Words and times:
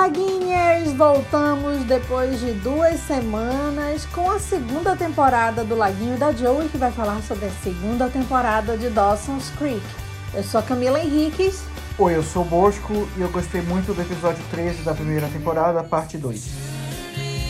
Laguinhas! 0.00 0.94
Voltamos 0.94 1.84
depois 1.84 2.40
de 2.40 2.52
duas 2.52 2.98
semanas 3.00 4.06
com 4.06 4.30
a 4.30 4.38
segunda 4.38 4.96
temporada 4.96 5.62
do 5.62 5.76
Laguinho 5.76 6.16
da 6.16 6.32
Joey, 6.32 6.70
que 6.70 6.78
vai 6.78 6.90
falar 6.90 7.20
sobre 7.20 7.44
a 7.44 7.50
segunda 7.62 8.08
temporada 8.08 8.78
de 8.78 8.88
Dawson's 8.88 9.50
Creek. 9.58 9.82
Eu 10.32 10.42
sou 10.42 10.58
a 10.58 10.62
Camila 10.62 10.98
Henriques. 10.98 11.62
Oi, 11.98 12.16
eu 12.16 12.22
sou 12.22 12.40
o 12.40 12.46
Bosco 12.46 13.06
e 13.14 13.20
eu 13.20 13.28
gostei 13.28 13.60
muito 13.60 13.92
do 13.92 14.00
episódio 14.00 14.42
13 14.50 14.84
da 14.84 14.94
primeira 14.94 15.28
temporada, 15.28 15.84
parte 15.84 16.16
2. 16.16 16.48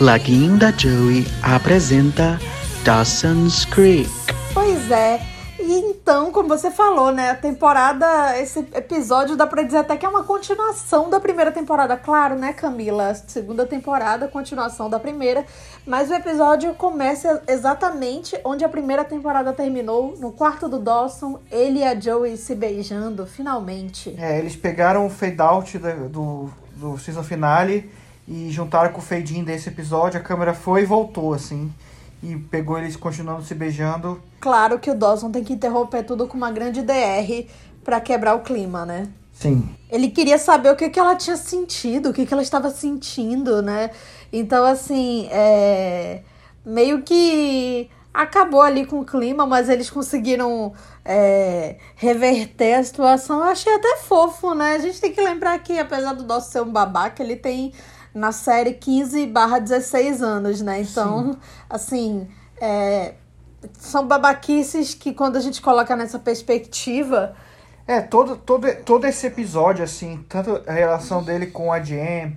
Laguinho 0.00 0.56
da 0.56 0.72
Joey 0.72 1.24
apresenta 1.44 2.36
Dawson's 2.82 3.64
Creek. 3.64 4.10
Pois 4.52 4.90
é, 4.90 5.20
e 5.62 5.90
então, 5.90 6.32
como 6.32 6.48
você 6.48 6.70
falou, 6.70 7.12
né, 7.12 7.30
a 7.30 7.34
temporada, 7.34 8.38
esse 8.38 8.60
episódio 8.74 9.36
dá 9.36 9.46
pra 9.46 9.62
dizer 9.62 9.78
até 9.78 9.96
que 9.96 10.06
é 10.06 10.08
uma 10.08 10.24
continuação 10.24 11.10
da 11.10 11.20
primeira 11.20 11.52
temporada. 11.52 11.96
Claro, 11.96 12.34
né, 12.36 12.52
Camila? 12.52 13.14
Segunda 13.14 13.66
temporada, 13.66 14.28
continuação 14.28 14.88
da 14.88 14.98
primeira. 14.98 15.44
Mas 15.86 16.10
o 16.10 16.14
episódio 16.14 16.74
começa 16.74 17.42
exatamente 17.46 18.38
onde 18.44 18.64
a 18.64 18.68
primeira 18.68 19.04
temporada 19.04 19.52
terminou, 19.52 20.16
no 20.18 20.32
quarto 20.32 20.68
do 20.68 20.78
Dawson, 20.78 21.38
ele 21.50 21.80
e 21.80 21.84
a 21.84 21.98
Joey 21.98 22.36
se 22.36 22.54
beijando, 22.54 23.26
finalmente. 23.26 24.14
É, 24.18 24.38
eles 24.38 24.56
pegaram 24.56 25.06
o 25.06 25.10
fade-out 25.10 25.78
do, 26.08 26.50
do 26.76 26.98
season 26.98 27.22
finale 27.22 27.90
e 28.26 28.50
juntaram 28.50 28.92
com 28.92 28.98
o 28.98 29.02
fade-in 29.02 29.44
desse 29.44 29.68
episódio. 29.68 30.18
A 30.18 30.22
câmera 30.22 30.54
foi 30.54 30.82
e 30.82 30.86
voltou, 30.86 31.34
assim 31.34 31.70
e 32.22 32.36
pegou 32.36 32.78
eles 32.78 32.96
continuando 32.96 33.42
se 33.42 33.54
beijando. 33.54 34.20
Claro 34.40 34.78
que 34.78 34.90
o 34.90 34.94
Dawson 34.94 35.30
tem 35.30 35.42
que 35.42 35.52
interromper 35.52 36.04
tudo 36.04 36.26
com 36.26 36.36
uma 36.36 36.50
grande 36.50 36.82
DR 36.82 37.46
para 37.82 38.00
quebrar 38.00 38.34
o 38.34 38.40
clima, 38.40 38.84
né? 38.84 39.08
Sim. 39.32 39.74
Ele 39.90 40.10
queria 40.10 40.36
saber 40.36 40.70
o 40.70 40.76
que, 40.76 40.90
que 40.90 40.98
ela 41.00 41.16
tinha 41.16 41.36
sentido, 41.36 42.10
o 42.10 42.12
que, 42.12 42.26
que 42.26 42.32
ela 42.32 42.42
estava 42.42 42.68
sentindo, 42.70 43.62
né? 43.62 43.90
Então, 44.30 44.64
assim, 44.64 45.28
é... 45.30 46.22
meio 46.64 47.02
que 47.02 47.88
acabou 48.12 48.60
ali 48.60 48.84
com 48.84 49.00
o 49.00 49.04
clima, 49.04 49.46
mas 49.46 49.70
eles 49.70 49.88
conseguiram 49.88 50.74
é... 51.02 51.76
reverter 51.96 52.74
a 52.74 52.84
situação. 52.84 53.38
Eu 53.38 53.44
achei 53.44 53.74
até 53.74 53.96
fofo, 53.96 54.54
né? 54.54 54.74
A 54.74 54.78
gente 54.78 55.00
tem 55.00 55.10
que 55.10 55.22
lembrar 55.22 55.58
que, 55.60 55.78
apesar 55.78 56.12
do 56.12 56.24
Dawson 56.24 56.50
ser 56.50 56.60
um 56.60 56.70
babaca, 56.70 57.22
ele 57.22 57.36
tem 57.36 57.72
na 58.14 58.32
série 58.32 58.74
15 58.74 59.26
barra 59.26 59.58
16 59.58 60.22
anos, 60.22 60.60
né? 60.60 60.82
Então, 60.82 61.32
Sim. 61.32 61.38
assim, 61.68 62.28
é, 62.60 63.14
são 63.78 64.06
babaquices 64.06 64.94
que 64.94 65.12
quando 65.12 65.36
a 65.36 65.40
gente 65.40 65.60
coloca 65.60 65.94
nessa 65.96 66.18
perspectiva. 66.18 67.34
É, 67.86 68.00
todo, 68.00 68.36
todo, 68.36 68.66
todo 68.84 69.06
esse 69.06 69.26
episódio, 69.26 69.84
assim, 69.84 70.24
tanto 70.28 70.62
a 70.66 70.72
relação 70.72 71.22
dele 71.22 71.46
com 71.46 71.72
a 71.72 71.82
Jam 71.82 72.32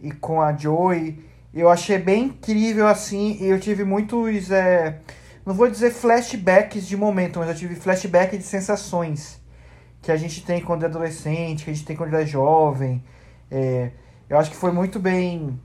e 0.00 0.12
com 0.12 0.40
a 0.40 0.54
Joey, 0.56 1.22
eu 1.52 1.68
achei 1.68 1.98
bem 1.98 2.24
incrível, 2.24 2.86
assim, 2.86 3.38
e 3.40 3.46
eu 3.46 3.60
tive 3.60 3.84
muitos. 3.84 4.50
É, 4.50 5.00
não 5.44 5.54
vou 5.54 5.70
dizer 5.70 5.92
flashbacks 5.92 6.86
de 6.86 6.96
momento, 6.96 7.38
mas 7.38 7.48
eu 7.48 7.54
tive 7.54 7.74
flashback 7.74 8.36
de 8.36 8.44
sensações 8.44 9.40
que 10.00 10.10
a 10.10 10.16
gente 10.16 10.44
tem 10.44 10.60
quando 10.60 10.82
é 10.82 10.86
adolescente, 10.86 11.64
que 11.64 11.70
a 11.70 11.74
gente 11.74 11.86
tem 11.86 11.96
quando 11.96 12.14
é 12.14 12.26
jovem. 12.26 13.02
É, 13.50 13.90
eu 14.28 14.38
acho 14.38 14.50
que 14.50 14.56
foi 14.56 14.72
muito 14.72 14.98
bem 14.98 15.58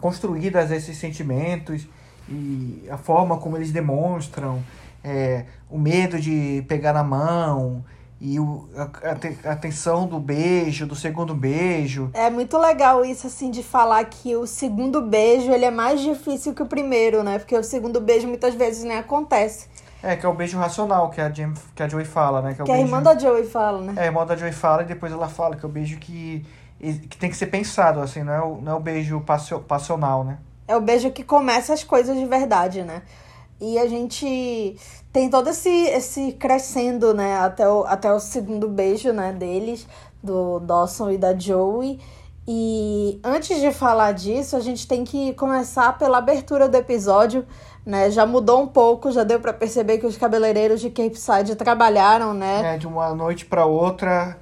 construídas 0.00 0.70
esses 0.70 0.96
sentimentos 0.96 1.86
e 2.28 2.86
a 2.90 2.96
forma 2.96 3.36
como 3.38 3.56
eles 3.56 3.72
demonstram 3.72 4.62
é, 5.02 5.44
o 5.68 5.78
medo 5.78 6.18
de 6.18 6.64
pegar 6.68 6.92
na 6.92 7.02
mão 7.02 7.84
e 8.20 8.38
o, 8.38 8.68
a, 8.76 9.52
a, 9.52 9.56
tensão 9.56 10.06
do 10.06 10.20
beijo, 10.20 10.86
do 10.86 10.94
segundo 10.94 11.34
beijo. 11.34 12.10
É 12.12 12.28
muito 12.28 12.58
legal 12.58 13.02
isso, 13.02 13.26
assim, 13.26 13.50
de 13.50 13.62
falar 13.62 14.04
que 14.04 14.36
o 14.36 14.46
segundo 14.46 15.00
beijo 15.00 15.50
ele 15.50 15.64
é 15.64 15.70
mais 15.70 16.00
difícil 16.00 16.54
que 16.54 16.62
o 16.62 16.66
primeiro, 16.66 17.22
né? 17.22 17.38
Porque 17.38 17.56
o 17.56 17.64
segundo 17.64 17.98
beijo 17.98 18.28
muitas 18.28 18.54
vezes 18.54 18.84
nem 18.84 18.98
acontece. 18.98 19.68
É, 20.02 20.16
que 20.16 20.24
é 20.24 20.28
o 20.28 20.34
beijo 20.34 20.58
racional 20.58 21.08
que 21.10 21.20
a, 21.20 21.30
Jam, 21.30 21.54
que 21.74 21.82
a 21.82 21.88
Joey 21.88 22.04
fala, 22.04 22.42
né? 22.42 22.54
Que, 22.54 22.60
é, 22.60 22.64
que 22.64 22.70
beijo... 22.70 22.84
a 22.84 22.86
irmã 22.86 23.02
da 23.02 23.18
Joey 23.18 23.44
fala, 23.46 23.80
né? 23.80 23.94
É, 23.96 24.02
a 24.02 24.06
irmã 24.06 24.26
da 24.26 24.36
Joey 24.36 24.52
fala 24.52 24.82
e 24.82 24.86
depois 24.86 25.12
ela 25.12 25.28
fala 25.28 25.56
que 25.56 25.64
é 25.64 25.68
o 25.68 25.72
beijo 25.72 25.98
que 25.98 26.44
que 26.80 27.16
tem 27.18 27.28
que 27.28 27.36
ser 27.36 27.46
pensado, 27.46 28.00
assim, 28.00 28.22
não 28.22 28.32
é 28.32 28.42
o, 28.42 28.60
não 28.60 28.72
é 28.72 28.74
o 28.74 28.80
beijo 28.80 29.22
passional, 29.68 30.24
né? 30.24 30.38
É 30.66 30.74
o 30.76 30.80
beijo 30.80 31.10
que 31.10 31.22
começa 31.22 31.74
as 31.74 31.84
coisas 31.84 32.16
de 32.16 32.24
verdade, 32.24 32.82
né? 32.82 33.02
E 33.60 33.78
a 33.78 33.86
gente 33.86 34.76
tem 35.12 35.28
todo 35.28 35.50
esse, 35.50 35.68
esse 35.68 36.32
crescendo, 36.32 37.12
né? 37.12 37.38
Até 37.38 37.68
o, 37.68 37.84
até 37.84 38.10
o 38.10 38.18
segundo 38.18 38.66
beijo, 38.66 39.12
né, 39.12 39.32
deles, 39.32 39.86
do 40.22 40.58
Dawson 40.60 41.10
e 41.10 41.18
da 41.18 41.36
Joey. 41.36 42.00
E 42.48 43.20
antes 43.22 43.60
de 43.60 43.70
falar 43.70 44.12
disso, 44.12 44.56
a 44.56 44.60
gente 44.60 44.88
tem 44.88 45.04
que 45.04 45.34
começar 45.34 45.98
pela 45.98 46.18
abertura 46.18 46.66
do 46.68 46.76
episódio, 46.76 47.46
né? 47.84 48.10
Já 48.10 48.24
mudou 48.24 48.62
um 48.62 48.66
pouco, 48.66 49.12
já 49.12 49.22
deu 49.22 49.38
para 49.38 49.52
perceber 49.52 49.98
que 49.98 50.06
os 50.06 50.16
cabeleireiros 50.16 50.80
de 50.80 50.88
Cape 50.88 51.18
Side 51.18 51.54
trabalharam, 51.56 52.32
né? 52.32 52.74
É, 52.74 52.78
de 52.78 52.86
uma 52.86 53.14
noite 53.14 53.44
para 53.44 53.66
outra 53.66 54.38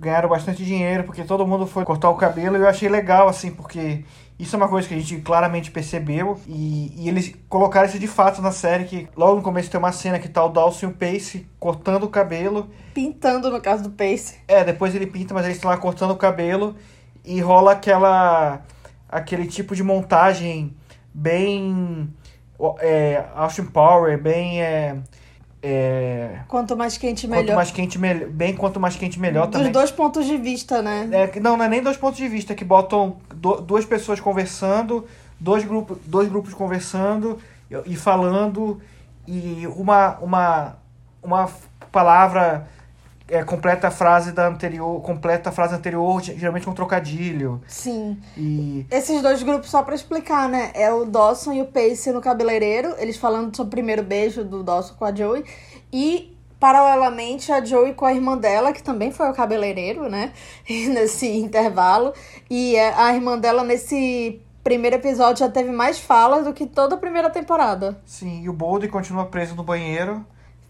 ganharam 0.00 0.30
bastante 0.30 0.64
dinheiro, 0.64 1.04
porque 1.04 1.22
todo 1.24 1.46
mundo 1.46 1.66
foi 1.66 1.84
cortar 1.84 2.08
o 2.08 2.16
cabelo, 2.16 2.56
e 2.56 2.60
eu 2.60 2.66
achei 2.66 2.88
legal, 2.88 3.28
assim, 3.28 3.50
porque 3.50 4.02
isso 4.38 4.56
é 4.56 4.58
uma 4.58 4.66
coisa 4.66 4.88
que 4.88 4.94
a 4.94 4.98
gente 4.98 5.18
claramente 5.18 5.70
percebeu, 5.70 6.40
e, 6.48 6.94
e 6.96 7.06
eles 7.06 7.36
colocaram 7.50 7.86
isso 7.86 7.98
de 7.98 8.06
fato 8.08 8.40
na 8.40 8.50
série, 8.50 8.84
que 8.84 9.08
logo 9.14 9.36
no 9.36 9.42
começo 9.42 9.70
tem 9.70 9.78
uma 9.78 9.92
cena 9.92 10.18
que 10.18 10.26
tá 10.26 10.42
o 10.42 10.48
Dawson 10.48 10.86
e 10.86 10.88
o 10.88 10.94
Pace 10.94 11.46
cortando 11.58 12.04
o 12.04 12.08
cabelo. 12.08 12.70
Pintando, 12.94 13.50
no 13.50 13.60
caso 13.60 13.82
do 13.82 13.90
Pace. 13.90 14.38
É, 14.48 14.64
depois 14.64 14.94
ele 14.94 15.06
pinta, 15.06 15.34
mas 15.34 15.44
eles 15.44 15.58
estão 15.58 15.70
lá 15.70 15.76
cortando 15.76 16.12
o 16.12 16.16
cabelo, 16.16 16.74
e 17.22 17.38
rola 17.40 17.72
aquela... 17.72 18.62
aquele 19.06 19.46
tipo 19.46 19.76
de 19.76 19.82
montagem 19.82 20.74
bem... 21.12 22.08
É, 22.78 23.22
Austin 23.34 23.66
Power, 23.66 24.18
bem... 24.18 24.62
É, 24.62 24.96
é... 25.62 26.38
Quanto 26.48 26.76
mais 26.76 26.96
quente, 26.96 27.26
melhor. 27.28 27.44
Quanto 27.44 27.56
mais 27.56 27.70
quente, 27.70 27.98
melhor. 27.98 28.28
Bem, 28.28 28.56
quanto 28.56 28.80
mais 28.80 28.96
quente, 28.96 29.20
melhor 29.20 29.46
Dos 29.46 29.52
também. 29.52 29.70
Dos 29.70 29.80
dois 29.80 29.90
pontos 29.90 30.26
de 30.26 30.36
vista, 30.36 30.80
né? 30.80 31.08
É, 31.12 31.40
não, 31.40 31.56
não 31.56 31.64
é 31.64 31.68
nem 31.68 31.82
dois 31.82 31.96
pontos 31.96 32.18
de 32.18 32.28
vista, 32.28 32.54
que 32.54 32.64
botam 32.64 33.16
do, 33.34 33.60
duas 33.60 33.84
pessoas 33.84 34.20
conversando, 34.20 35.06
dois, 35.38 35.64
grupo, 35.64 35.98
dois 36.06 36.28
grupos 36.28 36.54
conversando 36.54 37.38
e, 37.70 37.92
e 37.92 37.96
falando, 37.96 38.80
e 39.26 39.66
uma, 39.76 40.18
uma, 40.20 40.76
uma 41.22 41.50
palavra 41.92 42.66
é, 43.30 43.44
completa 43.44 43.88
a 43.88 43.90
frase 43.90 44.32
da 44.32 44.48
anterior, 44.48 45.00
completa 45.02 45.50
a 45.50 45.52
frase 45.52 45.74
anterior, 45.74 46.20
geralmente 46.20 46.64
com 46.64 46.72
um 46.72 46.74
trocadilho. 46.74 47.62
Sim. 47.66 48.18
E 48.36 48.86
esses 48.90 49.22
dois 49.22 49.42
grupos 49.42 49.70
só 49.70 49.82
para 49.82 49.94
explicar, 49.94 50.48
né? 50.48 50.70
É 50.74 50.92
o 50.92 51.04
Dawson 51.04 51.52
e 51.52 51.62
o 51.62 51.66
Pace 51.66 52.12
no 52.12 52.20
cabeleireiro, 52.20 52.94
eles 52.98 53.16
falando 53.16 53.54
sobre 53.56 53.68
o 53.68 53.70
primeiro 53.70 54.02
beijo 54.02 54.44
do 54.44 54.62
Dawson 54.62 54.94
com 54.94 55.04
a 55.04 55.14
Joey 55.14 55.44
e 55.92 56.36
paralelamente 56.58 57.50
a 57.50 57.64
Joey 57.64 57.94
com 57.94 58.04
a 58.04 58.12
irmã 58.12 58.36
dela, 58.36 58.72
que 58.72 58.82
também 58.82 59.10
foi 59.10 59.30
o 59.30 59.32
cabeleireiro, 59.32 60.10
né? 60.10 60.32
nesse 60.68 61.26
intervalo, 61.26 62.12
e 62.50 62.76
é, 62.76 62.92
a 62.94 63.14
irmã 63.14 63.38
dela 63.38 63.64
nesse 63.64 64.40
primeiro 64.62 64.96
episódio 64.96 65.46
já 65.46 65.50
teve 65.50 65.70
mais 65.70 65.98
falas 65.98 66.44
do 66.44 66.52
que 66.52 66.66
toda 66.66 66.94
a 66.96 66.98
primeira 66.98 67.30
temporada. 67.30 67.98
Sim, 68.04 68.42
e 68.42 68.48
o 68.48 68.52
Bold 68.52 68.86
continua 68.88 69.24
preso 69.24 69.54
no 69.54 69.62
banheiro. 69.62 70.24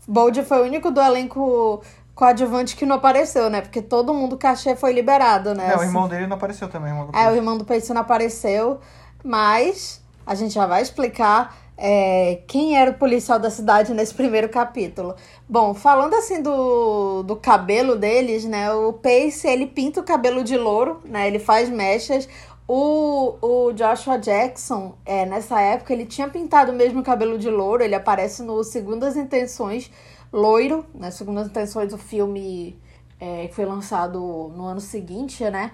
Bold 0.07 0.43
foi 0.45 0.59
o 0.61 0.65
único 0.65 0.91
do 0.91 1.01
elenco 1.01 1.83
coadjuvante 2.15 2.77
que 2.77 2.85
não 2.85 2.97
apareceu, 2.97 3.49
né? 3.49 3.61
Porque 3.61 3.81
todo 3.81 4.13
mundo 4.13 4.37
cachê 4.37 4.77
foi 4.77 4.93
liberado, 4.93 5.55
né? 5.55 5.73
É, 5.73 5.77
o 5.77 5.83
irmão 5.83 6.09
dele 6.09 6.27
não 6.27 6.37
apareceu 6.37 6.69
também. 6.69 6.93
O 6.93 7.11
é, 7.15 7.31
o 7.31 7.35
irmão 7.35 7.57
do 7.57 7.65
Peixe 7.65 7.93
não 7.93 8.03
apareceu, 8.03 8.81
mas 9.25 10.03
a 10.27 10.35
gente 10.35 10.55
já 10.55 10.67
vai 10.67 10.83
explicar 10.83 11.57
é, 11.83 12.43
quem 12.47 12.77
era 12.77 12.91
o 12.91 12.95
policial 12.95 13.39
da 13.39 13.49
cidade 13.49 13.95
nesse 13.95 14.13
primeiro 14.13 14.51
capítulo. 14.51 15.15
Bom, 15.49 15.73
falando 15.73 16.15
assim 16.15 16.43
do, 16.43 17.23
do 17.23 17.37
cabelo 17.37 17.97
deles, 17.97 18.45
né? 18.45 18.71
O 18.71 18.93
Pace, 18.93 19.49
ele 19.49 19.67
pinta 19.67 19.99
o 19.99 20.05
cabelo 20.05 20.45
de 20.45 20.59
louro, 20.59 21.01
né? 21.07 21.27
Ele 21.27 21.39
faz 21.39 21.71
mechas. 21.71 22.29
O, 22.73 23.35
o 23.43 23.73
Joshua 23.73 24.17
Jackson, 24.17 24.95
é, 25.05 25.27
nessa 25.27 25.61
época, 25.61 25.93
ele 25.93 26.07
tinha 26.07 26.29
pintado 26.29 26.73
mesmo 26.73 27.01
o 27.01 27.03
cabelo 27.03 27.37
de 27.37 27.51
louro. 27.51 27.83
Ele 27.83 27.97
aparece 27.97 28.45
no 28.45 28.63
Segundas 28.63 29.17
Intenções 29.17 29.91
loiro, 30.33 30.87
né? 30.95 31.11
Segundo 31.11 31.41
as 31.41 31.49
intenções 31.49 31.91
do 31.91 31.99
filme 31.99 32.79
é, 33.19 33.49
que 33.49 33.55
foi 33.57 33.65
lançado 33.65 34.21
no 34.57 34.67
ano 34.67 34.81
seguinte, 34.81 35.43
né? 35.51 35.73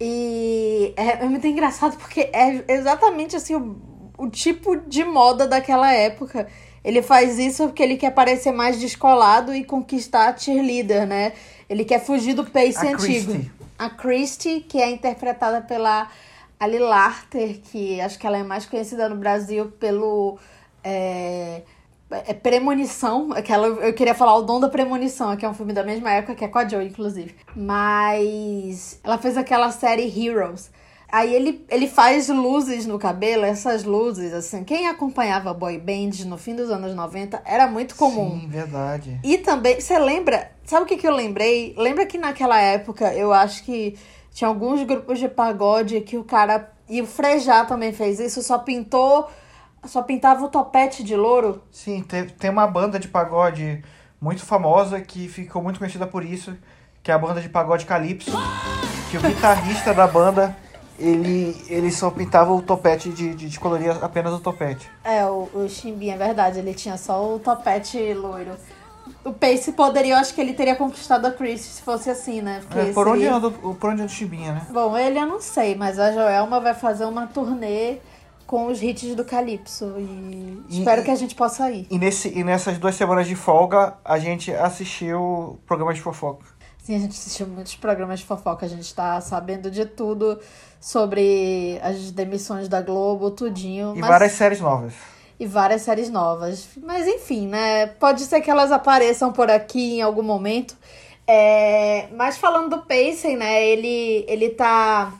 E 0.00 0.94
é, 0.96 1.24
é 1.24 1.28
muito 1.28 1.44
engraçado 1.48 1.96
porque 1.96 2.30
é 2.32 2.62
exatamente 2.68 3.34
assim 3.34 3.56
o, 3.56 3.76
o 4.16 4.30
tipo 4.30 4.76
de 4.76 5.02
moda 5.02 5.48
daquela 5.48 5.92
época. 5.92 6.46
Ele 6.84 7.02
faz 7.02 7.40
isso 7.40 7.64
porque 7.64 7.82
ele 7.82 7.96
quer 7.96 8.12
parecer 8.12 8.52
mais 8.52 8.78
descolado 8.78 9.52
e 9.52 9.64
conquistar 9.64 10.28
a 10.28 10.36
cheerleader, 10.36 11.08
né? 11.08 11.32
Ele 11.68 11.84
quer 11.84 11.98
fugir 11.98 12.34
do 12.34 12.44
pace 12.44 12.86
a 12.86 12.92
antigo. 12.92 13.32
Christie. 13.32 13.50
A 13.76 13.90
Christie, 13.90 14.60
que 14.60 14.80
é 14.80 14.88
interpretada 14.88 15.60
pela 15.60 16.08
Ali 16.58 16.78
Larter, 16.78 17.60
que 17.60 18.00
acho 18.00 18.18
que 18.18 18.26
ela 18.26 18.38
é 18.38 18.42
mais 18.42 18.66
conhecida 18.66 19.08
no 19.08 19.16
Brasil 19.16 19.72
pelo 19.78 20.38
é, 20.82 21.62
é 22.10 22.34
Premonição, 22.34 23.32
aquela, 23.32 23.66
eu 23.66 23.92
queria 23.92 24.14
falar 24.14 24.36
O 24.36 24.42
Dom 24.42 24.60
da 24.60 24.68
Premonição, 24.68 25.36
que 25.36 25.44
é 25.44 25.48
um 25.48 25.54
filme 25.54 25.72
da 25.72 25.82
mesma 25.82 26.10
época, 26.12 26.34
que 26.34 26.44
é 26.44 26.48
com 26.48 26.58
a 26.58 26.68
Joe, 26.68 26.86
inclusive. 26.86 27.34
Mas 27.54 29.00
ela 29.02 29.18
fez 29.18 29.36
aquela 29.36 29.70
série 29.72 30.06
Heroes. 30.06 30.70
Aí 31.10 31.34
ele, 31.34 31.64
ele 31.68 31.86
faz 31.86 32.28
luzes 32.28 32.84
no 32.84 32.98
cabelo, 32.98 33.44
essas 33.44 33.84
luzes, 33.84 34.32
assim. 34.32 34.64
Quem 34.64 34.88
acompanhava 34.88 35.54
boy 35.54 35.78
band 35.78 36.24
no 36.26 36.36
fim 36.36 36.54
dos 36.54 36.70
anos 36.70 36.94
90 36.94 37.42
era 37.44 37.66
muito 37.68 37.94
comum. 37.94 38.40
Sim, 38.40 38.48
verdade. 38.48 39.20
E 39.22 39.38
também, 39.38 39.80
você 39.80 39.98
lembra? 39.98 40.50
Sabe 40.64 40.84
o 40.84 40.86
que, 40.86 40.96
que 40.96 41.06
eu 41.06 41.14
lembrei? 41.14 41.74
Lembra 41.76 42.06
que 42.06 42.18
naquela 42.18 42.60
época 42.60 43.14
eu 43.14 43.32
acho 43.32 43.64
que 43.64 43.96
tinha 44.36 44.48
alguns 44.48 44.82
grupos 44.82 45.18
de 45.18 45.30
pagode 45.30 45.98
que 46.02 46.18
o 46.18 46.22
cara. 46.22 46.70
E 46.86 47.00
o 47.00 47.06
Frejá 47.06 47.64
também 47.64 47.90
fez 47.90 48.20
isso, 48.20 48.42
só 48.42 48.58
pintou. 48.58 49.30
Só 49.86 50.02
pintava 50.02 50.44
o 50.44 50.48
topete 50.50 51.02
de 51.02 51.16
louro. 51.16 51.62
Sim, 51.70 52.02
tem, 52.02 52.26
tem 52.26 52.50
uma 52.50 52.66
banda 52.66 52.98
de 52.98 53.08
pagode 53.08 53.82
muito 54.20 54.44
famosa 54.44 55.00
que 55.00 55.26
ficou 55.26 55.62
muito 55.62 55.78
conhecida 55.78 56.06
por 56.06 56.22
isso, 56.22 56.54
que 57.02 57.10
é 57.10 57.14
a 57.14 57.18
banda 57.18 57.40
de 57.40 57.48
pagode 57.48 57.86
Calypso, 57.86 58.32
que 59.10 59.16
o 59.16 59.22
guitarrista 59.22 59.94
da 59.94 60.06
banda, 60.06 60.54
ele, 60.98 61.56
ele 61.70 61.90
só 61.90 62.10
pintava 62.10 62.52
o 62.52 62.60
topete 62.60 63.08
de, 63.08 63.34
de, 63.34 63.48
de 63.48 63.58
colorir 63.58 63.90
apenas 64.04 64.34
o 64.34 64.40
topete. 64.40 64.90
É, 65.02 65.24
o, 65.24 65.48
o 65.54 65.66
Chimbinha, 65.66 66.14
é 66.14 66.18
verdade, 66.18 66.58
ele 66.58 66.74
tinha 66.74 66.98
só 66.98 67.34
o 67.34 67.38
topete 67.38 68.12
loiro. 68.12 68.52
O 69.24 69.32
Pace 69.32 69.72
poderia, 69.72 70.14
eu 70.14 70.18
acho 70.18 70.34
que 70.34 70.40
ele 70.40 70.52
teria 70.54 70.76
conquistado 70.76 71.26
a 71.26 71.30
Chris 71.30 71.60
se 71.60 71.82
fosse 71.82 72.08
assim, 72.10 72.40
né? 72.40 72.60
Porque 72.66 72.78
É, 72.90 72.92
por, 72.92 73.08
onde 73.08 73.20
seria- 73.20 73.34
anda, 73.36 73.48
o- 73.48 73.74
por 73.74 73.90
onde 73.90 74.02
anda 74.02 74.10
o 74.10 74.14
Chibinha, 74.14 74.52
né? 74.52 74.66
Bom, 74.70 74.96
ele 74.96 75.18
eu 75.18 75.26
não 75.26 75.40
sei, 75.40 75.74
mas 75.74 75.98
a 75.98 76.12
Joelma 76.12 76.60
vai 76.60 76.74
fazer 76.74 77.04
uma 77.04 77.26
turnê 77.26 77.98
com 78.46 78.66
os 78.68 78.80
hits 78.82 79.14
do 79.16 79.24
Calypso 79.24 79.94
e, 79.98 80.62
E- 80.68 80.78
espero 80.78 81.02
que 81.02 81.10
a 81.10 81.16
gente 81.16 81.34
possa 81.34 81.68
ir. 81.70 81.86
E, 81.90 81.98
nesse, 81.98 82.28
e 82.28 82.44
nessas 82.44 82.78
duas 82.78 82.94
semanas 82.94 83.26
de 83.26 83.34
folga, 83.34 83.94
a 84.04 84.18
gente 84.18 84.52
assistiu 84.52 85.58
programas 85.66 85.96
de 85.96 86.02
fofoca. 86.02 86.46
Sim, 86.84 86.94
a 86.94 86.98
gente 87.00 87.18
assistiu 87.18 87.48
muitos 87.48 87.74
programas 87.74 88.20
de 88.20 88.26
fofoca, 88.26 88.64
a 88.64 88.68
gente 88.68 88.94
tá 88.94 89.20
sabendo 89.20 89.68
de 89.72 89.84
tudo 89.84 90.38
sobre 90.80 91.80
as 91.82 92.12
demissões 92.12 92.68
da 92.68 92.80
Globo, 92.80 93.30
tudinho. 93.32 93.92
E 93.96 93.98
mas- 94.00 94.08
várias 94.08 94.32
séries 94.32 94.60
novas. 94.60 94.94
E 95.38 95.46
várias 95.46 95.82
séries 95.82 96.10
novas. 96.10 96.68
Mas 96.82 97.06
enfim, 97.06 97.46
né? 97.46 97.86
Pode 97.86 98.22
ser 98.22 98.40
que 98.40 98.50
elas 98.50 98.72
apareçam 98.72 99.32
por 99.32 99.50
aqui 99.50 99.98
em 99.98 100.02
algum 100.02 100.22
momento. 100.22 100.76
É, 101.26 102.06
Mas 102.12 102.38
falando 102.38 102.70
do 102.70 102.82
Pacey, 102.82 103.36
né? 103.36 103.66
Ele, 103.66 104.24
ele 104.28 104.50
tá. 104.50 105.12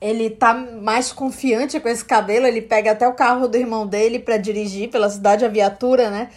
Ele 0.00 0.30
tá 0.30 0.52
mais 0.52 1.12
confiante 1.12 1.78
com 1.78 1.88
esse 1.88 2.04
cabelo. 2.04 2.46
Ele 2.46 2.60
pega 2.60 2.90
até 2.90 3.06
o 3.06 3.14
carro 3.14 3.46
do 3.46 3.56
irmão 3.56 3.86
dele 3.86 4.18
pra 4.18 4.36
dirigir 4.36 4.90
pela 4.90 5.08
cidade, 5.08 5.44
a 5.44 5.48
viatura, 5.48 6.10
né? 6.10 6.28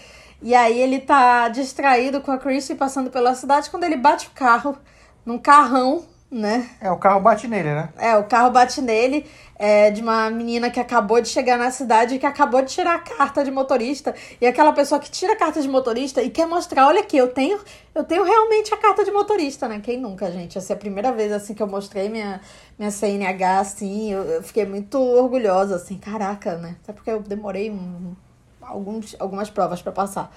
E 0.41 0.53
aí 0.53 0.79
ele 0.79 0.99
tá 0.99 1.49
distraído 1.49 2.21
com 2.21 2.31
a 2.31 2.37
Chrissy 2.37 2.75
passando 2.75 3.09
pela 3.09 3.33
cidade 3.33 3.69
quando 3.71 3.85
ele 3.85 3.97
bate 3.97 4.27
o 4.27 4.31
carro 4.31 4.77
num 5.25 5.39
carrão, 5.39 6.05
né? 6.35 6.69
É, 6.81 6.91
o 6.91 6.97
carro 6.97 7.21
bate 7.21 7.47
nele, 7.47 7.73
né? 7.73 7.89
É, 7.97 8.17
o 8.17 8.25
carro 8.25 8.51
bate 8.51 8.81
nele, 8.81 9.25
é, 9.57 9.89
de 9.89 10.01
uma 10.01 10.29
menina 10.29 10.69
que 10.69 10.81
acabou 10.81 11.21
de 11.21 11.29
chegar 11.29 11.57
na 11.57 11.71
cidade 11.71 12.15
e 12.15 12.19
que 12.19 12.25
acabou 12.25 12.61
de 12.61 12.73
tirar 12.73 12.95
a 12.95 12.99
carta 12.99 13.41
de 13.41 13.49
motorista. 13.49 14.13
E 14.41 14.45
aquela 14.45 14.73
pessoa 14.73 14.99
que 14.99 15.09
tira 15.09 15.31
a 15.31 15.35
carta 15.37 15.61
de 15.61 15.69
motorista 15.69 16.21
e 16.21 16.29
quer 16.29 16.45
mostrar, 16.45 16.87
olha 16.87 16.99
aqui, 16.99 17.15
eu 17.15 17.29
tenho, 17.29 17.57
eu 17.93 18.03
tenho 18.03 18.25
realmente 18.25 18.73
a 18.73 18.77
carta 18.77 19.05
de 19.05 19.11
motorista, 19.11 19.69
né? 19.69 19.79
Quem 19.81 19.97
nunca, 19.97 20.29
gente? 20.29 20.57
Essa 20.57 20.73
é 20.73 20.75
a 20.75 20.77
primeira 20.77 21.09
vez, 21.13 21.31
assim, 21.31 21.53
que 21.53 21.63
eu 21.63 21.67
mostrei 21.67 22.09
minha, 22.09 22.41
minha 22.77 22.91
CNH, 22.91 23.59
assim, 23.59 24.11
eu, 24.11 24.23
eu 24.23 24.43
fiquei 24.43 24.65
muito 24.65 24.99
orgulhosa, 24.99 25.77
assim, 25.77 25.97
caraca, 25.97 26.57
né? 26.57 26.75
Até 26.83 26.91
porque 26.91 27.11
eu 27.11 27.21
demorei 27.21 27.71
um, 27.71 28.13
alguns, 28.61 29.15
algumas 29.19 29.49
provas 29.49 29.81
pra 29.81 29.93
passar. 29.93 30.35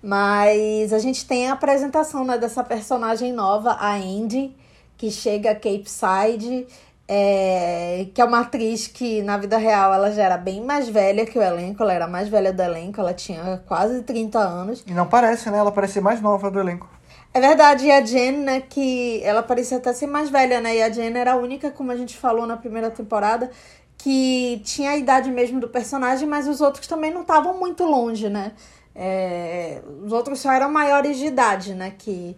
Mas 0.00 0.92
a 0.92 1.00
gente 1.00 1.26
tem 1.26 1.50
a 1.50 1.54
apresentação, 1.54 2.24
né, 2.24 2.38
dessa 2.38 2.62
personagem 2.62 3.32
nova, 3.32 3.72
a 3.72 3.94
Andy, 3.96 4.56
que 5.00 5.10
chega 5.10 5.52
a 5.52 5.54
Cape 5.54 5.86
Side, 5.86 6.66
é, 7.08 8.06
que 8.12 8.20
é 8.20 8.24
uma 8.26 8.40
atriz 8.40 8.86
que 8.86 9.22
na 9.22 9.38
vida 9.38 9.56
real 9.56 9.94
ela 9.94 10.12
já 10.12 10.24
era 10.24 10.36
bem 10.36 10.62
mais 10.62 10.90
velha 10.90 11.24
que 11.24 11.38
o 11.38 11.42
elenco, 11.42 11.82
ela 11.82 11.94
era 11.94 12.04
a 12.04 12.08
mais 12.08 12.28
velha 12.28 12.52
do 12.52 12.60
elenco, 12.60 13.00
ela 13.00 13.14
tinha 13.14 13.62
quase 13.66 14.02
30 14.02 14.38
anos. 14.38 14.84
E 14.86 14.92
não 14.92 15.06
parece, 15.06 15.48
né? 15.48 15.56
Ela 15.56 15.72
parece 15.72 16.02
mais 16.02 16.20
nova 16.20 16.50
do 16.50 16.60
elenco. 16.60 16.86
É 17.32 17.40
verdade, 17.40 17.86
e 17.86 17.90
a 17.90 18.04
Jen, 18.04 18.32
né, 18.32 18.60
que 18.60 19.22
ela 19.24 19.42
parecia 19.42 19.78
até 19.78 19.90
ser 19.94 20.06
mais 20.06 20.28
velha, 20.28 20.60
né? 20.60 20.76
E 20.76 20.82
a 20.82 20.90
Jen 20.90 21.16
era 21.16 21.32
a 21.32 21.36
única, 21.36 21.70
como 21.70 21.90
a 21.90 21.96
gente 21.96 22.18
falou 22.18 22.46
na 22.46 22.58
primeira 22.58 22.90
temporada, 22.90 23.50
que 23.96 24.60
tinha 24.66 24.90
a 24.90 24.96
idade 24.98 25.30
mesmo 25.30 25.60
do 25.60 25.68
personagem, 25.68 26.28
mas 26.28 26.46
os 26.46 26.60
outros 26.60 26.86
também 26.86 27.10
não 27.10 27.22
estavam 27.22 27.58
muito 27.58 27.84
longe, 27.84 28.28
né? 28.28 28.52
É, 28.94 29.80
os 30.04 30.12
outros 30.12 30.40
só 30.40 30.52
eram 30.52 30.70
maiores 30.70 31.16
de 31.16 31.24
idade, 31.24 31.72
né? 31.72 31.94
Que, 31.96 32.36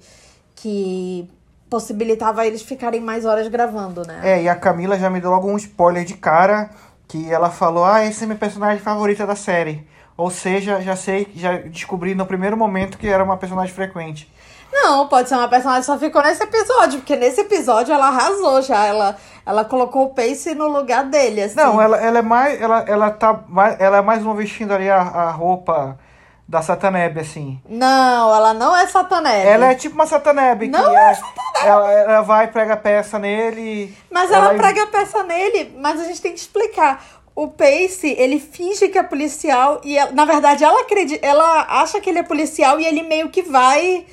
que 0.55 1.29
possibilitava 1.73 2.47
eles 2.47 2.61
ficarem 2.61 3.01
mais 3.01 3.25
horas 3.25 3.49
gravando, 3.49 4.07
né? 4.07 4.21
É, 4.23 4.43
e 4.43 4.47
a 4.47 4.55
Camila 4.55 4.99
já 4.99 5.09
me 5.09 5.23
deu 5.23 5.31
logo 5.31 5.49
um 5.49 5.57
spoiler 5.57 6.05
de 6.05 6.13
cara, 6.13 6.69
que 7.09 7.33
ela 7.33 7.49
falou, 7.49 7.83
ah, 7.83 8.05
esse 8.05 8.25
é 8.25 8.27
meu 8.27 8.37
personagem 8.37 8.79
favorito 8.79 9.27
da 9.27 9.35
série. 9.35 9.89
Ou 10.15 10.29
seja, 10.29 10.83
já 10.83 10.95
sei, 10.95 11.27
já 11.35 11.57
descobri 11.57 12.15
no 12.15 12.27
primeiro 12.27 12.59
momento 12.59 12.99
que 12.99 13.09
era 13.09 13.25
uma 13.25 13.39
personagem 13.39 13.75
frequente. 13.75 14.31
Não, 14.71 15.09
pode 15.09 15.31
ser 15.31 15.35
uma 15.35 15.49
personagem 15.49 15.81
que 15.81 15.87
só 15.87 15.99
ficou 15.99 16.23
nesse 16.23 16.43
episódio, 16.43 16.99
porque 16.99 17.17
nesse 17.17 17.41
episódio 17.41 17.95
ela 17.95 18.09
arrasou 18.09 18.61
já. 18.61 18.85
Ela, 18.85 19.17
ela 19.47 19.65
colocou 19.65 20.05
o 20.05 20.11
Pace 20.11 20.55
no 20.55 20.69
lugar 20.69 21.05
dele, 21.05 21.43
assim. 21.43 21.57
Não, 21.57 21.81
ela, 21.81 21.97
ela 21.97 22.19
é 22.19 22.23
mais. 22.23 22.61
Ela, 22.61 22.81
ela 22.87 23.11
tá 23.11 23.45
mais. 23.49 23.81
Ela 23.81 23.97
é 23.99 24.03
mais 24.03 24.23
uma 24.23 24.35
vestindo 24.35 24.75
ali 24.75 24.91
a, 24.91 25.01
a 25.01 25.31
roupa 25.31 25.99
da 26.53 26.61
Satanebe, 26.61 27.19
assim. 27.21 27.59
Não, 27.67 28.35
ela 28.37 28.53
não 28.53 28.77
é 28.77 28.87
satanese. 28.87 29.47
Ela 29.49 29.71
é 29.73 29.75
tipo 29.75 29.95
uma 29.95 30.05
Satanebe, 30.07 30.67
que 30.67 30.73
Não 30.73 30.95
é, 30.99 31.19
ela, 31.65 31.91
ela 31.91 32.21
vai, 32.21 32.49
prega 32.49 32.77
peça 32.77 33.19
nele. 33.19 33.97
Mas 34.11 34.31
ela, 34.31 34.53
prega 34.53 34.83
a 34.83 34.87
peça 34.87 35.23
nele, 35.23 35.75
mas 35.79 35.99
a 35.99 36.05
gente 36.05 36.21
tem 36.21 36.31
que 36.35 36.39
explicar. 36.41 37.03
O 37.35 37.49
Pace, 37.49 38.15
ele 38.19 38.39
finge 38.39 38.89
que 38.91 38.99
é 38.99 39.03
policial 39.03 39.81
e, 39.83 39.97
ela- 39.97 40.13
na 40.13 40.27
verdade, 40.27 40.63
ela 40.63 40.83
acredita, 40.83 41.25
ela 41.27 41.63
acha 41.71 41.99
que 42.03 42.11
ele 42.11 42.19
é 42.19 42.23
policial 42.23 42.79
e 42.79 42.85
ele 42.85 43.03
meio 43.03 43.31
que 43.31 43.41
vai 43.41 44.05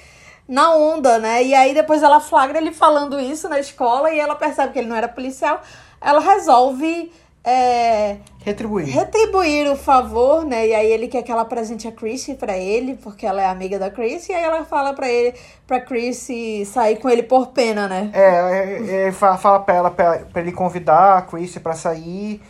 na 0.47 0.73
onda, 0.73 1.19
né? 1.19 1.43
E 1.43 1.53
aí 1.53 1.73
depois 1.73 2.01
ela 2.01 2.21
flagra 2.21 2.57
ele 2.57 2.71
falando 2.71 3.19
isso 3.19 3.49
na 3.49 3.59
escola 3.59 4.11
e 4.11 4.17
ela 4.17 4.35
percebe 4.35 4.71
que 4.71 4.79
ele 4.79 4.87
não 4.87 4.95
era 4.95 5.09
policial. 5.09 5.61
Ela 5.99 6.21
resolve 6.21 7.11
é, 7.43 8.17
Retribuir. 8.43 8.87
retribuir 8.93 9.71
o 9.71 9.75
favor, 9.75 10.45
né? 10.45 10.67
E 10.67 10.73
aí 10.75 10.91
ele 10.91 11.07
quer 11.07 11.23
que 11.23 11.31
ela 11.31 11.41
apresente 11.43 11.87
a 11.87 11.91
Chrissy 11.91 12.35
pra 12.35 12.57
ele, 12.57 12.95
porque 12.95 13.25
ela 13.25 13.41
é 13.41 13.45
amiga 13.45 13.79
da 13.79 13.89
Chrissy, 13.89 14.31
e 14.31 14.35
aí 14.35 14.43
ela 14.43 14.65
fala 14.65 14.93
pra 14.93 15.09
ele, 15.09 15.33
pra 15.65 15.79
Chrissy 15.79 16.65
sair 16.65 16.97
com 16.97 17.09
ele 17.09 17.23
por 17.23 17.47
pena, 17.47 17.87
né? 17.87 18.11
É, 18.13 18.21
é, 18.21 19.07
é, 19.07 19.11
fa- 19.11 19.37
fala 19.37 19.59
pra 19.61 19.75
ela, 19.75 19.91
pra, 19.91 20.19
pra 20.31 20.41
ele 20.41 20.51
convidar 20.51 21.17
a 21.17 21.21
Chrissy 21.21 21.59
pra 21.59 21.73
sair. 21.73 22.41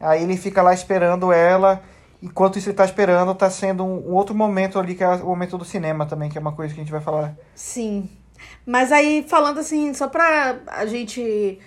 Aí 0.00 0.22
ele 0.22 0.36
fica 0.36 0.62
lá 0.62 0.72
esperando 0.74 1.32
ela. 1.32 1.82
Enquanto 2.22 2.58
isso 2.58 2.68
ele 2.70 2.76
tá 2.76 2.84
esperando, 2.84 3.34
tá 3.34 3.50
sendo 3.50 3.84
um, 3.84 4.10
um 4.10 4.14
outro 4.14 4.34
momento 4.34 4.78
ali, 4.78 4.94
que 4.94 5.04
é 5.04 5.08
o 5.08 5.26
momento 5.26 5.58
do 5.58 5.64
cinema 5.64 6.06
também, 6.06 6.28
que 6.30 6.38
é 6.38 6.40
uma 6.40 6.52
coisa 6.52 6.72
que 6.74 6.80
a 6.80 6.82
gente 6.82 6.92
vai 6.92 7.00
falar. 7.00 7.34
Sim. 7.54 8.08
Mas 8.64 8.90
aí, 8.92 9.24
falando 9.28 9.58
assim, 9.60 9.92
só 9.94 10.08
pra 10.08 10.56
a 10.66 10.86
gente 10.86 11.58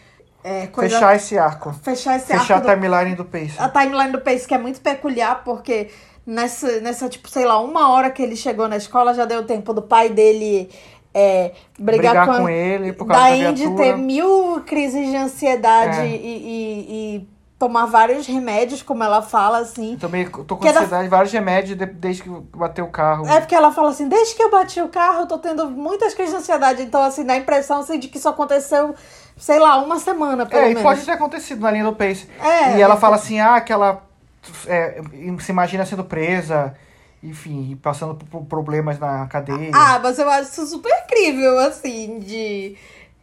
é, 0.44 0.68
coisa- 0.68 0.96
Fechar 0.96 1.16
esse 1.16 1.38
arco. 1.38 1.74
fechar 1.84 2.16
esse 2.18 2.28
Fechar 2.28 2.54
a 2.54 2.58
arco 2.58 2.68
do- 2.68 2.74
timeline 2.74 3.16
do 3.16 3.26
Pace. 3.26 3.54
a 3.58 3.70
timeline 3.70 4.12
do 4.12 4.22
Pace, 4.22 4.48
que 4.48 4.54
é 4.54 4.58
muito 4.58 4.80
peculiar, 4.82 5.44
porque 5.44 5.90
nessa, 6.26 6.80
nessa, 6.82 7.10
tipo, 7.10 7.30
sei 7.30 7.46
lá, 7.46 7.60
uma 7.60 7.90
hora 7.90 8.10
que 8.10 8.22
ele 8.22 8.36
chegou 8.36 8.68
na 8.68 8.78
escola, 8.78 9.14
já 9.14 9.26
deu 9.26 9.44
tempo 9.46 9.74
do 9.74 9.82
pai 9.82 10.10
dele 10.10 10.70
é, 11.14 11.54
brigar, 11.80 12.14
Brigar 12.14 12.26
com, 12.28 12.32
a- 12.34 12.38
com 12.42 12.50
ele 12.50 12.94
por 12.94 13.08
causa 13.08 13.24
da 13.24 13.30
da 13.30 13.52
viatura. 13.52 13.84
ter 13.84 13.98
mil 13.98 14.62
crises 14.66 15.10
de 15.10 15.16
ansiedade 15.18 15.98
É. 16.02 16.06
e, 16.06 16.16
e- 16.16 17.16
e 17.18 17.28
tomar 17.58 17.88
vários 17.88 18.26
remédios, 18.28 18.82
como 18.84 19.04
ela 19.04 19.22
fala, 19.22 19.58
assim. 19.58 19.94
Eu 19.94 20.00
também 20.00 20.26
tô 20.30 20.56
com 20.56 20.66
ansiedade, 20.68 21.08
vários 21.10 21.34
remédios 21.34 21.78
de- 21.78 21.86
desde 21.88 22.24
que 22.24 22.30
bateu 22.56 22.86
o 22.86 22.90
carro. 22.92 23.28
É 23.28 23.40
porque 23.42 23.56
ela 23.56 23.72
fala 23.72 23.90
assim, 23.90 24.08
desde 24.08 24.36
que 24.36 24.42
eu 24.44 24.52
bati 24.52 24.80
o 24.82 24.88
carro, 24.88 25.22
eu 25.22 25.28
tô 25.28 25.40
tendo 25.40 25.70
muitas 25.70 26.14
crises 26.14 26.32
de 26.32 26.40
ansiedade. 26.40 26.84
Então, 26.84 27.02
assim, 27.02 27.26
dá 27.26 27.34
a 27.34 27.38
impressão 27.38 27.80
assim, 27.80 27.98
de 28.00 28.08
que 28.08 28.18
isso 28.18 28.30
aconteceu, 28.30 28.94
sei 29.40 29.58
lá, 29.58 29.78
uma 29.78 29.98
semana, 29.98 30.46
pelo 30.46 30.62
É, 30.62 30.66
e 30.66 30.68
menos. 30.70 30.84
pode 30.84 31.02
ter 31.04 31.12
acontecido 31.12 31.62
na 31.62 31.72
linha 31.72 31.86
do 31.86 31.94
Pace. 31.94 32.28
É, 32.40 32.78
e 32.78 32.82
ela 32.82 32.96
é. 32.96 32.98
fala 32.98 33.16
assim, 33.16 33.40
ah, 33.40 33.60
que 33.62 33.72
ela 33.74 34.04
é, 34.68 35.02
se 35.40 35.52
imagina 35.52 35.86
sendo 35.86 36.04
presa, 36.04 36.76
enfim, 37.24 37.80
passando 37.82 38.14
por, 38.16 38.42
por 38.42 38.46
problemas 38.46 39.00
na 39.00 39.26
cadeia. 39.28 39.72
Ah, 39.74 40.00
mas 40.04 40.20
eu 40.20 40.30
acho 40.30 40.52
isso 40.52 40.68
super 40.68 40.92
incrível, 41.06 41.58
assim, 41.60 42.20
de, 42.20 42.76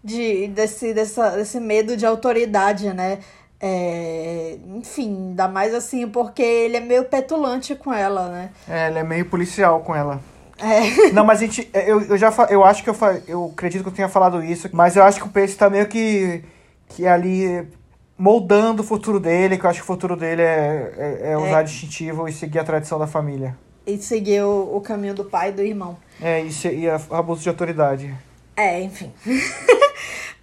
de 0.02 0.48
desse, 0.48 0.92
dessa, 0.94 1.30
desse 1.30 1.60
medo 1.60 1.96
de 1.96 2.04
autoridade, 2.06 2.92
né? 2.92 3.18
É, 3.58 4.58
enfim, 4.74 5.28
ainda 5.30 5.48
mais 5.48 5.74
assim, 5.74 6.06
porque 6.06 6.42
ele 6.42 6.76
é 6.76 6.80
meio 6.80 7.04
petulante 7.04 7.74
com 7.74 7.92
ela, 7.92 8.28
né? 8.28 8.50
É, 8.68 8.88
ele 8.88 8.98
é 8.98 9.02
meio 9.02 9.24
policial 9.26 9.80
com 9.80 9.94
ela. 9.94 10.20
É. 10.58 11.10
Não, 11.12 11.24
mas 11.24 11.38
a 11.40 11.44
gente. 11.46 11.68
Eu, 11.74 12.00
eu 12.02 12.16
já 12.18 12.32
eu 12.50 12.64
acho 12.64 12.82
que 12.82 12.90
eu, 12.90 12.96
eu 13.28 13.50
acredito 13.52 13.82
que 13.82 13.88
eu 13.88 13.92
tenha 13.92 14.08
falado 14.08 14.42
isso, 14.42 14.68
mas 14.72 14.96
eu 14.96 15.02
acho 15.04 15.20
que 15.20 15.26
o 15.26 15.30
Pace 15.30 15.54
tá 15.56 15.68
meio 15.68 15.86
que, 15.86 16.42
que 16.88 17.06
ali 17.06 17.66
moldando 18.18 18.82
o 18.82 18.86
futuro 18.86 19.20
dele, 19.20 19.58
que 19.58 19.66
eu 19.66 19.70
acho 19.70 19.80
que 19.80 19.84
o 19.84 19.86
futuro 19.86 20.16
dele 20.16 20.40
é, 20.42 20.92
é, 20.96 21.32
é 21.32 21.36
usar 21.38 21.62
distintivo 21.62 22.26
e 22.26 22.32
seguir 22.32 22.58
a 22.58 22.64
tradição 22.64 22.98
da 22.98 23.06
família. 23.06 23.56
E 23.86 23.98
seguiu 23.98 24.48
o 24.74 24.80
caminho 24.80 25.14
do 25.14 25.24
pai 25.26 25.50
e 25.50 25.52
do 25.52 25.62
irmão. 25.62 25.96
É, 26.20 26.40
e, 26.40 26.50
se- 26.52 26.74
e 26.74 26.88
a- 26.88 27.00
abuso 27.10 27.42
de 27.42 27.48
autoridade. 27.50 28.12
É, 28.56 28.80
enfim. 28.80 29.12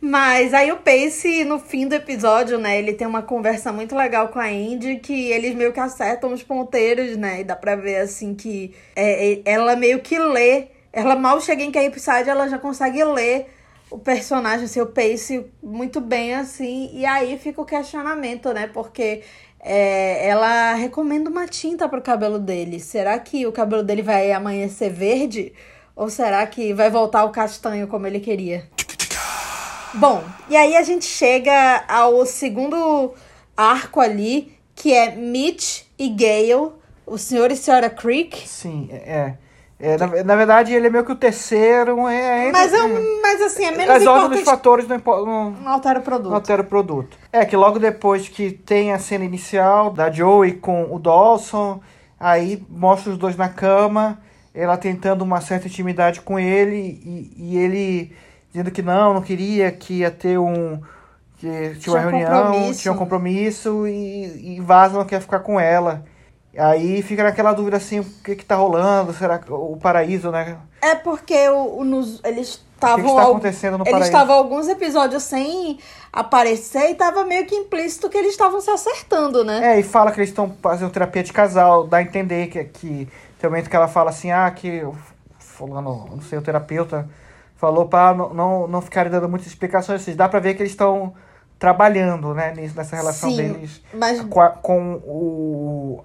Mas 0.06 0.54
aí 0.54 0.70
o 0.70 0.76
Pace, 0.76 1.46
no 1.46 1.58
fim 1.58 1.88
do 1.88 1.96
episódio, 1.96 2.58
né, 2.58 2.78
ele 2.78 2.92
tem 2.92 3.08
uma 3.08 3.22
conversa 3.22 3.72
muito 3.72 3.96
legal 3.96 4.28
com 4.28 4.38
a 4.38 4.52
Indy, 4.52 4.98
que 4.98 5.32
eles 5.32 5.56
meio 5.56 5.72
que 5.72 5.80
acertam 5.80 6.34
os 6.34 6.44
ponteiros, 6.44 7.16
né? 7.16 7.40
E 7.40 7.44
dá 7.46 7.56
pra 7.56 7.78
ver, 7.78 8.02
assim, 8.02 8.36
que 8.36 8.76
é, 8.98 9.36
é, 9.36 9.42
ela 9.46 9.78
meio 9.78 10.02
que 10.02 10.20
lê. 10.20 10.68
Ela 10.92 11.16
mal 11.16 11.40
chega 11.40 11.64
em 11.64 11.72
Capeside, 11.72 12.30
ela 12.30 12.50
já 12.50 12.60
consegue 12.60 13.02
ler 13.02 13.48
o 13.90 13.98
personagem, 13.98 14.66
assim, 14.66 14.82
o 14.82 14.88
Pace, 14.88 15.46
muito 15.64 16.02
bem, 16.02 16.36
assim. 16.36 16.90
E 16.94 17.06
aí 17.06 17.38
fica 17.38 17.62
o 17.62 17.66
questionamento, 17.66 18.52
né? 18.54 18.68
Porque 18.68 19.22
é, 19.62 20.28
ela 20.28 20.74
recomenda 20.74 21.30
uma 21.30 21.48
tinta 21.48 21.88
pro 21.88 22.02
cabelo 22.02 22.40
dele. 22.40 22.78
Será 22.82 23.18
que 23.20 23.48
o 23.48 23.54
cabelo 23.54 23.82
dele 23.82 24.02
vai 24.02 24.34
amanhecer 24.34 24.92
verde? 24.92 25.54
Ou 25.96 26.10
será 26.10 26.46
que 26.46 26.74
vai 26.74 26.90
voltar 26.90 27.22
ao 27.22 27.32
castanho 27.32 27.88
como 27.88 28.06
ele 28.06 28.20
queria? 28.20 28.68
Bom, 29.96 30.24
e 30.50 30.58
aí 30.58 30.76
a 30.76 30.82
gente 30.82 31.06
chega 31.06 31.84
ao 31.88 32.26
segundo 32.26 33.14
arco 33.56 34.00
ali, 34.00 34.52
que 34.76 34.92
é 34.92 35.16
Mitch 35.16 35.84
e 36.00 36.10
Gale, 36.10 36.72
o 37.06 37.18
senhor 37.18 37.52
e 37.52 37.56
senhora 37.56 37.90
Creek. 37.90 38.48
Sim, 38.48 38.90
é. 38.92 39.36
é 39.80 39.98
na, 39.98 40.24
na, 40.24 40.36
verdade, 40.36 40.74
ele 40.74 40.88
é 40.88 40.90
meio 40.90 41.06
que 41.06 41.12
o 41.12 41.16
terceiro. 41.16 42.08
É, 42.08 42.52
mas, 42.52 42.74
é 42.74 42.84
um, 42.84 43.22
mas 43.22 43.42
assim, 43.42 43.66
é 43.66 43.72
menos 43.72 43.96
As 43.96 44.08
ordens 44.08 44.42
dos 44.42 44.50
fatores 44.50 44.88
não, 44.88 44.98
não, 44.98 45.52
não 45.52 45.72
altera 45.72 46.00
o 46.00 46.02
produto. 46.02 46.30
Não 46.30 46.36
altera 46.36 46.62
o 46.64 46.66
produto. 46.66 47.18
É 47.32 47.46
que 47.46 47.56
logo 47.56 47.78
depois 47.78 48.28
que 48.28 48.52
tem 48.52 48.94
a 48.94 49.00
cena 49.00 49.24
inicial 49.24 49.92
da 49.92 50.10
Joey 50.10 50.54
com 50.54 50.94
o 50.94 50.98
Dawson, 50.98 51.80
aí 52.20 52.64
mostra 52.68 53.12
os 53.12 53.18
dois 53.18 53.36
na 53.36 53.50
cama, 53.50 54.20
ela 54.56 54.76
tentando 54.76 55.24
uma 55.24 55.40
certa 55.40 55.68
intimidade 55.68 56.22
com 56.22 56.40
ele 56.40 56.76
e, 56.76 57.34
e 57.38 57.58
ele 57.58 58.16
dizendo 58.54 58.70
que 58.70 58.84
não, 58.84 59.16
não 59.16 59.22
queria, 59.22 59.72
que 59.72 59.96
ia 60.00 60.12
ter 60.12 60.38
um. 60.38 60.80
que 61.38 61.76
tinha, 61.80 61.96
uma 61.96 62.00
reunião, 62.00 62.72
tinha 62.74 62.92
um 62.92 62.98
compromisso 62.98 63.88
e, 63.88 64.58
e 64.58 64.60
Vaza 64.62 64.96
não 64.96 65.06
quer 65.06 65.20
ficar 65.20 65.40
com 65.40 65.60
ela. 65.60 66.06
Aí 66.56 67.02
fica 67.02 67.24
naquela 67.24 67.52
dúvida 67.52 67.78
assim, 67.78 68.00
o 68.00 68.04
que 68.24 68.36
que 68.36 68.46
tá 68.46 68.56
rolando? 68.56 69.12
Será 69.12 69.40
que 69.40 69.52
o 69.52 69.76
paraíso, 69.76 70.30
né? 70.30 70.56
É 70.80 70.94
porque 70.94 71.50
o, 71.50 71.80
o 71.80 71.84
nos, 71.84 72.22
eles 72.24 72.64
estavam. 72.76 73.04
O 73.04 73.08
que, 73.08 73.16
que 73.16 73.20
acontecendo 73.20 73.78
no 73.80 73.84
eles 73.86 73.92
paraíso? 73.92 74.12
Eles 74.12 74.22
estavam 74.22 74.36
alguns 74.36 74.68
episódios 74.68 75.24
sem 75.24 75.80
aparecer 76.12 76.92
e 76.92 76.94
tava 76.94 77.26
meio 77.26 77.48
que 77.48 77.56
implícito 77.56 78.08
que 78.08 78.20
eles 78.20 78.34
estavam 78.34 78.62
se 78.62 78.70
acertando, 78.70 79.44
né? 79.44 79.74
É, 79.74 79.80
e 79.80 79.84
fala 79.84 80.12
que 80.12 80.20
eles 80.20 80.30
estão 80.30 80.56
fazendo 80.62 80.92
terapia 80.92 81.24
de 81.24 81.34
casal, 81.34 81.88
dá 81.88 81.98
a 81.98 82.04
entender 82.04 82.46
que, 82.50 82.64
que 82.66 83.10
tem 83.40 83.48
um 83.48 83.52
momento 83.52 83.68
que 83.68 83.76
ela 83.76 83.88
fala 83.88 84.12
assim, 84.12 84.30
ah, 84.30 84.52
que 84.52 84.86
fulano, 85.40 86.08
não 86.12 86.22
sei, 86.22 86.38
o 86.38 86.42
terapeuta 86.44 87.10
falou 87.64 87.86
para 87.86 88.14
não, 88.14 88.34
não, 88.34 88.68
não 88.68 88.82
ficarem 88.82 89.10
dando 89.10 89.30
muitas 89.30 89.48
explicações, 89.48 90.02
assim, 90.02 90.14
dá 90.14 90.28
para 90.28 90.42
ver 90.42 90.54
que 90.54 90.62
eles 90.62 90.74
estão 90.74 91.14
trabalhando, 91.58 92.34
né, 92.34 92.54
nessa 92.76 92.94
relação 92.94 93.30
Sim, 93.30 93.38
deles 93.38 93.82
mas... 93.94 94.20
com, 94.20 94.42
a, 94.42 94.50
com 94.50 94.96
o, 95.06 96.04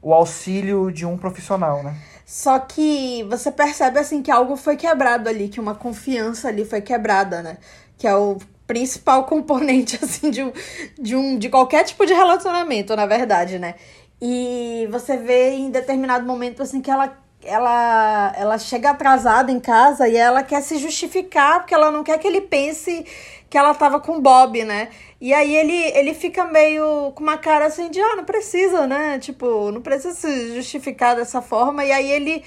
o 0.00 0.14
auxílio 0.14 0.92
de 0.92 1.04
um 1.04 1.18
profissional, 1.18 1.82
né? 1.82 1.96
Só 2.24 2.60
que 2.60 3.24
você 3.24 3.50
percebe 3.50 3.98
assim 3.98 4.22
que 4.22 4.30
algo 4.30 4.54
foi 4.54 4.76
quebrado 4.76 5.28
ali, 5.28 5.48
que 5.48 5.58
uma 5.58 5.74
confiança 5.74 6.46
ali 6.46 6.64
foi 6.64 6.80
quebrada, 6.80 7.42
né? 7.42 7.58
Que 7.96 8.06
é 8.06 8.14
o 8.14 8.36
principal 8.64 9.24
componente 9.26 9.98
assim 10.00 10.30
de 10.30 10.44
um, 10.44 10.52
de 10.96 11.16
um 11.16 11.36
de 11.36 11.48
qualquer 11.48 11.82
tipo 11.82 12.06
de 12.06 12.14
relacionamento, 12.14 12.94
na 12.94 13.06
verdade, 13.06 13.58
né? 13.58 13.74
E 14.22 14.86
você 14.92 15.16
vê 15.16 15.54
em 15.54 15.72
determinado 15.72 16.24
momento 16.24 16.62
assim 16.62 16.80
que 16.80 16.90
ela 16.90 17.18
ela, 17.44 18.32
ela 18.36 18.58
chega 18.58 18.90
atrasada 18.90 19.50
em 19.52 19.60
casa 19.60 20.08
e 20.08 20.16
ela 20.16 20.42
quer 20.42 20.60
se 20.62 20.78
justificar 20.78 21.60
porque 21.60 21.74
ela 21.74 21.90
não 21.90 22.02
quer 22.02 22.18
que 22.18 22.26
ele 22.26 22.40
pense 22.40 23.04
que 23.48 23.56
ela 23.56 23.74
tava 23.74 23.98
com 24.00 24.18
o 24.18 24.20
Bob, 24.20 24.62
né? 24.64 24.88
E 25.20 25.32
aí 25.32 25.56
ele, 25.56 25.72
ele 25.98 26.14
fica 26.14 26.44
meio 26.44 27.12
com 27.12 27.22
uma 27.22 27.38
cara 27.38 27.66
assim 27.66 27.90
de, 27.90 28.00
ah, 28.00 28.16
não 28.16 28.24
precisa, 28.24 28.86
né? 28.86 29.18
Tipo, 29.18 29.70
não 29.70 29.80
precisa 29.80 30.14
se 30.14 30.54
justificar 30.54 31.16
dessa 31.16 31.40
forma. 31.40 31.84
E 31.84 31.90
aí 31.90 32.10
ele 32.10 32.44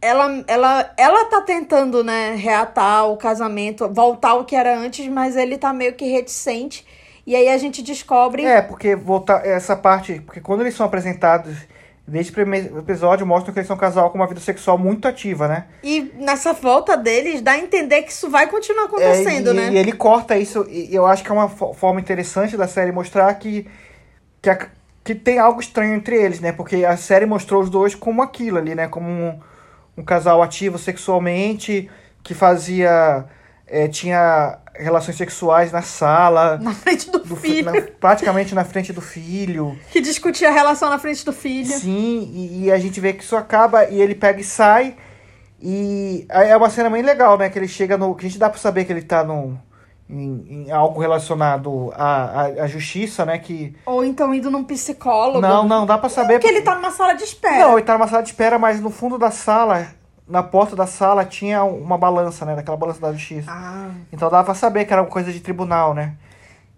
ela, 0.00 0.44
ela, 0.46 0.94
ela 0.96 1.24
tá 1.26 1.40
tentando, 1.40 2.04
né, 2.04 2.34
reatar 2.34 3.08
o 3.08 3.16
casamento, 3.16 3.88
voltar 3.92 4.30
ao 4.30 4.44
que 4.44 4.54
era 4.54 4.78
antes, 4.78 5.08
mas 5.08 5.36
ele 5.36 5.56
tá 5.56 5.72
meio 5.72 5.94
que 5.94 6.04
reticente. 6.04 6.86
E 7.26 7.34
aí 7.34 7.48
a 7.48 7.58
gente 7.58 7.82
descobre. 7.82 8.44
É, 8.44 8.62
porque 8.62 8.94
voltar 8.94 9.44
essa 9.44 9.74
parte. 9.74 10.20
Porque 10.20 10.40
quando 10.40 10.60
eles 10.60 10.74
são 10.74 10.86
apresentados 10.86 11.56
Desde 12.08 12.30
o 12.30 12.34
primeiro 12.34 12.78
episódio 12.78 13.26
mostra 13.26 13.52
que 13.52 13.58
eles 13.58 13.66
são 13.66 13.74
um 13.74 13.78
casal 13.78 14.10
com 14.10 14.18
uma 14.18 14.28
vida 14.28 14.40
sexual 14.40 14.78
muito 14.78 15.08
ativa, 15.08 15.48
né? 15.48 15.66
E 15.82 16.12
nessa 16.14 16.52
volta 16.52 16.96
deles 16.96 17.40
dá 17.40 17.52
a 17.52 17.58
entender 17.58 18.02
que 18.02 18.12
isso 18.12 18.30
vai 18.30 18.46
continuar 18.46 18.84
acontecendo, 18.84 19.50
é, 19.50 19.52
e, 19.52 19.56
né? 19.56 19.72
E 19.72 19.76
ele 19.76 19.90
corta 19.90 20.38
isso, 20.38 20.64
e 20.70 20.94
eu 20.94 21.04
acho 21.04 21.24
que 21.24 21.30
é 21.30 21.34
uma 21.34 21.48
forma 21.48 22.00
interessante 22.00 22.56
da 22.56 22.68
série 22.68 22.92
mostrar 22.92 23.34
que, 23.34 23.66
que, 24.40 24.48
a, 24.48 24.68
que 25.02 25.16
tem 25.16 25.40
algo 25.40 25.60
estranho 25.60 25.94
entre 25.94 26.14
eles, 26.14 26.38
né? 26.38 26.52
Porque 26.52 26.84
a 26.84 26.96
série 26.96 27.26
mostrou 27.26 27.60
os 27.60 27.68
dois 27.68 27.92
como 27.96 28.22
aquilo 28.22 28.58
ali, 28.58 28.76
né? 28.76 28.86
Como 28.86 29.08
um, 29.08 29.40
um 29.96 30.04
casal 30.04 30.40
ativo 30.44 30.78
sexualmente, 30.78 31.90
que 32.22 32.34
fazia. 32.34 33.24
É, 33.68 33.88
tinha 33.88 34.58
relações 34.78 35.16
sexuais 35.16 35.72
na 35.72 35.82
sala. 35.82 36.58
Na 36.62 36.72
frente 36.72 37.10
do, 37.10 37.18
do 37.18 37.36
filho. 37.36 37.72
Na, 37.72 37.82
praticamente 37.98 38.54
na 38.54 38.64
frente 38.64 38.92
do 38.92 39.00
filho. 39.00 39.76
Que 39.90 40.00
discutia 40.00 40.48
a 40.48 40.52
relação 40.52 40.88
na 40.88 40.98
frente 40.98 41.24
do 41.24 41.32
filho. 41.32 41.78
Sim, 41.78 42.30
e, 42.32 42.64
e, 42.64 42.72
a 42.72 42.78
gente 42.78 43.00
vê 43.00 43.12
que 43.12 43.24
isso 43.24 43.36
acaba 43.36 43.88
e 43.88 44.00
ele 44.00 44.14
pega 44.14 44.40
e 44.40 44.44
sai. 44.44 44.96
E 45.60 46.26
é 46.28 46.56
uma 46.56 46.70
cena 46.70 46.90
bem 46.90 47.02
legal, 47.02 47.38
né? 47.38 47.48
Que 47.48 47.58
ele 47.58 47.68
chega 47.68 47.96
no. 47.96 48.14
Que 48.14 48.26
a 48.26 48.28
gente 48.28 48.38
dá 48.38 48.48
pra 48.48 48.58
saber 48.58 48.84
que 48.84 48.92
ele 48.92 49.02
tá 49.02 49.24
no. 49.24 49.58
Em, 50.08 50.66
em 50.66 50.70
algo 50.70 51.00
relacionado 51.00 51.92
à, 51.96 52.42
à, 52.42 52.44
à, 52.62 52.66
justiça, 52.68 53.24
né? 53.24 53.38
Que... 53.38 53.74
Ou 53.84 54.04
então 54.04 54.32
indo 54.32 54.48
num 54.52 54.62
psicólogo. 54.62 55.40
Não, 55.40 55.66
não, 55.66 55.84
dá 55.84 55.98
pra 55.98 56.08
saber. 56.08 56.34
Porque 56.34 56.46
ele 56.46 56.62
tá 56.62 56.76
numa 56.76 56.92
sala 56.92 57.14
de 57.14 57.24
espera. 57.24 57.58
Não, 57.58 57.72
ele 57.72 57.84
tá 57.84 57.94
numa 57.94 58.06
sala 58.06 58.22
de 58.22 58.28
espera, 58.28 58.56
mas 58.56 58.80
no 58.80 58.90
fundo 58.90 59.18
da 59.18 59.32
sala 59.32 59.88
na 60.28 60.42
porta 60.42 60.74
da 60.74 60.86
sala 60.86 61.24
tinha 61.24 61.62
uma 61.64 61.96
balança, 61.96 62.44
né? 62.44 62.56
Daquela 62.56 62.76
balança 62.76 63.00
da 63.00 63.12
justiça. 63.12 63.50
Ah. 63.50 63.90
Então 64.12 64.28
dava 64.28 64.44
pra 64.44 64.54
saber 64.54 64.84
que 64.84 64.92
era 64.92 65.02
uma 65.02 65.10
coisa 65.10 65.32
de 65.32 65.40
tribunal, 65.40 65.94
né? 65.94 66.14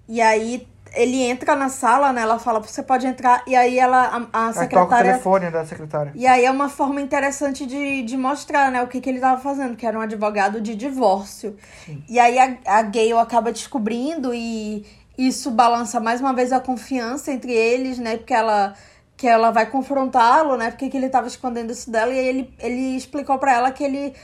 E 0.09 0.21
aí 0.21 0.67
ele 0.95 1.23
entra 1.23 1.55
na 1.55 1.69
sala, 1.69 2.12
né? 2.12 2.23
Ela 2.23 2.38
fala, 2.38 2.61
você 2.61 2.83
pode 2.83 3.07
entrar. 3.07 3.43
E 3.47 3.55
aí 3.55 3.78
ela, 3.78 4.28
a, 4.33 4.49
a 4.49 4.52
secretária... 4.52 4.69
toca 4.71 4.95
o 4.95 4.99
telefone 4.99 5.50
da 5.50 5.64
secretária. 5.64 6.12
E 6.14 6.26
aí 6.26 6.45
é 6.45 6.50
uma 6.50 6.69
forma 6.69 7.00
interessante 7.00 7.67
de, 7.67 8.02
de 8.02 8.17
mostrar, 8.17 8.71
né? 8.71 8.83
O 8.83 8.87
que, 8.87 9.00
que 9.00 9.09
ele 9.09 9.21
tava 9.21 9.40
fazendo, 9.40 9.76
que 9.76 9.87
era 9.87 9.99
um 9.99 10.02
advogado 10.02 10.61
de 10.61 10.75
divórcio. 10.75 11.57
Sim. 11.85 12.02
E 12.09 12.19
aí 12.19 12.38
a, 12.38 12.57
a 12.67 12.83
Gale 12.83 13.12
acaba 13.14 13.52
descobrindo 13.52 14.33
e 14.35 14.85
isso 15.17 15.50
balança 15.50 15.99
mais 16.00 16.21
uma 16.21 16.33
vez 16.33 16.52
a 16.52 16.61
confiança 16.61 17.33
entre 17.33 17.52
eles, 17.52 17.99
né? 17.99 18.17
Porque 18.17 18.35
ela 18.35 18.75
que 19.19 19.27
ela 19.27 19.51
vai 19.51 19.67
confrontá-lo, 19.67 20.57
né? 20.57 20.71
Porque 20.71 20.89
que 20.89 20.97
ele 20.97 21.07
estava 21.07 21.27
escondendo 21.27 21.73
isso 21.73 21.91
dela 21.91 22.15
e 22.15 22.19
aí 22.19 22.27
ele, 22.29 22.55
ele 22.61 22.97
explicou 22.97 23.37
para 23.37 23.53
ela 23.53 23.73
que 23.73 23.83
ele 23.83 24.15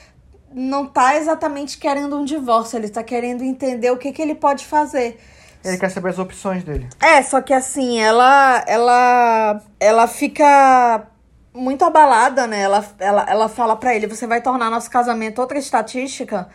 não 0.55 0.87
tá 0.87 1.17
exatamente 1.17 1.77
querendo 1.77 2.17
um 2.17 2.25
divórcio, 2.25 2.79
ele 2.79 2.89
tá 2.89 3.03
querendo 3.03 3.43
entender 3.43 3.91
o 3.91 3.99
que 3.99 4.13
que 4.13 4.23
ele 4.23 4.37
pode 4.37 4.65
fazer. 4.65 5.19
Ele 5.65 5.77
quer 5.79 5.91
saber 5.91 6.11
as 6.11 6.19
opções 6.21 6.63
dele. 6.63 6.89
É, 7.03 7.21
só 7.23 7.43
que 7.43 7.53
assim, 7.53 8.01
ela 8.01 8.63
ela 8.69 9.61
ela 9.81 10.07
fica 10.07 11.09
muito 11.53 11.85
abalada, 11.85 12.47
né? 12.47 12.63
Ela, 12.63 12.85
ela, 13.01 13.27
ela 13.29 13.49
fala 13.49 13.75
para 13.75 13.97
ele, 13.97 14.07
você 14.07 14.29
vai 14.29 14.41
tornar 14.41 14.71
nosso 14.71 14.89
casamento 14.89 15.41
outra 15.41 15.59
estatística? 15.59 16.49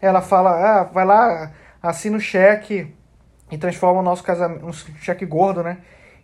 Ela 0.00 0.20
fala, 0.20 0.50
ah, 0.50 0.84
vai 0.84 1.06
lá, 1.06 1.52
assina 1.82 2.18
o 2.18 2.20
cheque 2.20 2.94
e 3.50 3.56
transforma 3.56 4.00
o 4.00 4.02
nosso 4.02 4.22
casamento, 4.22 4.66
um 4.66 4.72
cheque 4.72 5.24
gordo, 5.24 5.62
né? 5.62 5.78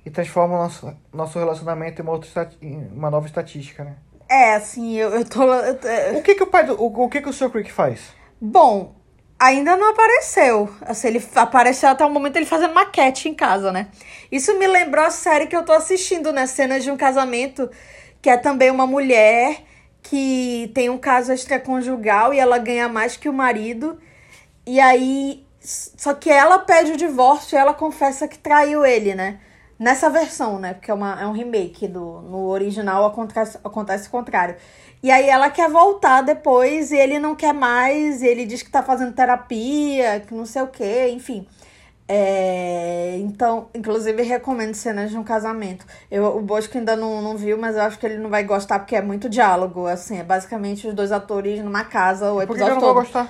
E 0.05 0.11
transforma 0.11 0.55
o 0.55 0.59
nosso, 0.59 0.97
nosso 1.13 1.39
relacionamento 1.39 2.01
em 2.01 2.05
uma, 2.05 2.13
outra, 2.13 2.51
em 2.61 2.89
uma 2.89 3.11
nova 3.11 3.27
estatística, 3.27 3.85
né? 3.85 3.97
É, 4.29 4.55
assim, 4.55 4.97
eu, 4.97 5.11
eu 5.11 5.25
tô. 5.25 5.43
Eu, 5.43 6.19
o 6.19 6.23
que 6.23 6.35
que 6.35 6.43
o 6.43 6.47
pai 6.47 6.65
do, 6.65 6.81
o, 6.81 7.05
o 7.05 7.09
que 7.09 7.21
que 7.21 7.29
o 7.29 7.33
Sr. 7.33 7.51
Creek 7.51 7.71
faz? 7.71 8.13
Bom, 8.41 8.95
ainda 9.39 9.77
não 9.77 9.91
apareceu. 9.91 10.69
Assim, 10.83 11.09
ele 11.09 11.25
apareceu 11.35 11.89
até 11.89 12.05
o 12.05 12.11
momento 12.11 12.37
ele 12.37 12.47
fazendo 12.47 12.75
maquete 12.75 13.29
em 13.29 13.35
casa, 13.35 13.71
né? 13.71 13.89
Isso 14.31 14.59
me 14.59 14.67
lembrou 14.67 15.05
a 15.05 15.11
série 15.11 15.47
que 15.47 15.57
eu 15.57 15.65
tô 15.65 15.73
assistindo, 15.73 16.33
né? 16.33 16.47
Cenas 16.47 16.83
de 16.83 16.91
um 16.91 16.97
casamento, 16.97 17.71
que 18.21 18.31
é 18.31 18.37
também 18.37 18.71
uma 18.71 18.87
mulher 18.87 19.63
que 20.03 20.71
tem 20.75 20.91
um 20.91 20.99
caso 20.99 21.33
extraconjugal 21.33 22.35
e 22.35 22.39
ela 22.39 22.59
ganha 22.59 22.89
mais 22.89 23.17
que 23.17 23.29
o 23.29 23.33
marido. 23.33 23.99
E 24.67 24.81
aí. 24.81 25.45
Só 25.61 26.13
que 26.13 26.29
ela 26.29 26.59
pede 26.59 26.93
o 26.93 26.97
divórcio 26.97 27.57
e 27.57 27.59
ela 27.59 27.73
confessa 27.73 28.29
que 28.29 28.39
traiu 28.39 28.85
ele, 28.85 29.15
né? 29.15 29.41
Nessa 29.85 30.09
versão, 30.09 30.59
né? 30.59 30.73
Porque 30.73 30.91
é, 30.91 30.95
uma, 30.95 31.21
é 31.21 31.27
um 31.27 31.33
remake 31.33 31.87
do. 31.87 32.23
No 32.23 32.47
original 32.49 33.05
acontece, 33.05 33.59
acontece 33.63 34.09
o 34.09 34.11
contrário. 34.11 34.57
E 35.03 35.11
aí 35.11 35.29
ela 35.29 35.51
quer 35.51 35.69
voltar 35.69 36.23
depois 36.23 36.91
e 36.91 36.97
ele 36.97 37.19
não 37.19 37.35
quer 37.37 37.53
mais, 37.53 38.23
e 38.23 38.27
ele 38.27 38.47
diz 38.47 38.63
que 38.63 38.71
tá 38.71 38.83
fazendo 38.83 39.13
terapia, 39.13 40.21
que 40.27 40.33
não 40.33 40.47
sei 40.47 40.63
o 40.63 40.69
que, 40.69 41.09
enfim. 41.11 41.47
É, 42.09 43.17
então, 43.21 43.69
inclusive, 43.75 44.23
recomendo 44.23 44.73
cenas 44.75 45.11
de 45.11 45.19
um 45.19 45.23
casamento. 45.23 45.85
Eu, 46.11 46.25
o 46.37 46.41
Bosco 46.41 46.79
ainda 46.79 46.97
não, 46.97 47.21
não 47.21 47.37
viu, 47.37 47.59
mas 47.59 47.77
eu 47.77 47.83
acho 47.83 47.99
que 47.99 48.07
ele 48.07 48.17
não 48.17 48.31
vai 48.31 48.43
gostar 48.45 48.79
porque 48.79 48.97
é 48.97 49.03
muito 49.03 49.29
diálogo. 49.29 49.87
Assim, 49.87 50.19
é 50.19 50.23
basicamente 50.23 50.87
os 50.89 50.95
dois 50.95 51.13
atores 51.13 51.63
numa 51.63 51.85
casa, 51.85 52.33
o 52.33 52.41
episódio 52.41 52.47
Por 52.47 52.57
que 52.57 52.63
eu 52.63 52.69
não 52.75 52.81
todo. 52.81 52.95
vou 52.95 53.03
gostar? 53.03 53.29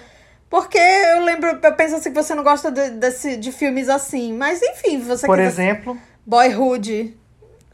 Porque 0.48 0.78
eu 0.78 1.24
lembro, 1.24 1.58
eu 1.60 1.74
penso 1.74 1.96
assim 1.96 2.12
que 2.12 2.22
você 2.22 2.32
não 2.32 2.44
gosta 2.44 2.70
de, 2.70 2.90
desse, 2.90 3.36
de 3.36 3.50
filmes 3.50 3.88
assim. 3.88 4.32
Mas 4.32 4.62
enfim, 4.62 5.00
você 5.00 5.26
Por 5.26 5.36
quiser- 5.38 5.48
exemplo, 5.48 5.98
Boyhood. 6.26 7.16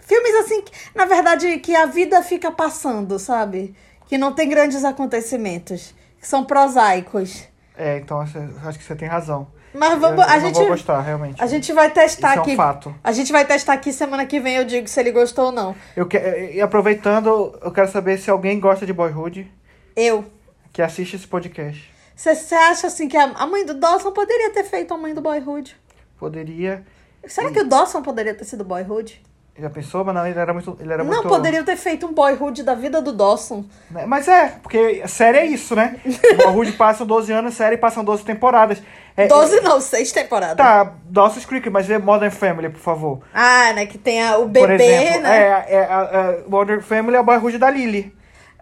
Filmes 0.01 0.35
assim, 0.37 0.63
que, 0.63 0.73
na 0.95 1.05
verdade, 1.05 1.59
que 1.59 1.75
a 1.75 1.87
vida 1.87 2.23
fica 2.23 2.51
passando, 2.51 3.19
sabe? 3.19 3.75
Que 4.09 4.19
não 4.19 4.33
tem 4.33 4.49
grandes 4.49 4.85
acontecimentos. 4.85 5.95
Que 6.21 6.27
são 6.27 6.45
prosaicos. 6.45 7.45
é, 7.77 7.97
então 7.99 8.21
acho 8.21 8.79
que 8.79 8.85
você 8.85 8.95
tem 8.97 9.09
razão. 9.09 9.47
Mas 9.73 9.93
Eu, 9.93 10.01
vamos, 10.01 10.19
eu 10.19 10.25
a 10.31 10.35
não 10.35 10.41
gente. 10.41 10.55
vou 10.57 10.67
gostar, 10.67 11.01
realmente. 11.01 11.41
A 11.41 11.47
gente 11.47 11.73
vai 11.73 11.91
testar 11.93 12.31
Isso 12.31 12.37
é 12.37 12.41
um 12.41 12.43
aqui. 12.43 12.57
fato. 12.57 12.95
A 13.05 13.13
gente 13.13 13.31
vai 13.31 13.45
testar 13.47 13.75
aqui 13.75 13.93
semana 13.93 14.27
que 14.27 14.41
vem, 14.41 14.57
eu 14.57 14.65
digo 14.65 14.89
se 14.89 14.99
ele 14.99 15.13
gostou 15.13 15.47
ou 15.47 15.53
não. 15.53 15.77
Eu 15.95 16.07
que, 16.09 16.19
e 16.19 16.61
aproveitando, 16.61 17.57
eu 17.63 17.71
quero 17.71 17.89
saber 17.89 18.19
se 18.19 18.29
alguém 18.29 18.59
gosta 18.59 18.85
de 18.85 18.93
Boyhood 18.93 19.49
Eu. 19.95 20.25
que 20.73 20.83
assiste 20.83 21.15
esse 21.15 21.27
podcast. 21.29 21.89
Você 22.17 22.55
acha 22.55 22.89
assim 22.89 23.07
que 23.09 23.17
a, 23.17 23.23
a 23.25 23.47
mãe 23.47 23.65
do 23.65 23.75
Dawson 23.75 24.11
poderia 24.11 24.51
ter 24.51 24.65
feito 24.65 24.93
a 24.93 24.99
mãe 24.99 25.15
do 25.15 25.21
Boyhood? 25.23 25.75
Poderia. 26.19 26.85
Será 27.27 27.51
que 27.51 27.61
o 27.61 27.65
Dawson 27.69 28.03
poderia 28.03 28.35
ter 28.35 28.45
sido 28.45 28.65
Boyhood? 28.65 29.21
Já 29.59 29.69
pensou? 29.69 30.03
Mas 30.05 30.15
não, 30.15 30.27
ele 30.27 30.39
era 30.39 30.55
muito. 30.55 30.77
Ele 30.81 30.91
era 30.93 31.05
Não, 31.05 31.13
muito... 31.13 31.29
poderiam 31.29 31.63
ter 31.65 31.77
feito 31.77 32.07
um 32.07 32.15
Boyhood 32.15 32.63
da 32.63 32.75
vida 32.75 33.03
do 33.03 33.13
Dawson. 33.13 33.65
né? 33.91 34.07
Mas 34.07 34.27
é, 34.27 34.55
porque 34.63 35.03
a 35.05 35.09
série 35.09 35.39
é 35.39 35.45
isso, 35.47 35.75
né? 35.77 35.97
Boyhood 36.43 36.73
passa 36.73 37.05
12 37.05 37.31
anos, 37.33 37.55
série 37.55 37.77
passam 37.77 38.03
12 38.03 38.25
temporadas. 38.25 38.83
É, 39.17 39.27
12 39.27 39.61
não, 39.61 39.79
6 39.81 40.13
temporadas. 40.13 40.57
Tá, 40.57 40.95
Dawson's 41.05 41.45
Creek, 41.45 41.69
mas 41.69 41.85
vê 41.85 41.99
Modern 41.99 42.31
Family, 42.31 42.71
por 42.71 42.81
favor. 42.81 43.21
Ah, 43.35 43.73
né? 43.75 43.85
Que 43.85 43.99
tem 43.99 44.23
a- 44.23 44.39
o 44.39 44.47
bebê, 44.49 44.83
exemplo, 44.83 45.23
né? 45.23 45.39
é, 45.39 45.75
é, 45.77 45.85
a, 45.85 46.01
a 46.01 46.49
Modern 46.49 46.81
Family 46.81 47.17
é 47.17 47.21
o 47.21 47.25
Boyhood 47.25 47.59
da 47.59 47.69
Lily. 47.69 48.15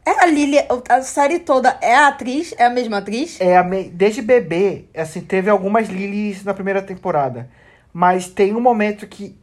É 0.05 0.23
a 0.25 0.27
Lily, 0.27 0.57
a 0.89 1.03
série 1.03 1.39
toda 1.39 1.77
é 1.83 1.95
a 1.95 2.09
atriz, 2.09 2.55
é 2.59 2.65
a 2.65 2.71
mesma 2.71 2.97
atriz? 2.97 3.37
É 3.41 3.57
a 3.57 3.63
me- 3.63 3.85
desde 3.91 4.23
bebê, 4.23 4.87
assim, 4.97 5.21
teve 5.21 5.49
algumas 5.51 5.87
Lilies 5.89 6.43
na 6.45 6.55
primeira 6.55 6.81
temporada. 6.83 7.49
Mas 7.99 8.29
tem 8.29 8.55
um 8.55 8.61
momento 8.61 9.09
que 9.09 9.35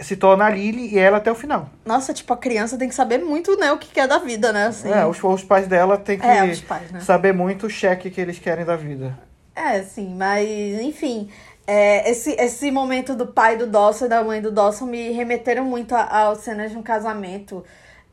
se 0.00 0.14
torna 0.14 0.44
a 0.44 0.50
Lily 0.50 0.94
e 0.94 0.98
ela 0.98 1.16
até 1.16 1.32
o 1.32 1.34
final. 1.34 1.68
Nossa, 1.84 2.14
tipo, 2.14 2.32
a 2.32 2.36
criança 2.36 2.78
tem 2.78 2.88
que 2.88 2.94
saber 2.94 3.18
muito, 3.18 3.56
né, 3.58 3.72
o 3.72 3.78
que 3.78 3.88
quer 3.88 4.06
da 4.06 4.18
vida, 4.18 4.52
né? 4.52 4.66
Assim. 4.68 4.88
É, 4.88 5.04
os, 5.04 5.18
os 5.22 5.42
pais 5.42 5.66
dela 5.66 5.96
têm 5.98 6.18
que 6.18 6.24
É, 6.26 6.54
pais, 6.68 6.92
né? 6.92 7.00
saber 7.00 7.32
muito 7.34 7.66
o 7.66 7.70
cheque 7.70 8.10
que 8.10 8.20
eles 8.20 8.38
querem 8.38 8.64
da 8.64 8.76
vida. 8.76 9.18
É, 9.56 9.82
sim, 9.82 10.14
mas 10.16 10.48
enfim. 10.80 11.28
é, 11.66 12.08
esse, 12.08 12.30
esse 12.38 12.70
momento 12.70 13.16
do 13.16 13.26
pai 13.26 13.56
do 13.56 13.66
Dawson 13.66 14.04
e 14.06 14.08
da 14.08 14.22
mãe 14.22 14.40
do 14.40 14.52
Dawson 14.52 14.86
me 14.86 15.10
remeteram 15.10 15.64
muito 15.64 15.92
às 15.96 16.38
cenas 16.38 16.70
de 16.70 16.76
um 16.78 16.82
casamento. 16.82 17.64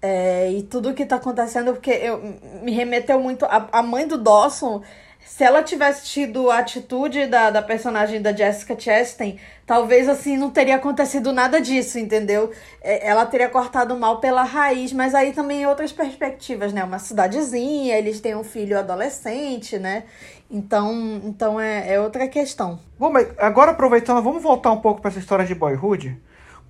é, 0.02 0.52
e 0.52 0.64
tudo 0.64 0.96
que 0.96 1.06
tá 1.06 1.18
acontecendo, 1.18 1.74
porque 1.74 1.92
eu, 1.92 2.20
me 2.64 2.72
remeteu 2.72 3.20
muito. 3.20 3.46
A, 3.46 3.68
a 3.72 3.84
mãe 3.84 4.08
do 4.08 4.18
Dawson, 4.18 4.82
se 5.26 5.44
ela 5.44 5.64
tivesse 5.64 6.06
tido 6.06 6.50
a 6.50 6.60
atitude 6.60 7.28
da, 7.28 7.50
da 7.50 7.62
personagem 7.62 8.22
da 8.22 8.34
Jessica 8.34 8.78
Chastain, 8.78 9.40
talvez 9.66 10.10
assim 10.10 10.38
não 10.38 10.50
teria 10.50 10.76
acontecido 10.76 11.32
nada 11.32 11.62
disso, 11.62 11.98
entendeu? 12.00 12.52
É, 12.82 13.08
ela 13.08 13.26
teria 13.26 13.50
cortado 13.50 13.98
mal 13.98 14.20
pela 14.20 14.44
raiz, 14.44 14.92
mas 14.92 15.16
aí 15.16 15.32
também 15.32 15.66
outras 15.66 15.92
perspectivas, 15.92 16.74
né? 16.74 16.84
Uma 16.84 17.00
cidadezinha, 17.00 17.98
eles 17.98 18.20
têm 18.20 18.36
um 18.36 18.44
filho 18.44 18.78
adolescente, 18.78 19.80
né? 19.80 20.04
Então, 20.50 21.22
então 21.24 21.60
é, 21.60 21.94
é 21.94 22.00
outra 22.00 22.28
questão. 22.28 22.80
Bom, 23.00 23.10
mas 23.10 23.28
agora 23.38 23.72
aproveitando, 23.72 24.22
vamos 24.22 24.44
voltar 24.44 24.72
um 24.72 24.82
pouco 24.82 25.02
para 25.02 25.10
essa 25.10 25.20
história 25.20 25.46
de 25.46 25.56
Boyhood. 25.56 26.18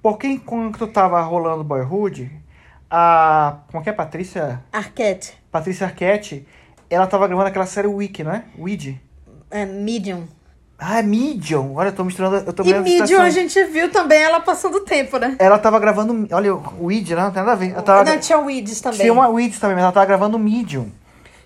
Porque 0.01 0.27
enquanto 0.27 0.87
tava 0.87 1.21
rolando 1.21 1.63
Boyhood, 1.63 2.31
a. 2.89 3.59
Como 3.67 3.81
é 3.81 3.83
que 3.83 3.89
é? 3.89 3.93
Patrícia. 3.93 4.61
Arquette, 4.71 5.33
Patrícia 5.51 5.87
Arquette, 5.87 6.47
ela 6.93 7.07
tava 7.07 7.27
gravando 7.27 7.47
aquela 7.47 7.65
série 7.65 7.87
Wiki, 7.87 8.23
não 8.23 8.31
é? 8.31 8.43
Weed. 8.59 8.99
é, 9.49 9.65
Medium. 9.65 10.27
Ah, 10.83 10.97
é 10.97 11.03
Medium. 11.03 11.75
Olha, 11.75 11.89
eu 11.89 11.93
tô 11.93 12.03
misturando. 12.03 12.37
Eu 12.37 12.51
tô 12.51 12.63
E 12.63 12.73
Medium 12.73 13.21
a 13.21 13.29
gente 13.29 13.63
viu 13.65 13.91
também 13.91 14.17
ela 14.19 14.39
passando 14.39 14.79
tempo, 14.79 15.17
né? 15.19 15.35
Ela 15.37 15.59
tava 15.59 15.79
gravando. 15.79 16.27
Olha, 16.31 16.55
o 16.55 16.85
Weed, 16.85 17.11
não, 17.13 17.25
não 17.25 17.31
tem 17.31 17.43
nada 17.43 17.51
a 17.51 17.55
ver. 17.55 17.71
Ela 17.71 17.81
tava, 17.83 18.03
Não, 18.03 18.17
tinha 18.19 18.39
Weeds 18.39 18.81
também. 18.81 18.99
tinha 18.99 19.13
uma 19.13 19.27
Weeds 19.27 19.59
também, 19.59 19.75
mas 19.75 19.83
ela 19.83 19.91
tava 19.91 20.07
gravando 20.07 20.39
Medium. 20.39 20.89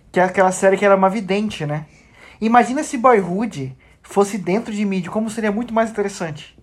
Que 0.10 0.22
é 0.22 0.24
aquela 0.24 0.54
série 0.54 0.78
que 0.78 0.86
era 0.86 0.96
uma 0.96 1.10
vidente, 1.10 1.66
né? 1.66 1.86
Imagina 2.40 2.82
se 2.82 2.98
Boyhood 2.98 3.76
fosse 4.02 4.38
dentro 4.38 4.74
de 4.74 4.86
Medium, 4.86 5.12
como 5.12 5.30
seria 5.30 5.52
muito 5.52 5.74
mais 5.74 5.90
interessante. 5.90 6.55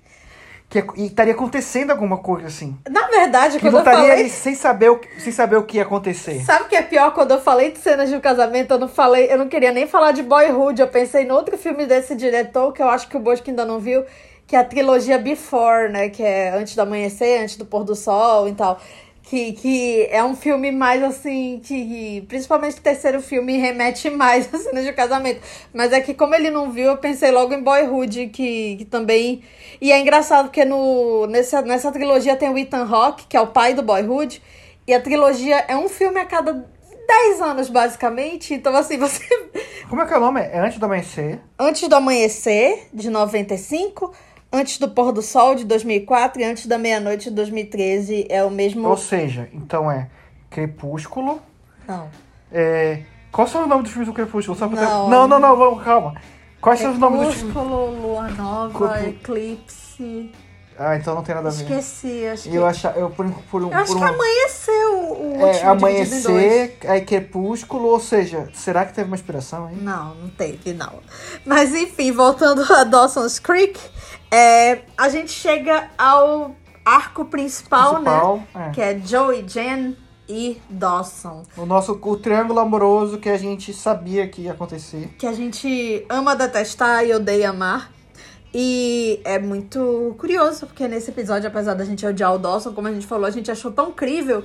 Que, 0.72 0.78
é- 0.78 0.86
e 0.96 1.04
estaria 1.04 1.34
acontecendo 1.34 1.90
alguma 1.90 2.16
coisa 2.16 2.46
assim. 2.46 2.74
Na 2.88 3.06
verdade, 3.08 3.58
Que 3.58 3.66
quando 3.66 3.72
não 3.74 3.80
eu 3.80 3.84
estaria 3.84 4.08
falei... 4.08 4.28
sem 4.30 4.54
saber, 4.54 4.88
o, 4.88 4.96
que- 4.98 5.20
sem 5.20 5.30
saber 5.30 5.56
o 5.56 5.64
que 5.64 5.76
ia 5.76 5.82
acontecer. 5.82 6.40
Sabe 6.40 6.64
o 6.64 6.68
que 6.68 6.74
é 6.74 6.80
pior? 6.80 7.12
Quando 7.12 7.32
eu 7.32 7.40
falei 7.42 7.72
de 7.72 7.78
cenas 7.78 8.08
de 8.08 8.16
um 8.16 8.20
casamento, 8.20 8.72
eu 8.72 8.78
não 8.78 8.88
falei, 8.88 9.30
eu 9.30 9.36
não 9.36 9.48
queria 9.48 9.70
nem 9.70 9.86
falar 9.86 10.12
de 10.12 10.22
Boyhood. 10.22 10.80
Eu 10.80 10.88
pensei 10.88 11.24
em 11.24 11.30
outro 11.30 11.58
filme 11.58 11.84
desse 11.84 12.14
diretor, 12.16 12.72
que 12.72 12.82
eu 12.82 12.88
acho 12.88 13.06
que 13.06 13.16
o 13.18 13.20
Bosco 13.20 13.50
ainda 13.50 13.66
não 13.66 13.78
viu, 13.78 14.02
que 14.46 14.56
é 14.56 14.60
a 14.60 14.64
trilogia 14.64 15.18
Before, 15.18 15.90
né? 15.90 16.08
Que 16.08 16.22
é 16.22 16.48
Antes 16.56 16.74
do 16.74 16.80
Amanhecer, 16.80 17.42
Antes 17.42 17.56
do 17.56 17.66
Pôr 17.66 17.84
do 17.84 17.94
Sol 17.94 18.48
e 18.48 18.52
tal. 18.54 18.80
Que, 19.22 19.52
que 19.52 20.08
é 20.10 20.22
um 20.22 20.34
filme 20.34 20.72
mais 20.72 21.02
assim, 21.02 21.60
que 21.64 22.24
principalmente 22.28 22.78
o 22.78 22.82
terceiro 22.82 23.22
filme 23.22 23.56
remete 23.56 24.10
mais 24.10 24.48
a 24.52 24.58
cenas 24.58 24.84
de 24.84 24.92
casamento. 24.92 25.40
Mas 25.72 25.92
é 25.92 26.00
que 26.00 26.12
como 26.12 26.34
ele 26.34 26.50
não 26.50 26.70
viu, 26.70 26.86
eu 26.86 26.96
pensei 26.98 27.30
logo 27.30 27.54
em 27.54 27.62
Boyhood, 27.62 28.28
que, 28.28 28.76
que 28.76 28.84
também. 28.84 29.42
E 29.80 29.92
é 29.92 29.98
engraçado 29.98 30.46
porque 30.46 30.64
no, 30.64 31.26
nessa, 31.28 31.62
nessa 31.62 31.90
trilogia 31.92 32.36
tem 32.36 32.50
o 32.50 32.58
Ethan 32.58 32.84
Hawke, 32.84 33.26
que 33.28 33.36
é 33.36 33.40
o 33.40 33.46
pai 33.46 33.74
do 33.74 33.82
Boyhood. 33.82 34.42
E 34.86 34.92
a 34.92 35.00
trilogia 35.00 35.64
é 35.68 35.76
um 35.76 35.88
filme 35.88 36.18
a 36.18 36.26
cada 36.26 36.52
10 37.06 37.40
anos, 37.40 37.68
basicamente. 37.68 38.54
Então, 38.54 38.74
assim, 38.74 38.96
você. 38.98 39.22
Como 39.88 40.00
é 40.00 40.06
que 40.06 40.14
é 40.14 40.16
o 40.16 40.20
nome? 40.20 40.40
É 40.40 40.58
Antes 40.58 40.78
do 40.78 40.86
Amanhecer. 40.86 41.40
Antes 41.58 41.88
do 41.88 41.94
Amanhecer, 41.94 42.88
de 42.92 43.10
95. 43.10 44.12
Antes 44.52 44.78
do 44.78 44.88
Pôr 44.88 45.12
do 45.12 45.22
Sol, 45.22 45.54
de 45.54 45.64
2004. 45.64 46.40
E 46.40 46.44
Antes 46.44 46.66
da 46.66 46.76
Meia-Noite, 46.78 47.30
de 47.30 47.36
2013. 47.36 48.26
É 48.28 48.44
o 48.44 48.50
mesmo. 48.50 48.86
Ou 48.88 48.96
seja, 48.96 49.48
então 49.52 49.90
é 49.90 50.08
Crepúsculo. 50.50 51.40
Não. 51.88 52.08
É... 52.52 53.02
Qual 53.32 53.46
são 53.48 53.62
os 53.62 53.68
nomes 53.68 53.84
dos 53.84 53.92
filmes 53.92 54.08
do 54.08 54.14
Crepúsculo? 54.14 54.56
Só 54.58 54.68
pra 54.68 54.76
ter- 54.78 54.84
Não. 54.84 55.08
não, 55.08 55.26
não, 55.26 55.38
não, 55.38 55.56
vamos, 55.56 55.82
calma. 55.82 56.14
Quais 56.60 56.78
são 56.80 56.92
os 56.92 56.98
nomes 56.98 57.20
dos 57.26 57.34
filmes? 57.36 57.52
Crepúsculo, 57.54 58.00
Lua 58.02 58.28
Nova, 58.28 59.08
Eclipse. 59.08 60.30
Ah, 60.78 60.96
então 60.96 61.14
não 61.14 61.22
tem 61.22 61.34
nada 61.34 61.48
a 61.48 61.50
ver. 61.52 61.62
Esqueci, 61.64 62.26
acho 62.26 62.48
que. 62.50 62.54
Eu, 62.56 62.66
acha, 62.66 62.90
eu 62.96 63.10
por, 63.10 63.24
um- 63.26 63.32
por. 63.32 63.62
Eu 63.62 63.72
acho 63.74 63.92
por 63.92 63.98
que 63.98 64.04
um- 64.04 64.06
amanheceu 64.08 64.92
o 64.94 65.12
último. 65.12 65.46
é, 65.46 65.48
em 65.48 65.52
dois. 65.52 65.62
amanhecer, 65.64 66.78
aí 66.88 67.00
crepúsculo, 67.02 67.88
ou 67.88 68.00
seja, 68.00 68.48
será 68.54 68.84
que 68.84 68.92
teve 68.94 69.06
uma 69.06 69.16
inspiração 69.16 69.66
aí? 69.66 69.76
Não, 69.76 70.14
não 70.14 70.28
teve, 70.30 70.72
não. 70.72 70.94
Mas 71.44 71.74
enfim, 71.74 72.10
voltando 72.12 72.62
a 72.72 72.84
Dawson's 72.84 73.38
Creek, 73.38 73.78
é, 74.32 74.80
a 74.96 75.10
gente 75.10 75.30
chega 75.30 75.90
ao 75.98 76.56
arco 76.84 77.26
principal, 77.26 77.96
Principal, 77.96 78.36
né? 78.54 78.68
é. 78.68 78.70
Que 78.70 78.80
é 78.80 78.98
Joey, 78.98 79.44
Jen 79.46 79.96
e 80.28 80.60
Dawson. 80.70 81.42
O 81.56 81.66
nosso 81.66 81.98
o 82.00 82.16
triângulo 82.16 82.58
amoroso 82.58 83.18
que 83.18 83.28
a 83.28 83.36
gente 83.36 83.74
sabia 83.74 84.26
que 84.26 84.42
ia 84.42 84.52
acontecer. 84.52 85.14
Que 85.18 85.26
a 85.26 85.32
gente 85.32 86.04
ama 86.08 86.34
detestar 86.34 87.04
e 87.04 87.12
odeia 87.12 87.50
amar. 87.50 87.92
E 88.54 89.20
é 89.24 89.38
muito 89.38 90.14
curioso, 90.18 90.66
porque 90.66 90.88
nesse 90.88 91.10
episódio, 91.10 91.48
apesar 91.48 91.74
da 91.74 91.84
gente 91.84 92.04
odiar 92.06 92.34
o 92.34 92.38
Dawson, 92.38 92.72
como 92.72 92.88
a 92.88 92.92
gente 92.92 93.06
falou, 93.06 93.26
a 93.26 93.30
gente 93.30 93.50
achou 93.50 93.70
tão 93.70 93.92
crível 93.92 94.44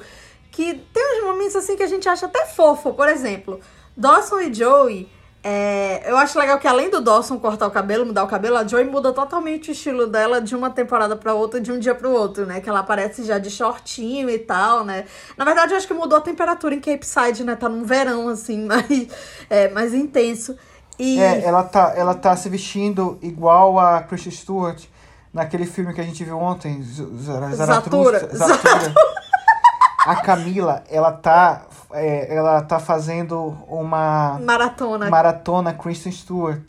que 0.52 0.74
tem 0.94 1.18
uns 1.20 1.26
momentos 1.26 1.56
assim 1.56 1.76
que 1.76 1.84
a 1.84 1.88
gente 1.88 2.08
acha 2.08 2.26
até 2.26 2.46
fofo. 2.46 2.94
Por 2.94 3.08
exemplo, 3.08 3.60
Dawson 3.96 4.42
e 4.42 4.54
Joey. 4.54 5.10
É, 5.44 6.10
eu 6.10 6.18
acho 6.18 6.38
legal 6.38 6.60
que 6.60 6.68
além 6.68 6.90
do 6.90 7.00
Dawson 7.00 7.38
cortar 7.40 7.68
o 7.68 7.72
cabelo, 7.72 8.06
mudar 8.06 8.24
o 8.24 8.28
cabelo, 8.28 8.58
a 8.58 8.68
Joey 8.68 8.84
muda 8.86 9.14
totalmente 9.14 9.70
o 9.70 9.72
estilo 9.72 10.08
dela 10.08 10.42
de 10.42 10.56
uma 10.56 10.70
temporada 10.70 11.16
pra 11.16 11.34
outra, 11.34 11.62
de 11.62 11.72
um 11.72 11.80
dia 11.80 11.96
pro 11.96 12.12
outro, 12.12 12.46
né? 12.46 12.60
Que 12.60 12.70
ela 12.70 12.80
aparece 12.80 13.24
já 13.24 13.38
de 13.38 13.50
shortinho 13.50 14.30
e 14.30 14.40
tal, 14.40 14.84
né? 14.84 15.06
Na 15.38 15.46
verdade, 15.46 15.72
eu 15.72 15.78
acho 15.78 15.88
que 15.88 15.94
mudou 15.94 16.18
a 16.18 16.22
temperatura 16.22 16.76
em 16.76 16.80
Cape 16.82 17.06
Side, 17.06 17.44
né? 17.46 17.56
Tá 17.56 17.70
num 17.70 17.84
verão, 17.86 18.28
assim, 18.28 18.66
mais, 18.68 19.08
é, 19.50 19.70
mais 19.70 19.94
intenso. 19.94 20.58
E... 21.00 21.20
É, 21.20 21.44
ela 21.46 21.64
tá, 21.64 21.94
ela 21.96 22.14
tá 22.16 22.36
se 22.36 22.50
vestindo 22.50 23.18
igual 23.22 23.80
a 23.80 24.02
Kristen 24.02 24.32
Stewart 24.32 24.84
naquele 25.34 25.66
filme 25.66 25.94
que 25.94 26.02
a 26.02 26.04
gente 26.04 26.24
viu 26.26 26.38
ontem, 26.40 26.82
Z- 26.82 27.06
Z- 27.06 27.56
Zatura. 27.56 28.20
Zaratustra- 28.20 28.36
Zatura. 28.36 28.94
A 30.08 30.16
Camila, 30.22 30.84
ela 30.90 31.12
tá, 31.12 31.64
é, 31.94 32.36
ela 32.36 32.62
tá 32.62 32.80
fazendo 32.80 33.56
uma 33.68 34.40
Maratona. 34.44 35.10
maratona 35.10 35.74
Kristen 35.74 36.12
Stewart. 36.12 36.60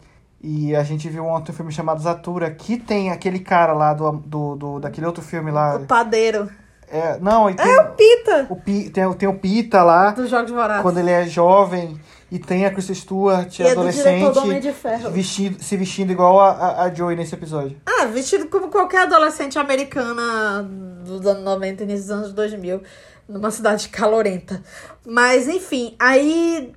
E 0.40 0.74
a 0.76 0.85
gente 0.85 1.09
viu 1.09 1.24
ontem 1.26 1.50
um 1.50 1.54
filme 1.54 1.72
chamado 1.72 2.00
Zatura, 2.00 2.48
que 2.50 2.76
tem 2.76 3.11
aquele 3.11 3.40
cara 3.40 3.72
lá 3.72 3.92
do, 3.92 4.12
do, 4.12 4.54
do 4.57 4.78
daquele 4.81 5.07
outro 5.07 5.22
filme 5.22 5.50
lá. 5.50 5.76
O 5.76 5.87
padeiro. 5.87 6.48
É, 6.90 7.18
não, 7.18 7.50
e 7.50 7.54
tem, 7.54 7.66
É 7.70 7.81
o 7.81 7.90
Pita 7.90 8.46
o, 8.48 8.57
Pi- 8.57 8.88
tem, 8.88 9.04
o- 9.04 9.14
tem 9.14 9.28
o 9.28 9.35
Pita 9.35 9.83
lá, 9.83 10.12
dos 10.12 10.31
Jogos 10.31 10.50
Vorazes. 10.50 10.81
quando 10.83 10.98
ele 10.98 11.11
é 11.11 11.26
jovem, 11.26 12.00
e 12.31 12.38
tem 12.38 12.64
a 12.64 12.70
Kristen 12.70 12.94
Stewart, 12.94 13.59
E 13.59 13.62
é 13.62 13.72
adolescente, 13.72 14.61
de 14.62 14.72
Ferro. 14.72 15.11
vestido, 15.11 15.62
se 15.62 15.76
vestindo 15.76 16.12
igual 16.12 16.40
a, 16.40 16.50
a, 16.50 16.83
a 16.85 16.94
Joey 16.94 17.14
nesse 17.16 17.35
episódio. 17.35 17.76
Ah, 17.85 18.07
vestido 18.07 18.46
como 18.48 18.68
qualquer 18.68 19.02
adolescente 19.02 19.59
americana 19.59 20.62
dos 21.04 21.26
anos 21.26 21.44
90 21.44 21.83
e 21.83 21.87
início 21.87 22.07
dos 22.07 22.11
anos 22.11 22.33
2000, 22.33 22.81
numa 23.28 23.50
cidade 23.50 23.88
calorenta. 23.88 24.62
Mas, 25.04 25.46
enfim, 25.46 25.94
aí 25.98 26.72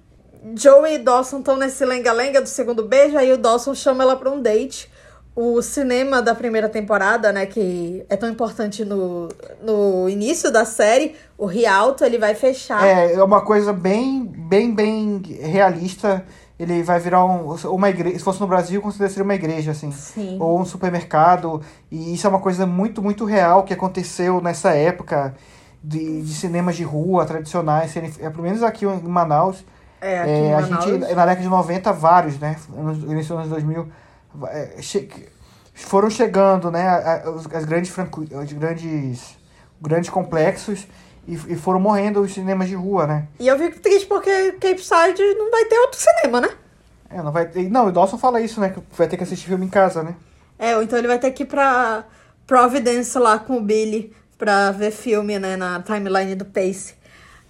Joey 0.55 0.95
e 0.95 0.97
Dawson 0.97 1.39
estão 1.39 1.55
nesse 1.55 1.85
lenga-lenga 1.85 2.41
do 2.41 2.49
segundo 2.49 2.83
beijo, 2.83 3.17
aí 3.17 3.31
o 3.31 3.37
Dawson 3.37 3.73
chama 3.73 4.03
ela 4.03 4.15
pra 4.15 4.29
um 4.29 4.41
date. 4.41 4.91
O 5.33 5.61
cinema 5.61 6.21
da 6.21 6.35
primeira 6.35 6.67
temporada, 6.67 7.31
né, 7.31 7.45
que 7.45 8.05
é 8.09 8.17
tão 8.17 8.29
importante 8.29 8.83
no, 8.83 9.29
no 9.63 10.09
início 10.09 10.51
da 10.51 10.65
série, 10.65 11.15
o 11.37 11.45
Rialto, 11.45 12.03
ele 12.03 12.17
vai 12.17 12.35
fechar. 12.35 12.85
É, 12.85 13.13
é 13.13 13.23
uma 13.23 13.39
coisa 13.39 13.71
bem, 13.71 14.25
bem, 14.25 14.75
bem 14.75 15.21
realista. 15.39 16.25
Ele 16.59 16.83
vai 16.83 16.99
virar 16.99 17.25
um, 17.25 17.55
uma 17.55 17.89
igreja. 17.89 18.19
Se 18.19 18.23
fosse 18.25 18.41
no 18.41 18.45
Brasil, 18.45 18.81
consideraria 18.81 19.23
uma 19.23 19.33
igreja, 19.33 19.71
assim. 19.71 19.89
Sim. 19.91 20.37
Ou 20.39 20.59
um 20.59 20.65
supermercado. 20.65 21.61
E 21.89 22.13
isso 22.13 22.27
é 22.27 22.29
uma 22.29 22.39
coisa 22.39 22.65
muito, 22.65 23.01
muito 23.01 23.23
real 23.23 23.63
que 23.63 23.73
aconteceu 23.73 24.41
nessa 24.41 24.71
época 24.71 25.33
de, 25.83 26.21
de 26.21 26.33
cinemas 26.33 26.75
de 26.75 26.83
rua 26.83 27.25
tradicionais. 27.25 27.91
serem- 27.91 28.13
É, 28.19 28.29
pelo 28.29 28.43
menos 28.43 28.63
aqui 28.63 28.85
em 28.85 29.01
Manaus. 29.03 29.63
É, 29.99 30.19
aqui 30.21 30.29
É, 30.29 30.37
em 30.37 30.53
a 30.53 30.61
Manaus. 30.61 30.85
gente, 30.85 30.99
na 30.99 31.07
década 31.25 31.41
de 31.41 31.47
90, 31.47 31.91
vários, 31.93 32.39
né? 32.39 32.55
Início 33.07 33.35
dos 33.35 33.45
anos 33.45 33.49
2000, 33.49 33.87
é, 34.47 34.81
che- 34.81 35.09
foram 35.73 36.09
chegando, 36.09 36.69
né? 36.71 36.87
a- 36.87 37.23
As 37.55 37.65
grandes 37.65 37.91
os 37.97 38.53
grandes, 38.53 39.37
grandes 39.81 40.09
complexos 40.09 40.87
e, 41.27 41.33
e 41.33 41.55
foram 41.55 41.79
morrendo 41.79 42.21
os 42.21 42.33
cinemas 42.33 42.67
de 42.67 42.75
rua, 42.75 43.05
né? 43.07 43.27
E 43.39 43.47
eu 43.47 43.57
fico 43.57 43.79
triste 43.79 44.05
porque 44.07 44.53
Cape 44.53 44.81
Side 44.83 45.21
não 45.37 45.49
vai 45.51 45.65
ter 45.65 45.77
outro 45.79 45.99
cinema, 45.99 46.41
né? 46.41 46.49
É, 47.09 47.21
não 47.21 47.31
vai 47.31 47.45
ter. 47.45 47.69
Não, 47.69 47.87
o 47.87 47.91
Dawson 47.91 48.17
fala 48.17 48.39
isso, 48.41 48.59
né? 48.61 48.69
Que 48.69 48.81
vai 48.97 49.07
ter 49.07 49.17
que 49.17 49.23
assistir 49.23 49.47
filme 49.47 49.65
em 49.65 49.69
casa, 49.69 50.01
né? 50.03 50.15
É, 50.57 50.75
ou 50.77 50.83
então 50.83 50.97
ele 50.97 51.07
vai 51.07 51.19
ter 51.19 51.31
que 51.31 51.43
ir 51.43 51.45
pra 51.47 52.05
Providence 52.47 53.17
lá 53.19 53.37
com 53.39 53.57
o 53.57 53.61
Billy 53.61 54.13
pra 54.41 54.71
ver 54.71 54.89
filme, 54.89 55.38
né, 55.38 55.56
na 55.56 55.80
timeline 55.84 56.34
do 56.34 56.45
Pace. 56.45 56.95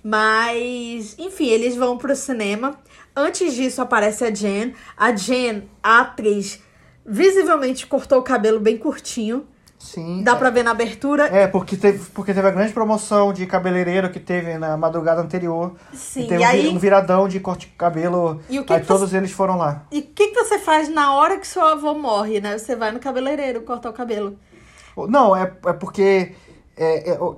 Mas, 0.03 1.15
enfim, 1.17 1.47
eles 1.47 1.73
vão 1.73 1.97
pro 1.97 2.13
cinema. 2.17 2.75
Antes 3.15 3.53
disso 3.53 3.81
aparece 3.81 4.25
a 4.25 4.33
Jen. 4.33 4.73
A 4.97 5.15
Jen, 5.15 5.63
a 5.81 6.01
atriz, 6.01 6.59
visivelmente 7.05 7.87
cortou 7.87 8.19
o 8.19 8.23
cabelo 8.23 8.59
bem 8.59 8.77
curtinho. 8.77 9.47
Sim. 9.79 10.21
Dá 10.21 10.35
pra 10.35 10.49
ver 10.49 10.63
na 10.63 10.71
abertura. 10.71 11.27
É, 11.27 11.47
porque 11.47 11.77
teve, 11.77 12.03
porque 12.13 12.33
teve 12.33 12.45
a 12.45 12.51
grande 12.51 12.73
promoção 12.73 13.31
de 13.31 13.45
cabeleireiro 13.47 14.09
que 14.11 14.19
teve 14.19 14.57
na 14.57 14.75
madrugada 14.75 15.21
anterior. 15.21 15.73
Sim, 15.93 16.25
e 16.25 16.27
teve 16.27 16.43
e 16.43 16.45
um 16.45 16.49
aí- 16.49 16.67
um 16.67 16.77
viradão 16.77 17.25
de 17.27 17.39
corte 17.39 17.67
de 17.67 17.73
cabelo. 17.73 18.41
E 18.49 18.59
o 18.59 18.65
que 18.65 18.73
aí 18.73 18.81
que 18.81 18.85
todos 18.85 19.13
eles 19.13 19.31
foram 19.31 19.55
lá. 19.57 19.85
E 19.91 19.99
o 19.99 20.03
que, 20.03 20.27
que 20.27 20.35
você 20.43 20.59
faz 20.59 20.89
na 20.89 21.15
hora 21.15 21.37
que 21.37 21.47
seu 21.47 21.65
avô 21.65 21.93
morre, 21.93 22.41
né? 22.41 22.57
Você 22.57 22.75
vai 22.75 22.91
no 22.91 22.99
cabeleireiro 22.99 23.61
cortar 23.61 23.89
o 23.89 23.93
cabelo. 23.93 24.37
Não, 25.07 25.33
é, 25.35 25.43
é 25.65 25.73
porque 25.73 26.33
é, 26.83 27.11
é, 27.11 27.17
eu- 27.17 27.35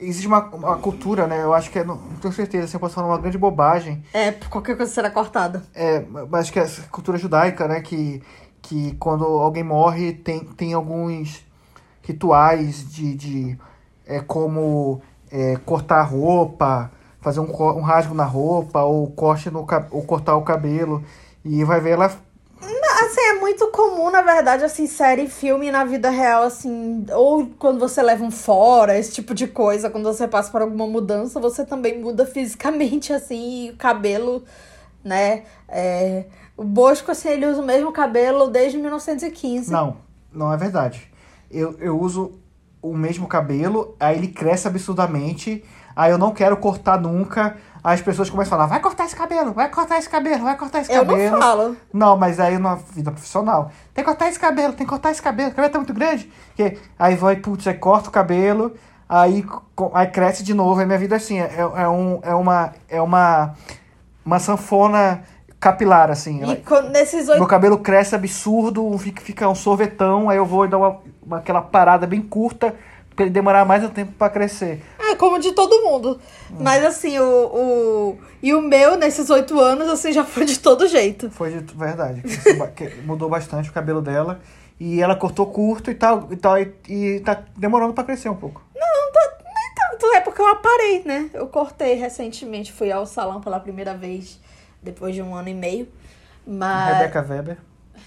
existe 0.00 0.26
uma, 0.28 0.44
uma 0.54 0.76
cultura, 0.78 1.26
né? 1.26 1.42
Eu 1.42 1.52
acho 1.52 1.70
que 1.70 1.78
é, 1.78 1.84
não, 1.84 1.96
não 1.96 2.16
tenho 2.18 2.32
certeza, 2.32 2.68
se 2.68 2.76
eu 2.76 2.80
posso 2.80 2.94
falar 2.94 3.08
uma 3.08 3.18
grande 3.18 3.36
bobagem. 3.36 4.04
É, 4.14 4.30
qualquer 4.32 4.76
coisa 4.76 4.92
será 4.92 5.10
cortada. 5.10 5.62
É, 5.74 6.00
mas 6.30 6.42
acho 6.42 6.52
que 6.52 6.58
é 6.60 6.62
essa 6.62 6.82
cultura 6.82 7.18
judaica, 7.18 7.66
né? 7.66 7.80
Que, 7.80 8.22
que 8.62 8.94
quando 8.96 9.24
alguém 9.24 9.64
morre 9.64 10.12
tem, 10.12 10.44
tem 10.44 10.72
alguns 10.72 11.44
rituais 12.02 12.88
de, 12.92 13.14
de 13.16 13.58
é, 14.06 14.20
como 14.20 15.02
é, 15.32 15.56
cortar 15.66 15.98
a 16.00 16.04
roupa, 16.04 16.90
fazer 17.20 17.40
um, 17.40 17.50
um 17.50 17.80
rasgo 17.82 18.14
na 18.14 18.24
roupa, 18.24 18.82
ou 18.82 19.10
corte 19.10 19.50
no 19.50 19.66
ou 19.90 20.02
cortar 20.04 20.36
o 20.36 20.42
cabelo. 20.42 21.02
E 21.44 21.64
vai 21.64 21.80
ver 21.80 21.90
ela. 21.90 22.25
Assim, 23.04 23.20
é 23.20 23.34
muito 23.40 23.68
comum, 23.68 24.10
na 24.10 24.22
verdade, 24.22 24.64
assim, 24.64 24.86
série 24.86 25.24
e 25.24 25.28
filme 25.28 25.70
na 25.70 25.84
vida 25.84 26.10
real, 26.10 26.42
assim, 26.42 27.04
ou 27.14 27.46
quando 27.58 27.78
você 27.78 28.02
leva 28.02 28.24
um 28.24 28.30
fora, 28.30 28.98
esse 28.98 29.12
tipo 29.12 29.34
de 29.34 29.46
coisa, 29.46 29.90
quando 29.90 30.04
você 30.04 30.26
passa 30.26 30.50
por 30.50 30.62
alguma 30.62 30.86
mudança, 30.86 31.38
você 31.38 31.64
também 31.64 32.00
muda 32.00 32.24
fisicamente, 32.26 33.12
assim, 33.12 33.70
o 33.70 33.76
cabelo, 33.76 34.44
né? 35.04 35.44
É, 35.68 36.24
o 36.56 36.64
Bosco, 36.64 37.10
assim, 37.10 37.28
ele 37.28 37.46
usa 37.46 37.60
o 37.60 37.66
mesmo 37.66 37.92
cabelo 37.92 38.48
desde 38.48 38.78
1915. 38.78 39.70
Não, 39.70 39.98
não 40.32 40.52
é 40.52 40.56
verdade. 40.56 41.10
Eu, 41.50 41.76
eu 41.78 42.00
uso 42.00 42.40
o 42.82 42.96
mesmo 42.96 43.26
cabelo, 43.26 43.94
aí 44.00 44.16
ele 44.16 44.28
cresce 44.28 44.66
absurdamente, 44.66 45.62
aí 45.96 46.10
eu 46.12 46.18
não 46.18 46.30
quero 46.32 46.56
cortar 46.58 47.00
nunca. 47.00 47.56
Aí 47.82 47.94
as 47.94 48.02
pessoas 48.02 48.28
começam 48.28 48.52
a 48.54 48.56
falar, 48.56 48.66
vai 48.68 48.80
cortar 48.80 49.04
esse 49.04 49.14
cabelo, 49.14 49.52
vai 49.52 49.68
cortar 49.70 49.96
esse 49.98 50.08
cabelo, 50.08 50.42
vai 50.42 50.56
cortar 50.56 50.80
esse 50.80 50.92
Eu 50.92 51.06
cabelo. 51.06 51.30
não 51.30 51.40
falo. 51.40 51.76
Não, 51.92 52.16
mas 52.16 52.38
aí 52.40 52.58
na 52.58 52.74
vida 52.74 53.12
profissional. 53.12 53.70
Tem 53.94 54.04
que 54.04 54.10
cortar 54.10 54.28
esse 54.28 54.38
cabelo, 54.40 54.72
tem 54.72 54.84
que 54.84 54.90
cortar 54.90 55.12
esse 55.12 55.22
cabelo, 55.22 55.50
o 55.50 55.54
cabelo 55.54 55.72
tá 55.72 55.78
muito 55.78 55.94
grande. 55.94 56.30
Que, 56.56 56.76
aí 56.98 57.14
vai, 57.14 57.36
putz, 57.36 57.64
aí 57.68 57.74
corta 57.74 58.08
o 58.08 58.12
cabelo, 58.12 58.74
aí, 59.08 59.46
aí 59.94 60.06
cresce 60.08 60.42
de 60.42 60.52
novo. 60.52 60.80
Aí 60.80 60.86
minha 60.86 60.98
vida 60.98 61.14
assim, 61.14 61.38
é, 61.38 61.54
é, 61.76 61.88
um, 61.88 62.18
é 62.22 62.34
uma. 62.34 62.72
É 62.88 63.00
uma. 63.00 63.54
Uma 64.24 64.40
sanfona 64.40 65.22
capilar, 65.60 66.10
assim. 66.10 66.42
E 66.50 66.56
quando- 66.56 66.90
nesses 66.90 67.28
oito 67.28 67.38
Meu 67.38 67.46
cabelo 67.48 67.78
cresce 67.78 68.14
absurdo, 68.16 68.98
fica, 68.98 69.22
fica 69.22 69.48
um 69.48 69.54
sorvetão, 69.54 70.28
aí 70.28 70.36
eu 70.36 70.44
vou 70.44 70.66
dar 70.66 70.78
uma, 70.78 70.96
uma- 71.24 71.36
aquela 71.38 71.62
parada 71.62 72.06
bem 72.08 72.20
curta 72.20 72.74
pra 73.16 73.24
ele 73.24 73.32
demorar 73.32 73.64
mais 73.64 73.82
um 73.82 73.88
tempo 73.88 74.12
pra 74.12 74.28
crescer. 74.28 74.84
É, 74.98 75.16
como 75.16 75.38
de 75.38 75.52
todo 75.52 75.82
mundo. 75.82 76.20
Hum. 76.50 76.56
Mas 76.60 76.84
assim, 76.84 77.18
o, 77.18 77.24
o. 77.24 78.18
E 78.42 78.54
o 78.54 78.60
meu, 78.60 78.96
nesses 78.96 79.30
oito 79.30 79.58
anos, 79.58 79.88
assim, 79.88 80.12
já 80.12 80.22
foi 80.22 80.44
de 80.44 80.58
todo 80.58 80.86
jeito. 80.86 81.30
Foi 81.30 81.50
de 81.50 81.74
verdade. 81.74 82.22
mudou 83.04 83.28
bastante 83.28 83.70
o 83.70 83.72
cabelo 83.72 84.02
dela. 84.02 84.40
E 84.78 85.00
ela 85.00 85.16
cortou 85.16 85.46
curto 85.46 85.90
e 85.90 85.94
tal, 85.94 86.28
e 86.30 86.36
tal, 86.36 86.58
e, 86.58 86.70
e 86.86 87.20
tá 87.20 87.42
demorando 87.56 87.94
pra 87.94 88.04
crescer 88.04 88.28
um 88.28 88.36
pouco. 88.36 88.62
Não, 88.74 89.12
tá, 89.12 89.38
nem 89.42 89.74
tanto. 89.74 90.06
É 90.14 90.20
porque 90.20 90.42
eu 90.42 90.48
aparei, 90.48 91.02
né? 91.02 91.30
Eu 91.32 91.46
cortei 91.46 91.94
recentemente. 91.94 92.72
Fui 92.72 92.92
ao 92.92 93.06
salão 93.06 93.40
pela 93.40 93.58
primeira 93.58 93.94
vez, 93.94 94.38
depois 94.82 95.14
de 95.14 95.22
um 95.22 95.34
ano 95.34 95.48
e 95.48 95.54
meio. 95.54 95.88
Mas. 96.46 96.98
Rebecca 96.98 97.26
Weber. 97.26 97.58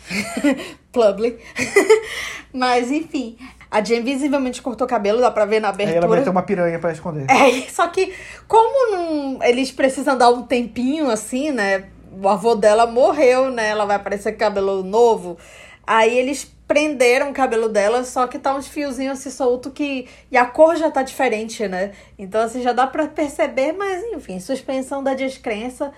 Publi. 0.91 1.39
Mas, 2.54 2.91
enfim. 2.91 3.38
A 3.71 3.82
Jen 3.82 4.01
visivelmente 4.03 4.62
cortou 4.62 4.86
o 4.88 4.89
cabelo, 4.89 5.21
dá 5.21 5.29
pra 5.29 5.45
ver 5.45 5.60
na 5.60 5.69
Aí 5.69 5.75
ela 5.82 5.89
abertura. 5.89 6.17
meteu 6.17 6.32
uma 6.32 6.41
piranha 6.41 6.79
pra 6.79 6.91
esconder. 6.91 7.25
É, 7.29 7.69
só 7.69 7.88
que 7.88 8.13
como 8.47 8.91
não, 8.91 9.43
eles 9.43 9.71
precisam 9.71 10.17
dar 10.17 10.29
um 10.29 10.41
tempinho 10.41 11.10
assim, 11.10 11.51
né? 11.51 11.86
O 12.21 12.27
avô 12.27 12.55
dela 12.55 12.88
morreu, 12.88 13.51
né? 13.51 13.69
Ela 13.69 13.86
vai 13.86 13.95
aparecer 13.97 14.32
com 14.34 14.39
cabelo 14.39 14.84
novo. 14.84 15.38
Aí 15.86 16.17
eles 16.17 16.51
prenderam 16.67 17.32
o 17.32 17.34
cabelo 17.34 17.67
dela, 17.69 18.03
só 18.03 18.27
que 18.27 18.38
tá 18.38 18.55
uns 18.55 18.67
fiozinhos 18.67 19.19
assim 19.19 19.32
solto 19.32 19.71
que 19.71 20.08
e 20.32 20.38
a 20.38 20.45
cor 20.45 20.75
já 20.75 20.91
tá 20.91 21.01
diferente, 21.01 21.67
né? 21.67 21.91
Então 22.17 22.41
assim 22.41 22.62
já 22.62 22.73
dá 22.73 22.86
pra 22.86 23.08
perceber, 23.08 23.71
mas 23.71 24.03
enfim, 24.13 24.39
suspensão 24.39 25.03
da 25.03 25.13
descrença. 25.15 25.91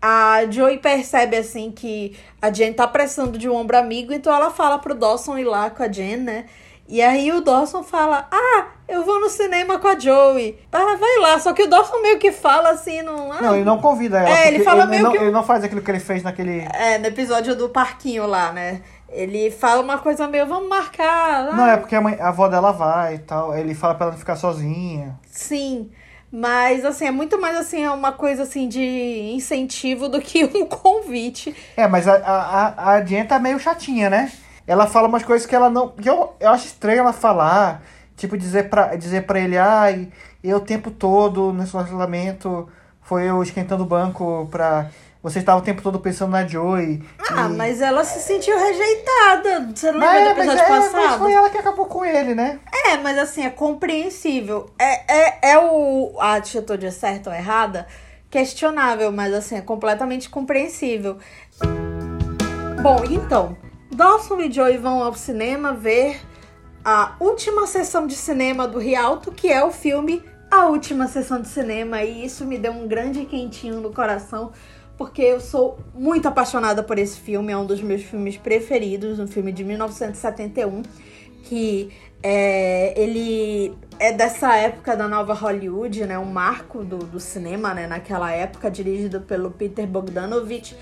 A 0.00 0.44
Joey 0.50 0.78
percebe 0.78 1.36
assim 1.36 1.70
que 1.70 2.16
a 2.40 2.50
Jen 2.50 2.72
tá 2.72 2.86
precisando 2.86 3.38
de 3.38 3.48
um 3.48 3.54
ombro 3.54 3.76
amigo, 3.78 4.12
então 4.12 4.34
ela 4.34 4.50
fala 4.50 4.78
pro 4.78 4.94
Dawson 4.94 5.38
ir 5.38 5.44
lá 5.44 5.70
com 5.70 5.82
a 5.82 5.88
Jen, 5.90 6.18
né? 6.18 6.44
E 6.88 7.00
aí 7.00 7.32
o 7.32 7.40
Dawson 7.40 7.82
fala: 7.82 8.28
Ah, 8.30 8.66
eu 8.86 9.04
vou 9.04 9.20
no 9.20 9.28
cinema 9.30 9.78
com 9.78 9.88
a 9.88 9.98
Joey. 9.98 10.58
Ah, 10.72 10.96
vai 10.98 11.18
lá. 11.20 11.38
Só 11.38 11.52
que 11.52 11.62
o 11.62 11.68
Dawson 11.68 12.00
meio 12.02 12.18
que 12.18 12.30
fala 12.30 12.70
assim, 12.70 13.00
não. 13.02 13.32
ah, 13.32 13.40
Não, 13.40 13.54
ele 13.56 13.64
não 13.64 13.78
convida 13.78 14.18
ela. 14.18 14.28
É, 14.28 14.48
ele 14.48 14.62
fala 14.62 14.82
ele, 14.82 14.90
meio 14.90 15.02
não, 15.04 15.12
que- 15.12 15.16
ele 15.18 15.30
não 15.30 15.42
faz 15.42 15.64
aquilo 15.64 15.80
que 15.80 15.90
ele 15.90 16.00
fez 16.00 16.22
naquele. 16.22 16.60
É, 16.74 16.98
no 16.98 17.06
episódio 17.06 17.56
do 17.56 17.68
parquinho 17.70 18.26
lá, 18.26 18.52
né? 18.52 18.82
Ele 19.08 19.50
fala 19.50 19.80
uma 19.80 19.98
coisa 19.98 20.26
meio, 20.28 20.44
vamos 20.46 20.68
marcar. 20.68 21.48
ah, 21.48 21.52
Não, 21.56 21.66
é 21.66 21.76
porque 21.76 21.94
a, 21.94 22.00
mãe- 22.00 22.18
a 22.20 22.28
avó 22.28 22.48
dela 22.48 22.72
vai 22.72 23.14
e 23.14 23.18
tal. 23.18 23.56
Ele 23.56 23.74
fala 23.74 23.94
pra 23.94 24.04
ela 24.06 24.12
não 24.12 24.18
ficar 24.18 24.36
sozinha. 24.36 25.18
Sim. 25.30 25.90
Mas, 26.36 26.84
assim, 26.84 27.06
é 27.06 27.10
muito 27.12 27.40
mais, 27.40 27.56
assim, 27.56 27.84
é 27.84 27.90
uma 27.92 28.10
coisa, 28.10 28.42
assim, 28.42 28.66
de 28.68 29.30
incentivo 29.32 30.08
do 30.08 30.20
que 30.20 30.44
um 30.52 30.66
convite. 30.66 31.54
É, 31.76 31.86
mas 31.86 32.08
a, 32.08 32.16
a, 32.16 32.94
a- 32.94 33.00
Jen 33.04 33.24
tá 33.24 33.38
meio 33.38 33.58
chatinha, 33.60 34.10
né? 34.10 34.32
Ela 34.66 34.86
fala 34.86 35.08
umas 35.08 35.22
coisas 35.22 35.46
que 35.46 35.54
ela 35.54 35.68
não. 35.70 35.88
que 35.90 36.08
eu, 36.08 36.34
eu 36.40 36.50
acho 36.50 36.66
estranho 36.66 37.00
ela 37.00 37.12
falar. 37.12 37.82
Tipo, 38.16 38.36
dizer 38.38 38.70
pra, 38.70 38.94
dizer 38.94 39.26
pra 39.26 39.40
ele, 39.40 39.58
ai, 39.58 40.08
eu 40.42 40.58
o 40.58 40.60
tempo 40.60 40.88
todo 40.90 41.52
nesse 41.52 41.72
relacionamento 41.72 42.68
foi 43.02 43.28
eu 43.28 43.42
esquentando 43.42 43.82
o 43.82 43.86
banco 43.86 44.46
pra. 44.50 44.86
Você 45.22 45.38
estava 45.38 45.58
o 45.58 45.62
tempo 45.64 45.80
todo 45.80 45.98
pensando 45.98 46.30
na 46.32 46.46
Joey. 46.46 47.02
Ah, 47.30 47.46
e- 47.48 47.56
mas 47.56 47.80
ela 47.80 48.04
se 48.04 48.20
sentiu 48.20 48.58
rejeitada. 48.58 49.72
Você 49.74 49.90
não 49.90 49.98
lembra 49.98 50.12
Mas, 50.20 50.22
do 50.22 50.28
é, 50.28 50.34
mas, 50.34 50.38
episódio 50.38 50.62
é, 50.62 50.68
mas 50.70 50.92
passado? 50.92 51.18
foi 51.18 51.32
ela 51.32 51.50
que 51.50 51.58
acabou 51.58 51.86
com 51.86 52.04
ele, 52.04 52.34
né? 52.34 52.60
É, 52.86 52.98
mas 52.98 53.18
assim, 53.18 53.42
é 53.44 53.48
compreensível. 53.50 54.68
É, 54.78 55.12
é, 55.48 55.52
é 55.52 55.58
o, 55.58 56.14
a 56.20 56.34
atitude 56.34 56.92
certa 56.92 57.30
ou 57.30 57.36
errada? 57.36 57.86
Questionável, 58.30 59.10
mas 59.10 59.32
assim, 59.32 59.56
é 59.56 59.60
completamente 59.62 60.28
compreensível. 60.28 61.16
Bom, 62.82 63.02
então, 63.10 63.56
Dawson 63.94 64.40
e 64.40 64.50
Joey 64.50 64.76
vão 64.76 65.02
ao 65.02 65.14
cinema 65.14 65.72
ver 65.72 66.20
a 66.84 67.14
última 67.20 67.64
sessão 67.66 68.06
de 68.06 68.14
cinema 68.14 68.66
do 68.66 68.78
Rialto, 68.78 69.30
que 69.30 69.48
é 69.50 69.64
o 69.64 69.70
filme 69.70 70.20
A 70.50 70.66
Última 70.66 71.06
Sessão 71.06 71.40
de 71.40 71.48
Cinema, 71.48 72.02
e 72.02 72.24
isso 72.24 72.44
me 72.44 72.58
deu 72.58 72.72
um 72.72 72.88
grande 72.88 73.24
quentinho 73.24 73.80
no 73.80 73.92
coração, 73.92 74.50
porque 74.98 75.22
eu 75.22 75.40
sou 75.40 75.78
muito 75.94 76.26
apaixonada 76.26 76.82
por 76.82 76.98
esse 76.98 77.18
filme, 77.20 77.52
é 77.52 77.56
um 77.56 77.64
dos 77.64 77.80
meus 77.80 78.02
filmes 78.02 78.36
preferidos, 78.36 79.20
um 79.20 79.28
filme 79.28 79.52
de 79.52 79.62
1971, 79.62 80.82
que 81.44 81.90
É, 82.26 82.94
ele 82.98 83.76
é 83.98 84.10
dessa 84.10 84.56
época 84.56 84.96
da 84.96 85.06
nova 85.06 85.34
Hollywood, 85.34 86.06
né? 86.06 86.18
Um 86.18 86.24
marco 86.24 86.82
do, 86.82 86.96
do 86.96 87.20
cinema, 87.20 87.74
né? 87.74 87.86
Naquela 87.86 88.32
época, 88.32 88.70
dirigido 88.70 89.20
pelo 89.20 89.50
Peter 89.50 89.86
Bogdanovich 89.86 90.74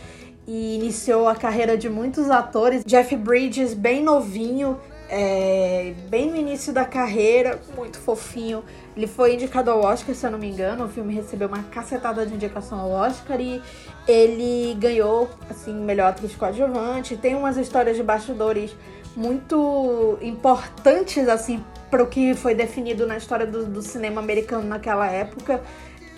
e 0.47 0.77
iniciou 0.77 1.29
a 1.29 1.35
carreira 1.35 1.77
de 1.77 1.89
muitos 1.89 2.31
atores. 2.31 2.85
Jeff 2.85 3.15
Bridges, 3.17 3.75
bem 3.75 4.03
novinho, 4.03 4.79
é, 5.09 5.95
bem 6.09 6.31
no 6.31 6.37
início 6.37 6.73
da 6.73 6.85
carreira, 6.85 7.61
muito 7.77 7.99
fofinho. 7.99 8.65
Ele 8.97 9.07
foi 9.07 9.35
indicado 9.35 9.71
ao 9.71 9.81
Oscar, 9.81 10.15
se 10.15 10.27
eu 10.27 10.31
não 10.31 10.39
me 10.39 10.49
engano. 10.49 10.85
O 10.85 10.89
filme 10.89 11.15
recebeu 11.15 11.49
uma 11.49 11.63
cacetada 11.65 12.27
de 12.27 12.35
indicação 12.35 12.79
ao 12.81 12.91
Oscar 12.91 13.41
e 13.41 13.63
ele 14.09 14.75
ganhou, 14.79 15.29
assim, 15.49 15.75
melhor 15.75 16.09
atriz 16.09 16.35
coadjuvante. 16.35 17.17
Tem 17.17 17.35
umas 17.35 17.57
histórias 17.57 17.97
de 17.97 18.03
bastidores 18.03 18.75
muito 19.15 20.19
importantes, 20.23 21.29
assim, 21.29 21.63
para 21.91 22.03
o 22.03 22.07
que 22.07 22.35
foi 22.35 22.55
definido 22.55 23.07
na 23.07 23.19
história 23.19 23.47
do, 23.47 23.67
do 23.67 23.83
cinema 23.83 24.21
americano 24.21 24.67
naquela 24.67 25.07
época. 25.07 25.63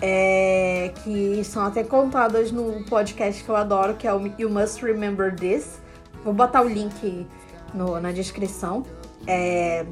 É, 0.01 0.91
que 1.03 1.41
são 1.43 1.63
até 1.65 1.83
contadas 1.83 2.51
no 2.51 2.83
podcast 2.85 3.43
que 3.43 3.49
eu 3.49 3.55
adoro, 3.55 3.95
que 3.95 4.05
é 4.07 4.13
o 4.13 4.25
You 4.37 4.49
Must 4.49 4.83
Remember 4.83 5.33
This. 5.35 5.79
Vou 6.23 6.33
botar 6.33 6.61
o 6.61 6.67
link 6.67 7.25
no, 7.73 7.99
na 7.99 8.11
descrição. 8.11 8.83
É, 9.25 9.85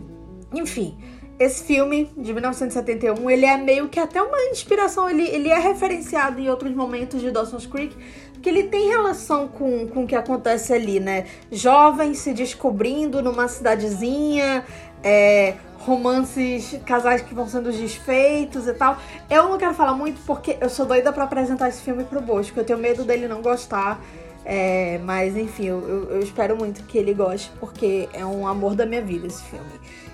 enfim, 0.54 0.98
esse 1.39 1.63
filme 1.63 2.12
de 2.16 2.32
1971, 2.32 3.30
ele 3.30 3.46
é 3.46 3.58
meio 3.58 3.89
que 3.89 4.00
até 4.00 4.22
uma 4.22 4.39
inspiração, 4.52 5.10
ele, 5.10 5.28
ele 5.28 5.50
é 5.50 5.58
referenciado 5.58 6.39
em 6.39 6.50
outros 6.50 6.74
momentos 6.74 7.22
de 7.22 7.32
Dawson's 7.32 7.66
Creek, 7.66 7.96
porque 8.34 8.50
ele 8.50 8.63
tem 8.63 8.89
relação 8.89 9.48
com, 9.48 9.88
com 9.88 10.04
o 10.04 10.08
que 10.08 10.16
acontece 10.16 10.74
ali, 10.74 11.00
né? 11.00 11.26
Jovens 11.52 12.20
se 12.20 12.34
descobrindo 12.34 13.22
numa 13.22 13.48
cidadezinha, 13.48 14.63
é, 15.04 15.56
romances, 15.86 16.80
casais 16.86 17.22
que 17.22 17.34
vão 17.34 17.48
sendo 17.48 17.72
desfeitos 17.72 18.67
e 18.67 18.74
tal. 18.74 18.98
Eu 19.30 19.50
não 19.50 19.58
quero 19.58 19.74
falar 19.74 19.93
muito 19.93 20.22
porque 20.26 20.58
eu 20.60 20.69
sou 20.69 20.86
doida 20.86 21.12
para 21.12 21.24
apresentar 21.24 21.69
esse 21.69 21.82
filme 21.82 22.04
pro 22.04 22.22
Bosco. 22.22 22.60
Eu 22.60 22.63
tenho 22.63 22.80
medo 22.80 23.04
dele 23.04 23.28
não 23.28 23.41
gostar. 23.41 24.00
É, 24.46 25.00
mas 25.06 25.38
enfim, 25.38 25.67
eu, 25.67 26.10
eu, 26.10 26.19
espero 26.19 26.58
muito 26.58 26.84
que 26.84 26.98
ele 26.98 27.13
goste, 27.13 27.50
porque 27.62 28.10
é 28.12 28.26
um 28.26 28.46
amor 28.46 28.76
da 28.76 28.86
minha 28.86 29.02
vida 29.02 29.26
esse 29.28 29.41
filme. 29.43 29.72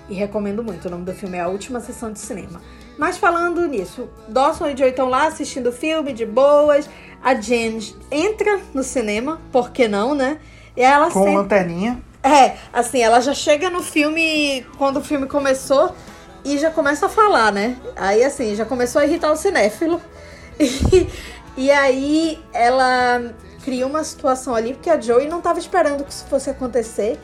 E 0.08 0.14
recomendo 0.14 0.62
muito. 0.62 0.86
O 0.86 0.90
nome 0.90 1.04
do 1.04 1.12
filme 1.12 1.36
é 1.36 1.40
A 1.40 1.48
Última 1.48 1.80
Sessão 1.80 2.12
de 2.12 2.18
Cinema. 2.18 2.60
Mas 2.96 3.16
falando 3.16 3.66
nisso, 3.66 4.08
Dawson 4.28 4.68
e 4.68 4.76
Joy 4.76 4.90
estão 4.90 5.08
lá 5.08 5.26
assistindo 5.26 5.68
o 5.68 5.72
filme 5.72 6.12
de 6.12 6.26
boas. 6.26 6.88
A 7.22 7.34
Jen 7.34 7.78
entra 8.10 8.60
no 8.72 8.82
cinema, 8.82 9.40
por 9.52 9.70
que 9.70 9.88
não, 9.88 10.14
né? 10.14 10.38
E 10.76 10.82
ela 10.82 11.10
Com 11.10 11.20
sempre... 11.20 11.36
lanterninha. 11.36 12.09
É, 12.22 12.56
assim, 12.72 13.00
ela 13.00 13.20
já 13.20 13.32
chega 13.32 13.70
no 13.70 13.82
filme 13.82 14.66
quando 14.76 14.98
o 14.98 15.04
filme 15.04 15.26
começou 15.26 15.94
e 16.44 16.58
já 16.58 16.70
começa 16.70 17.06
a 17.06 17.08
falar, 17.08 17.52
né? 17.52 17.76
Aí, 17.96 18.22
assim, 18.22 18.54
já 18.54 18.64
começou 18.64 19.00
a 19.00 19.06
irritar 19.06 19.30
o 19.32 19.36
cinéfilo. 19.36 20.00
E, 20.92 21.08
e 21.56 21.70
aí 21.70 22.38
ela 22.52 23.32
cria 23.64 23.86
uma 23.86 24.04
situação 24.04 24.54
ali, 24.54 24.74
porque 24.74 24.90
a 24.90 25.00
Joey 25.00 25.26
não 25.26 25.38
estava 25.38 25.58
esperando 25.58 26.04
que 26.04 26.12
isso 26.12 26.26
fosse 26.26 26.50
acontecer. 26.50 27.18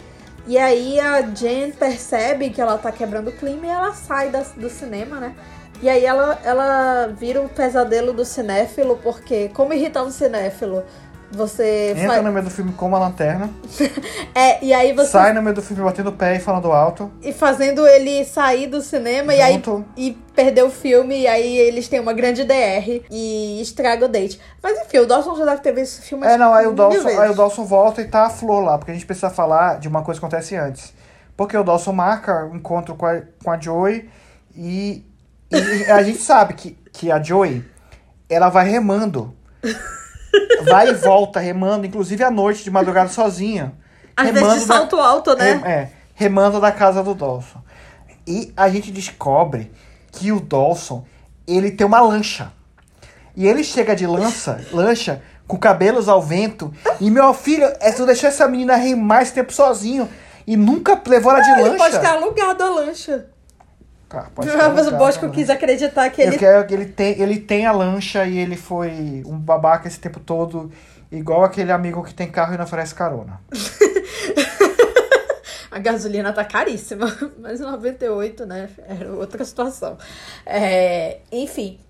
E 0.47 0.57
aí 0.57 0.99
a 1.01 1.21
Jen 1.23 1.73
percebe 1.73 2.51
que 2.51 2.61
ela 2.61 2.79
tá 2.79 2.93
quebrando 2.93 3.29
o 3.29 3.33
clima 3.33 3.67
e 3.67 3.69
ela 3.69 3.93
sai 3.93 4.31
da, 4.31 4.41
do 4.57 4.71
cinema, 4.71 5.21
né? 5.21 5.35
E 5.83 5.89
aí 5.89 6.05
ela, 6.07 6.39
ela 6.45 7.09
vira 7.09 7.43
o 7.43 7.49
pesadelo 7.49 8.13
do 8.13 8.25
cinéfilo, 8.25 8.99
porque 9.03 9.51
como 9.51 9.75
irritar 9.75 10.03
um 10.05 10.11
cinéfilo? 10.11 10.85
Você 11.33 11.91
entra 11.91 12.09
faz... 12.09 12.25
no 12.25 12.33
meio 12.33 12.45
do 12.45 12.51
filme 12.51 12.73
com 12.73 12.87
uma 12.87 12.99
lanterna. 12.99 13.51
é, 14.35 14.65
e 14.65 14.73
aí 14.73 14.93
você 14.93 15.09
sai 15.09 15.33
no 15.33 15.43
meio 15.43 15.55
do 15.55 15.63
filme 15.63 15.83
batendo 15.83 16.11
o 16.11 16.13
pé 16.13 16.37
e 16.37 16.41
falando 16.41 16.71
alto. 16.73 17.11
E 17.23 17.33
fazendo 17.33 17.87
ele 17.87 18.25
sair 18.25 18.69
do 18.69 18.81
cinema 18.81 19.33
Junto. 19.33 19.85
e 19.97 20.01
aí 20.01 20.09
e 20.09 20.13
perder 20.35 20.63
o 20.63 20.71
filme 20.71 21.23
e 21.23 21.27
aí 21.27 21.57
eles 21.59 21.89
têm 21.89 21.99
uma 21.99 22.13
grande 22.13 22.45
DR 22.45 23.03
e 23.11 23.61
estraga 23.61 24.05
o 24.05 24.09
date. 24.09 24.41
Mas 24.63 24.79
enfim, 24.79 24.99
o 24.99 25.07
Dawson 25.07 25.35
já 25.37 25.45
deve 25.45 25.63
ter 25.63 25.73
visto 25.73 25.99
esse 25.99 26.09
filme 26.09 26.27
É, 26.27 26.37
não, 26.37 26.55
aí 26.55 26.67
o 26.67 26.73
Dawson, 26.73 27.09
aí 27.09 27.31
o 27.31 27.35
Dawson 27.35 27.65
volta 27.65 28.01
e 28.01 28.07
tá 28.07 28.27
a 28.27 28.31
Flor 28.31 28.63
lá, 28.63 28.79
porque 28.79 28.93
a 28.93 28.95
gente 28.95 29.07
precisa 29.07 29.31
falar 29.31 29.79
de 29.79 29.89
uma 29.89 30.03
coisa 30.03 30.21
que 30.21 30.27
acontece 30.27 30.55
antes. 30.55 30.93
Porque 31.37 31.57
o 31.57 31.65
Dawson 31.65 31.93
marca 31.93 32.45
o 32.45 32.53
um 32.53 32.57
encontro 32.57 32.95
com 32.95 33.05
a, 33.05 33.21
com 33.43 33.51
a 33.51 33.59
Joey 33.59 34.09
e, 34.55 35.05
e 35.51 35.91
a 35.91 36.03
gente 36.03 36.19
sabe 36.19 36.55
que, 36.55 36.79
que 36.93 37.11
a 37.11 37.23
Joey 37.23 37.65
ela 38.29 38.49
vai 38.49 38.69
remando 38.69 39.35
vai 40.65 40.91
e 40.91 40.95
volta 40.95 41.41
remando, 41.41 41.87
inclusive 41.87 42.23
à 42.23 42.31
noite, 42.31 42.65
de 42.65 42.71
madrugada 42.71 43.09
sozinha. 43.09 43.73
Às 44.17 44.31
vezes 44.31 44.55
de 44.55 44.61
salto 44.61 44.97
da, 44.97 45.05
alto, 45.05 45.37
né? 45.37 45.61
É, 45.65 45.89
remando 46.15 46.61
da 46.61 46.73
casa 46.73 47.03
do 47.03 47.15
Dawson. 47.15 47.63
E 48.27 48.53
a 48.57 48.69
gente 48.69 48.91
descobre 48.91 49.71
que 50.11 50.33
o 50.33 50.41
Dawson, 50.41 51.05
ele 51.47 51.71
tem 51.71 51.87
uma 51.87 52.01
lancha. 52.01 52.53
E 53.37 53.47
ele 53.47 53.63
chega 53.63 53.95
de 53.95 54.07
lança, 54.07 54.65
lancha 54.73 55.23
com 55.47 55.59
cabelos 55.59 56.09
ao 56.09 56.23
vento. 56.23 56.73
E 57.01 57.11
meu 57.11 57.33
filho, 57.35 57.65
é, 57.81 57.93
tu 57.93 58.07
deixou 58.07 58.29
essa 58.29 58.49
menina 58.49 58.75
remar 58.77 59.23
esse 59.23 59.33
tempo 59.33 59.53
sozinho 59.53 60.09
e 60.47 60.57
nunca 60.57 61.01
levou 61.07 61.33
ela 61.33 61.41
de 61.41 61.51
ah, 61.51 61.57
lancha. 61.57 61.69
Ele 61.69 61.79
pode 61.79 62.01
ter 62.01 62.07
alugado 62.07 62.65
a 62.65 62.71
lancha. 62.71 63.27
Tá, 64.09 64.29
pode 64.33 64.49
Mas 64.49 64.87
o 64.87 64.97
Bosco 64.97 65.29
quis 65.31 65.51
acreditar 65.51 66.09
que 66.11 66.23
ele. 66.23 66.37
Eu 66.37 66.39
quero 66.39 66.67
que 66.67 66.75
ele 66.75 66.87
tem, 66.87 67.21
ele 67.21 67.41
tem 67.41 67.67
a 67.67 67.73
lancha 67.73 68.25
e 68.25 68.39
ele 68.39 68.57
foi 68.57 69.25
um 69.27 69.37
babaca 69.37 69.89
esse 69.89 69.99
tempo 69.99 70.21
todo, 70.21 70.71
igual 71.11 71.43
aquele 71.43 71.73
amigo 71.73 72.05
que 72.05 72.15
tem 72.15 72.31
carro 72.31 72.55
e 72.55 72.57
não 72.57 72.65
oferece 72.65 72.95
carona. 72.95 73.41
a 75.73 75.79
gasolina 75.81 76.33
tá 76.33 76.45
caríssima, 76.45 77.13
mas 77.41 77.59
98, 77.59 78.47
né? 78.47 78.69
Era 78.89 79.13
outra 79.13 79.45
situação. 79.45 79.99
É, 80.45 81.19
enfim. 81.33 81.81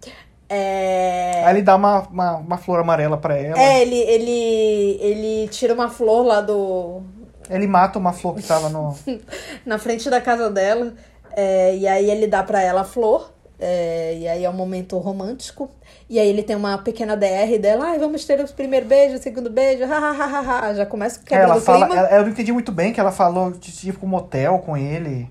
É... 0.48 1.42
Aí 1.44 1.56
ele 1.56 1.62
dá 1.62 1.76
uma, 1.76 2.00
uma, 2.02 2.36
uma 2.36 2.56
flor 2.56 2.80
amarela 2.80 3.18
para 3.18 3.36
ela. 3.36 3.60
É, 3.60 3.82
ele, 3.82 3.96
ele, 3.96 4.98
ele 5.00 5.48
tira 5.48 5.74
uma 5.74 5.90
flor 5.90 6.24
lá 6.24 6.40
do. 6.40 7.02
Ele 7.50 7.66
mata 7.66 7.98
uma 7.98 8.12
flor 8.12 8.36
que 8.36 8.42
tava 8.42 8.68
no. 8.68 8.96
Na 9.66 9.78
frente 9.78 10.08
da 10.08 10.20
casa 10.20 10.48
dela. 10.48 10.94
É, 11.36 11.76
e 11.76 11.86
aí 11.86 12.10
ele 12.10 12.26
dá 12.26 12.42
para 12.42 12.62
ela 12.62 12.80
a 12.80 12.84
flor. 12.84 13.30
É, 13.58 14.16
e 14.18 14.28
aí 14.28 14.44
é 14.44 14.50
um 14.50 14.54
momento 14.54 14.98
romântico. 14.98 15.70
E 16.08 16.18
aí 16.18 16.28
ele 16.28 16.42
tem 16.42 16.56
uma 16.56 16.78
pequena 16.78 17.16
DR 17.16 17.58
dela, 17.60 17.86
ai, 17.86 17.98
vamos 17.98 18.24
ter 18.24 18.40
o 18.40 18.48
primeiro 18.48 18.86
beijo, 18.86 19.16
o 19.16 19.18
segundo 19.18 19.50
beijo, 19.50 19.84
hahaha. 19.84 20.74
Já 20.74 20.86
começa 20.86 21.20
quebrando 21.20 21.50
ela 21.50 21.58
o 21.58 21.62
clima. 21.62 21.88
Fala, 21.88 22.10
eu 22.10 22.22
não 22.22 22.28
entendi 22.30 22.52
muito 22.52 22.72
bem 22.72 22.92
que 22.92 23.00
ela 23.00 23.12
falou 23.12 23.50
de 23.52 23.88
ir 23.88 23.92
pro 23.92 24.06
motel 24.06 24.58
com 24.60 24.76
ele. 24.76 25.30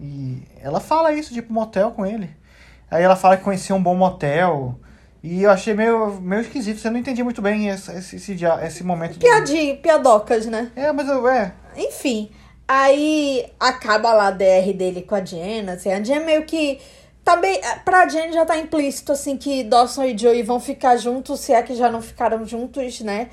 E 0.00 0.42
ela 0.60 0.80
fala 0.80 1.12
isso, 1.12 1.32
de 1.32 1.38
ir 1.38 1.42
pro 1.42 1.54
motel 1.54 1.92
com 1.92 2.04
ele. 2.04 2.30
Aí 2.90 3.02
ela 3.02 3.16
fala 3.16 3.36
que 3.36 3.44
conhecia 3.44 3.74
um 3.74 3.82
bom 3.82 3.94
motel. 3.94 4.74
E 5.22 5.44
eu 5.44 5.50
achei 5.50 5.72
meio, 5.72 6.20
meio 6.20 6.42
esquisito, 6.42 6.80
você 6.80 6.90
não 6.90 6.98
entendi 6.98 7.22
muito 7.22 7.40
bem 7.40 7.68
esse, 7.68 7.92
esse, 7.92 8.16
esse, 8.16 8.44
esse 8.64 8.82
momento. 8.82 9.18
Piadinha, 9.18 9.74
do... 9.74 9.80
piadocas, 9.80 10.46
né? 10.46 10.72
É, 10.74 10.90
mas 10.90 11.08
eu, 11.08 11.28
é. 11.28 11.54
Enfim. 11.76 12.30
Aí 12.66 13.46
acaba 13.58 14.12
lá 14.12 14.28
a 14.28 14.30
DR 14.30 14.72
dele 14.74 15.02
com 15.02 15.14
a 15.14 15.24
Jen, 15.24 15.68
assim, 15.70 15.92
a 15.92 16.02
Jen 16.02 16.24
meio 16.24 16.44
que. 16.44 16.78
Tá 17.24 17.40
pra 17.84 18.08
Jen 18.08 18.32
já 18.32 18.44
tá 18.44 18.56
implícito, 18.58 19.12
assim, 19.12 19.36
que 19.36 19.62
Dawson 19.62 20.04
e 20.04 20.18
Joey 20.18 20.42
vão 20.42 20.58
ficar 20.58 20.96
juntos, 20.96 21.38
se 21.40 21.52
é 21.52 21.62
que 21.62 21.74
já 21.74 21.88
não 21.88 22.02
ficaram 22.02 22.44
juntos, 22.44 23.00
né? 23.00 23.30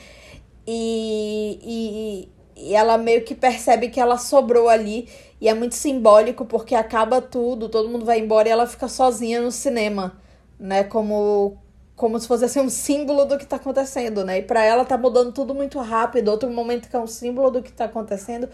E, 0.68 2.30
e, 2.56 2.70
e 2.70 2.76
ela 2.76 2.98
meio 2.98 3.24
que 3.24 3.34
percebe 3.34 3.90
que 3.90 4.00
ela 4.00 4.18
sobrou 4.18 4.70
ali. 4.70 5.10
E 5.42 5.48
é 5.48 5.54
muito 5.54 5.74
simbólico, 5.76 6.46
porque 6.46 6.76
acaba 6.76 7.22
tudo, 7.22 7.70
todo 7.70 7.90
mundo 7.90 8.06
vai 8.06 8.20
embora 8.20 8.48
e 8.48 8.52
ela 8.52 8.68
fica 8.68 8.88
sozinha 8.88 9.42
no 9.42 9.52
cinema, 9.52 10.18
né? 10.60 10.84
Como, 10.84 11.58
como 11.96 12.20
se 12.20 12.28
fosse 12.28 12.46
assim, 12.46 12.60
um 12.60 12.70
símbolo 12.70 13.26
do 13.26 13.38
que 13.38 13.46
tá 13.46 13.56
acontecendo, 13.56 14.24
né? 14.26 14.40
E 14.40 14.42
pra 14.44 14.64
ela 14.64 14.86
tá 14.86 14.98
mudando 14.98 15.32
tudo 15.32 15.56
muito 15.56 15.80
rápido. 15.80 16.30
Outro 16.30 16.50
momento 16.52 16.90
que 16.90 16.96
é 16.96 17.00
um 17.00 17.08
símbolo 17.08 17.50
do 17.50 17.64
que 17.64 17.72
tá 17.72 17.86
acontecendo 17.86 18.50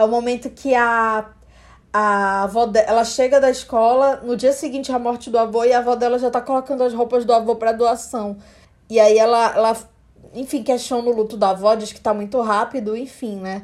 é 0.00 0.04
o 0.04 0.08
momento 0.08 0.48
que 0.50 0.74
a, 0.74 1.26
a 1.92 2.42
avó 2.44 2.66
dela, 2.66 2.86
ela 2.88 3.04
chega 3.04 3.40
da 3.40 3.50
escola 3.50 4.16
no 4.22 4.36
dia 4.36 4.52
seguinte 4.52 4.90
à 4.90 4.98
morte 4.98 5.30
do 5.30 5.38
avô 5.38 5.64
e 5.64 5.72
a 5.72 5.78
avó 5.78 5.94
dela 5.94 6.18
já 6.18 6.30
tá 6.30 6.40
colocando 6.40 6.82
as 6.82 6.94
roupas 6.94 7.24
do 7.24 7.32
avô 7.32 7.56
para 7.56 7.72
doação. 7.72 8.36
E 8.88 8.98
aí 8.98 9.18
ela, 9.18 9.54
ela, 9.54 9.76
enfim, 10.34 10.62
questiona 10.62 11.08
o 11.08 11.14
luto 11.14 11.36
da 11.36 11.50
avó, 11.50 11.74
diz 11.74 11.92
que 11.92 12.00
tá 12.00 12.14
muito 12.14 12.40
rápido, 12.40 12.96
enfim, 12.96 13.36
né? 13.36 13.62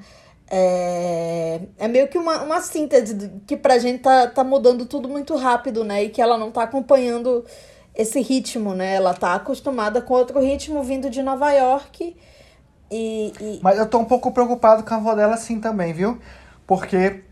É, 0.49 1.61
é 1.79 1.88
meio 1.88 2.07
que 2.07 2.18
uma, 2.18 2.42
uma 2.42 2.61
síntese 2.61 3.33
que 3.46 3.57
pra 3.57 3.79
gente 3.79 4.03
tá, 4.03 4.29
tá 4.29 4.44
mudando 4.44 4.87
tudo 4.87 5.09
muito 5.09 5.35
rápido, 5.37 5.83
né? 5.85 6.05
E 6.05 6.11
que 6.11 6.20
ela 6.20 6.38
não 6.38 6.53
tá 6.53 6.62
acompanhando 6.62 7.44
esse 7.94 8.20
ritmo, 8.20 8.75
né? 8.75 8.94
Ela 8.94 9.14
tá 9.14 9.35
acostumada 9.35 10.03
com 10.03 10.14
outro 10.14 10.38
ritmo 10.40 10.83
vindo 10.83 11.09
de 11.09 11.22
Nova 11.22 11.51
York 11.53 12.14
e, 12.90 13.33
e... 13.40 13.61
Mas 13.62 13.79
eu 13.79 13.87
tô 13.87 13.99
um 13.99 14.05
pouco 14.05 14.31
preocupado 14.33 14.83
com 14.83 14.94
a 14.94 14.96
avó 14.96 15.14
dela 15.14 15.37
sim 15.37 15.61
também, 15.61 15.92
viu? 15.92 16.18
Porque, 16.66 17.22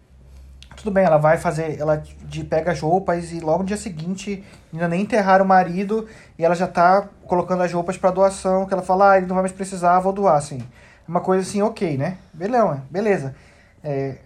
tudo 0.76 0.90
bem, 0.90 1.04
ela 1.04 1.18
vai 1.18 1.38
fazer, 1.38 1.78
ela 1.78 1.96
de, 1.96 2.44
pega 2.44 2.72
as 2.72 2.80
roupas 2.80 3.32
e 3.32 3.40
logo 3.40 3.60
no 3.60 3.64
dia 3.64 3.76
seguinte, 3.76 4.44
ainda 4.72 4.88
nem 4.88 5.02
enterraram 5.02 5.44
o 5.44 5.48
marido, 5.48 6.08
e 6.38 6.44
ela 6.44 6.54
já 6.54 6.66
tá 6.66 7.08
colocando 7.26 7.62
as 7.62 7.72
roupas 7.72 7.96
para 7.96 8.10
doação, 8.10 8.66
que 8.66 8.74
ela 8.74 8.82
fala, 8.82 9.12
ah, 9.12 9.16
ele 9.16 9.26
não 9.26 9.34
vai 9.34 9.42
mais 9.42 9.52
precisar, 9.52 9.98
vou 10.00 10.12
doar, 10.12 10.36
assim. 10.36 10.62
Uma 11.06 11.20
coisa 11.20 11.42
assim, 11.42 11.60
ok, 11.62 11.96
né? 11.98 12.16
Beleza, 12.32 12.82
beleza. 12.90 13.34
É, 13.82 14.16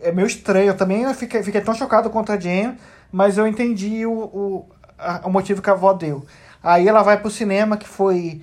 é 0.00 0.12
meio 0.12 0.26
estranho. 0.26 0.68
Eu 0.68 0.76
também 0.76 1.12
fiquei, 1.14 1.42
fiquei 1.42 1.60
tão 1.60 1.74
chocado 1.74 2.10
contra 2.10 2.34
a 2.34 2.38
Jen, 2.38 2.76
mas 3.10 3.38
eu 3.38 3.46
entendi 3.46 4.04
o, 4.04 4.12
o, 4.12 4.68
a, 4.98 5.26
o 5.26 5.30
motivo 5.30 5.62
que 5.62 5.70
a 5.70 5.74
avó 5.74 5.92
deu. 5.92 6.26
Aí 6.62 6.88
ela 6.88 7.02
vai 7.02 7.18
pro 7.18 7.30
cinema, 7.30 7.76
que 7.76 7.86
foi 7.86 8.42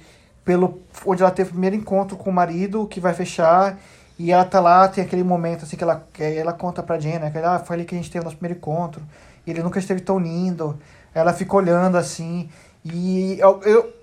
pelo 0.50 0.82
onde 1.06 1.22
ela 1.22 1.30
teve 1.30 1.50
o 1.50 1.52
primeiro 1.52 1.76
encontro 1.76 2.18
com 2.18 2.32
o 2.32 2.34
marido, 2.34 2.88
que 2.88 3.00
vai 3.00 3.14
fechar. 3.14 3.78
E 4.18 4.32
ela 4.32 4.44
tá 4.44 4.60
lá, 4.60 4.88
tem 4.88 5.04
aquele 5.04 5.24
momento 5.24 5.64
assim 5.64 5.78
que 5.78 5.84
ela, 5.84 6.04
ela 6.18 6.54
conta 6.54 6.82
pra 6.82 6.98
Jen, 6.98 7.20
né? 7.20 7.30
Que 7.30 7.38
ah, 7.38 7.60
foi 7.60 7.76
ali 7.76 7.86
que 7.86 7.94
a 7.94 7.98
gente 8.00 8.10
teve 8.10 8.24
o 8.24 8.26
nosso 8.26 8.36
primeiro 8.36 8.58
encontro. 8.58 9.04
Ele 9.46 9.62
nunca 9.62 9.78
esteve 9.78 10.02
tão 10.02 10.18
lindo. 10.18 10.80
Ela 11.14 11.34
fica 11.34 11.56
olhando 11.56 11.98
assim. 12.00 12.50
E 12.84 13.38
eu, 13.40 13.62
eu, 13.62 13.94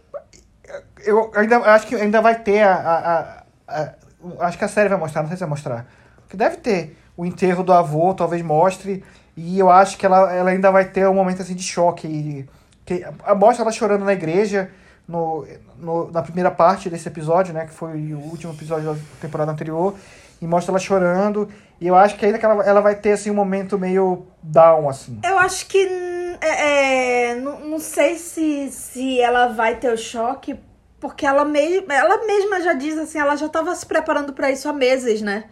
eu 1.04 1.32
ainda 1.34 1.58
acho 1.58 1.88
que 1.88 1.96
ainda 1.96 2.22
vai 2.22 2.38
ter 2.38 2.62
a, 2.62 2.74
a, 2.76 3.74
a, 3.74 3.94
a 4.38 4.46
acho 4.46 4.56
que 4.56 4.64
a 4.64 4.68
série 4.68 4.88
vai 4.88 4.98
mostrar, 4.98 5.22
não 5.22 5.28
sei 5.28 5.36
se 5.36 5.40
vai 5.40 5.50
mostrar. 5.50 5.84
Que 6.28 6.36
deve 6.36 6.58
ter 6.58 6.96
o 7.16 7.26
enterro 7.26 7.64
do 7.64 7.72
avô, 7.72 8.14
talvez 8.14 8.40
mostre. 8.40 9.02
E 9.36 9.58
eu 9.58 9.68
acho 9.68 9.98
que 9.98 10.06
ela, 10.06 10.32
ela 10.32 10.50
ainda 10.50 10.70
vai 10.70 10.84
ter 10.84 11.08
um 11.08 11.14
momento 11.14 11.42
assim 11.42 11.56
de 11.56 11.64
choque. 11.64 12.46
Que, 12.84 13.04
mostra 13.36 13.64
ela 13.64 13.72
chorando 13.72 14.04
na 14.04 14.12
igreja 14.12 14.70
no, 15.06 15.46
no, 15.78 16.10
na 16.10 16.22
primeira 16.22 16.50
parte 16.50 16.90
desse 16.90 17.08
episódio, 17.08 17.54
né? 17.54 17.66
Que 17.66 17.72
foi 17.72 18.12
o 18.12 18.18
último 18.18 18.52
episódio 18.52 18.94
da 18.94 19.00
temporada 19.20 19.52
anterior. 19.52 19.94
E 20.40 20.46
mostra 20.46 20.72
ela 20.72 20.78
chorando. 20.78 21.48
E 21.80 21.86
eu 21.86 21.94
acho 21.94 22.16
que 22.16 22.26
ainda 22.26 22.38
que 22.38 22.44
ela, 22.44 22.64
ela 22.64 22.80
vai 22.80 22.94
ter 22.94 23.12
assim, 23.12 23.30
um 23.30 23.34
momento 23.34 23.78
meio 23.78 24.26
down, 24.42 24.88
assim. 24.88 25.20
Eu 25.24 25.38
acho 25.38 25.66
que. 25.66 25.78
É, 26.40 27.30
é, 27.30 27.34
não, 27.36 27.60
não 27.60 27.78
sei 27.78 28.16
se, 28.16 28.70
se 28.70 29.20
ela 29.20 29.48
vai 29.48 29.76
ter 29.76 29.90
o 29.90 29.96
choque, 29.96 30.58
porque 31.00 31.24
ela, 31.24 31.46
me, 31.46 31.82
ela 31.88 32.26
mesma 32.26 32.60
já 32.60 32.74
diz 32.74 32.98
assim, 32.98 33.18
ela 33.18 33.36
já 33.36 33.46
estava 33.46 33.74
se 33.74 33.86
preparando 33.86 34.34
para 34.34 34.50
isso 34.50 34.68
há 34.68 34.72
meses, 34.72 35.22
né? 35.22 35.44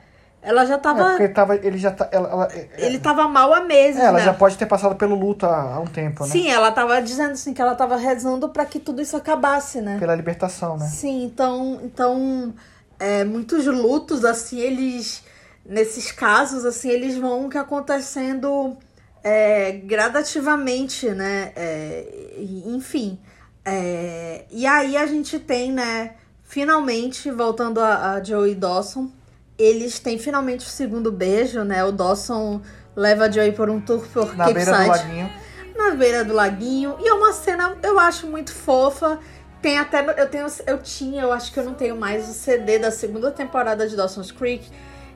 Ela 0.45 0.67
já 0.67 0.77
tava. 0.77 1.01
É 1.01 1.11
porque 1.13 1.29
tava, 1.29 1.57
ele 1.57 1.79
já 1.79 1.91
tá, 1.91 2.07
ela, 2.13 2.29
ela, 2.29 2.49
ele 2.77 2.99
tava 2.99 3.27
mal 3.27 3.53
há 3.55 3.63
meses. 3.63 3.99
É, 3.99 4.05
ela 4.05 4.19
né? 4.19 4.25
já 4.25 4.35
pode 4.35 4.59
ter 4.59 4.67
passado 4.67 4.95
pelo 4.95 5.15
luto 5.15 5.47
há, 5.47 5.75
há 5.75 5.81
um 5.81 5.87
tempo, 5.87 6.25
né? 6.25 6.31
Sim, 6.31 6.51
ela 6.51 6.71
tava 6.71 7.01
dizendo 7.01 7.33
assim 7.33 7.55
que 7.55 7.63
ela 7.63 7.75
tava 7.75 7.97
rezando 7.97 8.51
para 8.51 8.67
que 8.67 8.79
tudo 8.79 9.01
isso 9.01 9.17
acabasse, 9.17 9.81
né? 9.81 9.97
Pela 9.99 10.15
libertação, 10.15 10.77
né? 10.77 10.87
Sim, 10.87 11.25
então, 11.25 11.81
então 11.83 12.55
é, 13.01 13.25
muitos 13.25 13.65
lutos 13.67 14.23
assim, 14.23 14.61
eles 14.61 15.25
nesses 15.65 16.13
casos 16.13 16.67
assim, 16.67 16.91
eles 16.91 17.17
vão 17.17 17.49
que 17.49 17.57
acontecendo 17.57 18.77
é, 19.23 19.73
gradativamente, 19.73 21.09
né? 21.09 21.53
É, 21.57 22.37
enfim. 22.67 23.19
É, 23.65 24.45
e 24.51 24.67
aí 24.67 24.95
a 24.95 25.07
gente 25.07 25.39
tem, 25.39 25.73
né? 25.73 26.17
Finalmente, 26.43 27.31
voltando 27.31 27.81
a, 27.81 28.13
a 28.13 28.23
Joey 28.23 28.55
Dawson 28.55 29.11
eles 29.59 29.99
têm 29.99 30.19
finalmente 30.19 30.67
o 30.67 30.69
segundo 30.69 31.13
beijo, 31.13 31.63
né? 31.63 31.85
O 31.85 31.93
Dawson 31.93 32.61
leva 32.97 33.27
a 33.27 33.31
Joey 33.31 33.53
por 33.53 33.71
um 33.71 33.81
tour 33.81 34.07
por 34.13 34.37
Na 34.37 34.51
beira 34.51 34.73
do 34.73 34.89
laguinho. 34.89 35.31
Na 35.77 35.91
beira 35.91 36.25
do 36.25 36.33
laguinho. 36.35 36.97
E 37.01 37.09
é 37.09 37.13
uma 37.13 37.33
cena, 37.33 37.77
eu 37.83 37.99
acho, 37.99 38.27
muito 38.27 38.53
fofa. 38.53 39.19
Tem 39.63 39.79
até. 39.79 40.05
Eu, 40.21 40.29
tenho, 40.29 40.47
eu 40.67 40.79
tinha, 40.79 41.23
eu 41.23 41.33
acho 41.33 41.53
que 41.53 41.59
eu 41.59 41.65
não 41.65 41.75
tenho 41.75 41.97
mais 41.97 42.29
o 42.29 42.33
CD 42.33 42.79
da 42.79 42.91
segunda 42.91 43.31
temporada 43.31 43.89
de 43.89 43.97
Dawson's 43.97 44.31
Creek. 44.31 44.69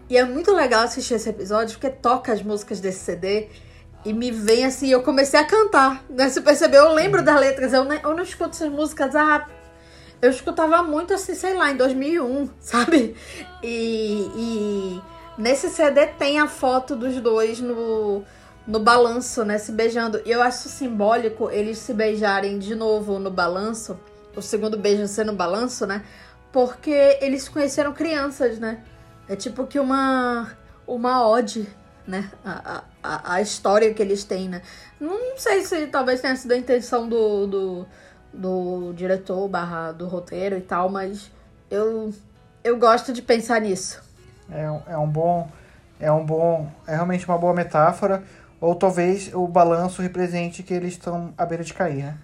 E 0.08 0.16
é 0.16 0.24
muito 0.24 0.52
legal 0.54 0.84
assistir 0.84 1.14
esse 1.14 1.28
episódio, 1.28 1.78
porque 1.78 1.90
toca 1.90 2.32
as 2.32 2.42
músicas 2.42 2.80
desse 2.80 3.00
CD. 3.00 3.48
E 4.04 4.12
me 4.12 4.30
vem 4.30 4.64
assim, 4.64 4.88
eu 4.88 5.02
comecei 5.02 5.38
a 5.38 5.44
cantar. 5.44 6.02
Né? 6.08 6.30
Você 6.30 6.40
percebeu? 6.40 6.84
Eu 6.84 6.94
lembro 6.94 7.22
das 7.22 7.38
letras. 7.38 7.72
Eu, 7.72 7.84
eu 7.84 8.14
não 8.14 8.22
escuto 8.22 8.50
essas 8.50 8.70
músicas 8.70 9.14
há 9.14 9.46
eu 10.20 10.30
escutava 10.30 10.82
muito 10.82 11.14
assim, 11.14 11.34
sei 11.34 11.54
lá, 11.54 11.70
em 11.70 11.76
2001, 11.76 12.50
sabe? 12.60 13.16
E, 13.62 14.30
e 14.36 15.02
nesse 15.38 15.70
CD 15.70 16.06
tem 16.06 16.40
a 16.40 16.48
foto 16.48 16.96
dos 16.96 17.20
dois 17.20 17.60
no, 17.60 18.24
no 18.66 18.80
balanço, 18.80 19.44
né? 19.44 19.58
Se 19.58 19.70
beijando. 19.72 20.20
E 20.24 20.30
eu 20.30 20.42
acho 20.42 20.68
simbólico 20.68 21.50
eles 21.50 21.78
se 21.78 21.94
beijarem 21.94 22.58
de 22.58 22.74
novo 22.74 23.18
no 23.18 23.30
balanço. 23.30 23.98
O 24.36 24.42
segundo 24.42 24.76
beijo 24.76 25.06
ser 25.06 25.24
no 25.24 25.32
balanço, 25.32 25.86
né? 25.86 26.04
Porque 26.52 27.18
eles 27.20 27.48
conheceram 27.48 27.92
crianças, 27.92 28.58
né? 28.58 28.82
É 29.28 29.36
tipo 29.36 29.66
que 29.66 29.78
uma, 29.78 30.50
uma 30.86 31.28
ode, 31.28 31.68
né? 32.06 32.30
A, 32.44 32.82
a, 33.02 33.34
a 33.34 33.42
história 33.42 33.92
que 33.94 34.02
eles 34.02 34.24
têm, 34.24 34.48
né? 34.48 34.62
Não 34.98 35.36
sei 35.36 35.62
se 35.64 35.86
talvez 35.86 36.20
tenha 36.20 36.34
sido 36.34 36.52
a 36.52 36.56
intenção 36.56 37.08
do, 37.08 37.46
do 37.46 37.86
do 38.32 38.92
diretor 38.94 39.48
barra 39.48 39.92
do 39.92 40.06
roteiro 40.06 40.56
e 40.56 40.60
tal, 40.60 40.88
mas 40.88 41.30
eu, 41.70 42.12
eu 42.62 42.78
gosto 42.78 43.12
de 43.12 43.22
pensar 43.22 43.60
nisso. 43.60 44.02
É, 44.50 44.70
um, 44.70 44.80
é 44.86 44.96
um 44.96 45.08
bom. 45.08 45.48
É 46.00 46.10
um 46.10 46.24
bom. 46.24 46.70
É 46.86 46.94
realmente 46.94 47.26
uma 47.26 47.38
boa 47.38 47.52
metáfora. 47.52 48.22
Ou 48.60 48.74
talvez 48.74 49.32
o 49.34 49.46
balanço 49.46 50.02
represente 50.02 50.62
que 50.62 50.74
eles 50.74 50.94
estão 50.94 51.32
à 51.36 51.46
beira 51.46 51.62
de 51.62 51.72
cair, 51.72 52.04
né? 52.04 52.18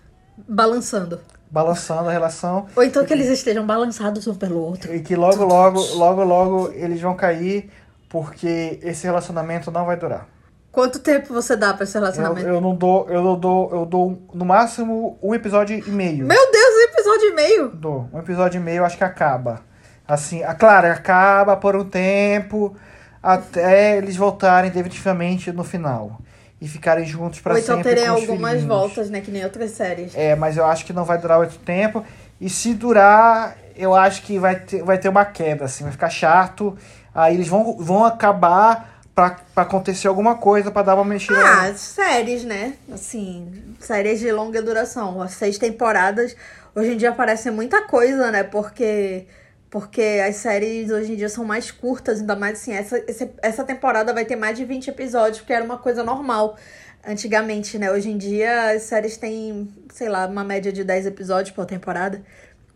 Balançando. 0.49 1.21
Balançando 1.51 2.09
a 2.09 2.13
relação. 2.13 2.67
Ou 2.75 2.83
então 2.83 3.05
que 3.05 3.13
eles 3.13 3.29
estejam 3.29 3.65
balançados 3.65 4.27
um 4.27 4.35
pelo 4.35 4.59
outro. 4.59 4.93
E 4.95 5.01
que 5.01 5.15
logo, 5.15 5.45
logo, 5.45 5.81
logo, 5.95 6.25
logo 6.25 6.73
eles 6.73 7.01
vão 7.01 7.15
cair 7.15 7.71
porque 8.09 8.81
esse 8.83 9.07
relacionamento 9.07 9.71
não 9.71 9.85
vai 9.85 9.97
durar. 9.97 10.29
Quanto 10.75 10.99
tempo 10.99 11.33
você 11.33 11.57
dá 11.57 11.73
pra 11.73 11.85
esse 11.85 11.95
relacionamento? 11.95 12.45
Eu, 12.49 12.55
eu 12.55 12.61
não 12.61 12.75
dou, 12.75 13.09
eu 13.09 13.23
não 13.23 13.39
dou, 13.39 13.71
eu 13.71 13.87
dou 13.87 14.19
no 14.35 14.45
máximo 14.45 15.17
um 15.23 15.33
episódio 15.33 15.79
e 15.79 15.89
meio. 15.89 16.27
Meu 16.27 16.51
Deus, 16.51 16.75
um 16.75 16.93
episódio 16.93 17.29
e 17.29 17.35
meio? 17.35 17.69
Dou. 17.69 18.09
Um 18.13 18.19
episódio 18.19 18.59
e 18.59 18.61
meio 18.61 18.85
acho 18.85 18.99
que 18.99 19.05
acaba. 19.05 19.61
Assim, 20.07 20.43
a, 20.43 20.53
claro, 20.53 20.89
acaba 20.89 21.57
por 21.57 21.77
um 21.77 21.85
tempo 21.85 22.75
até 23.23 23.97
eles 23.97 24.17
voltarem 24.17 24.69
definitivamente 24.69 25.53
no 25.53 25.63
final. 25.63 26.19
E 26.61 26.67
ficarem 26.67 27.05
juntos 27.05 27.41
pra 27.41 27.53
Ou 27.53 27.59
então 27.61 27.77
sempre. 27.77 27.95
terem 27.95 28.09
com 28.11 28.15
os 28.17 28.29
algumas 28.29 28.51
filhinhos. 28.51 28.69
voltas, 28.69 29.11
né? 29.11 29.21
Que 29.21 29.31
nem 29.31 29.45
outras 29.45 29.71
séries. 29.71 30.13
É, 30.17 30.35
mas 30.35 30.57
eu 30.57 30.65
acho 30.67 30.85
que 30.85 30.93
não 30.93 31.05
vai 31.05 31.19
durar 31.19 31.39
muito 31.39 31.57
tempo. 31.59 32.05
E 32.41 32.51
se 32.51 32.75
durar, 32.75 33.57
eu 33.77 33.95
acho 33.95 34.23
que 34.23 34.41
vai 34.41 34.57
ter, 34.57 34.83
vai 34.83 34.99
ter 34.99 35.09
uma 35.09 35.25
queda, 35.25 35.67
assim, 35.67 35.85
vai 35.85 35.93
ficar 35.93 36.11
chato. 36.11 36.77
Aí 37.15 37.35
eles 37.35 37.47
vão, 37.47 37.77
vão 37.79 38.05
acabar 38.05 38.94
pra, 39.15 39.39
pra 39.55 39.63
acontecer 39.63 40.09
alguma 40.09 40.37
coisa 40.37 40.71
pra 40.71 40.83
dar 40.83 40.95
uma 40.95 41.05
mexida. 41.05 41.39
Ah, 41.39 41.75
séries, 41.75 42.45
né? 42.45 42.75
Assim, 42.93 43.75
séries 43.79 44.19
de 44.19 44.31
longa 44.33 44.61
duração. 44.61 45.23
As 45.23 45.33
seis 45.33 45.57
temporadas, 45.57 46.37
hoje 46.75 46.93
em 46.93 46.97
dia 46.97 47.13
parece 47.13 47.51
muita 47.51 47.83
coisa, 47.83 48.31
né? 48.31 48.43
Porque 48.43 49.27
porque 49.71 50.23
as 50.25 50.37
séries 50.37 50.89
hoje 50.89 51.15
em 51.15 51.17
dia 51.17 51.29
são 51.29 51.45
mais 51.45 51.69
curtas, 51.73 52.21
ainda 52.21 52.37
mais 52.37 52.61
assim, 52.61 52.73
essa, 52.73 53.03
essa 53.43 53.65
temporada 53.65 54.13
vai 54.15 54.25
ter 54.25 54.37
mais 54.37 54.57
de 54.57 54.65
20 54.65 54.87
episódios, 54.87 55.39
porque 55.39 55.53
era 55.53 55.65
uma 55.65 55.79
coisa 55.79 56.05
normal 56.05 56.57
antigamente, 57.05 57.77
né? 57.77 57.91
Hoje 57.91 58.09
em 58.09 58.17
dia 58.17 58.71
as 58.71 58.83
séries 58.83 59.17
têm, 59.17 59.69
sei 59.93 60.09
lá, 60.09 60.29
uma 60.29 60.45
média 60.45 60.73
de 60.73 60.85
10 60.85 61.07
episódios 61.07 61.51
por 61.51 61.67
temporada. 61.67 62.23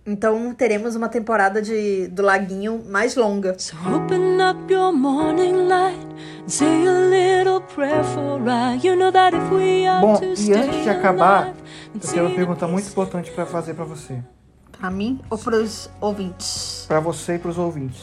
Então 0.08 0.54
teremos 0.54 0.96
uma 0.96 1.06
temporada 1.10 1.60
de, 1.60 2.08
do 2.08 2.22
Laguinho 2.22 2.82
mais 2.88 3.14
longa. 3.14 3.54
So 3.58 3.76
open 3.94 4.40
up 4.40 4.72
your 4.72 4.90
morning 4.90 5.68
light 5.68 5.98
and 6.42 6.48
say 6.48 6.86
a 6.86 7.10
little 7.10 7.60
prayer 7.60 8.02
for 8.02 8.40
I. 8.48 8.80
You 8.82 8.96
know 8.96 9.12
that 9.12 9.36
if 9.36 9.52
we 9.52 9.86
are 9.86 10.00
Bom, 10.00 10.16
to 10.16 10.24
e 10.24 10.54
antes 10.54 10.82
de 10.82 10.88
acabar, 10.88 11.52
eu 11.94 12.00
tenho 12.00 12.24
uma 12.24 12.34
pergunta 12.34 12.66
muito 12.66 12.88
importante 12.88 13.30
pra 13.32 13.44
fazer 13.44 13.74
pra 13.74 13.84
você. 13.84 14.18
Pra 14.72 14.90
mim 14.90 15.20
ou 15.28 15.36
pros 15.36 15.90
ouvintes? 16.00 16.86
Pra 16.88 17.00
você 17.00 17.34
e 17.34 17.38
pros 17.38 17.58
ouvintes. 17.58 18.02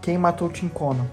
Quem 0.00 0.16
matou 0.16 0.48
Tim 0.48 0.68
Conan? 0.68 1.04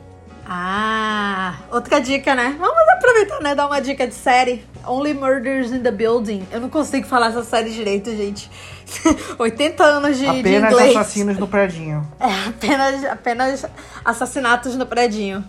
Ah, 0.54 1.60
outra 1.72 2.02
dica, 2.02 2.36
né? 2.36 2.58
Vamos 2.60 2.90
aproveitar, 2.98 3.40
né? 3.40 3.56
Dar 3.56 3.68
uma 3.68 3.80
dica 3.80 4.06
de 4.06 4.14
série. 4.14 4.66
Only 4.86 5.14
Murders 5.14 5.72
in 5.72 5.82
the 5.82 5.92
Building. 5.92 6.46
Eu 6.52 6.60
não 6.60 6.70
consigo 6.70 7.08
falar 7.08 7.28
essa 7.28 7.42
série 7.42 7.70
direito, 7.70 8.14
gente. 8.14 8.52
80 9.40 9.82
anos 9.82 10.18
de, 10.18 10.24
de 10.24 10.40
Apenas 10.42 10.74
inglês. 10.74 10.98
assassinos 10.98 11.38
no 11.38 11.48
predinho. 11.48 12.06
É, 12.20 12.50
apenas, 12.50 13.06
apenas 13.06 13.66
assassinatos 14.04 14.76
no 14.76 14.86
predinho. 14.86 15.42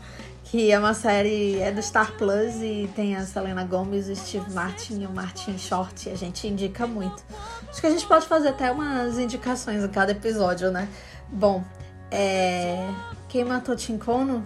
Que 0.44 0.70
é 0.70 0.78
uma 0.78 0.94
série, 0.94 1.58
é 1.58 1.72
do 1.72 1.82
Star 1.82 2.12
Plus 2.12 2.62
e 2.62 2.88
tem 2.94 3.16
a 3.16 3.22
Selena 3.22 3.64
Gomez, 3.64 4.08
o 4.08 4.14
Steve 4.14 4.52
Martin 4.52 5.00
e 5.00 5.06
o 5.06 5.10
Martin 5.10 5.58
Short. 5.58 6.10
A 6.10 6.14
gente 6.14 6.46
indica 6.46 6.86
muito. 6.86 7.24
Acho 7.68 7.80
que 7.80 7.88
a 7.88 7.90
gente 7.90 8.06
pode 8.06 8.28
fazer 8.28 8.50
até 8.50 8.70
umas 8.70 9.18
indicações 9.18 9.82
em 9.82 9.88
cada 9.88 10.12
episódio, 10.12 10.70
né? 10.70 10.86
Bom, 11.28 11.64
é... 12.08 12.86
quem 13.28 13.44
matou 13.44 13.74
Tim 13.74 13.98
Kono? 13.98 14.44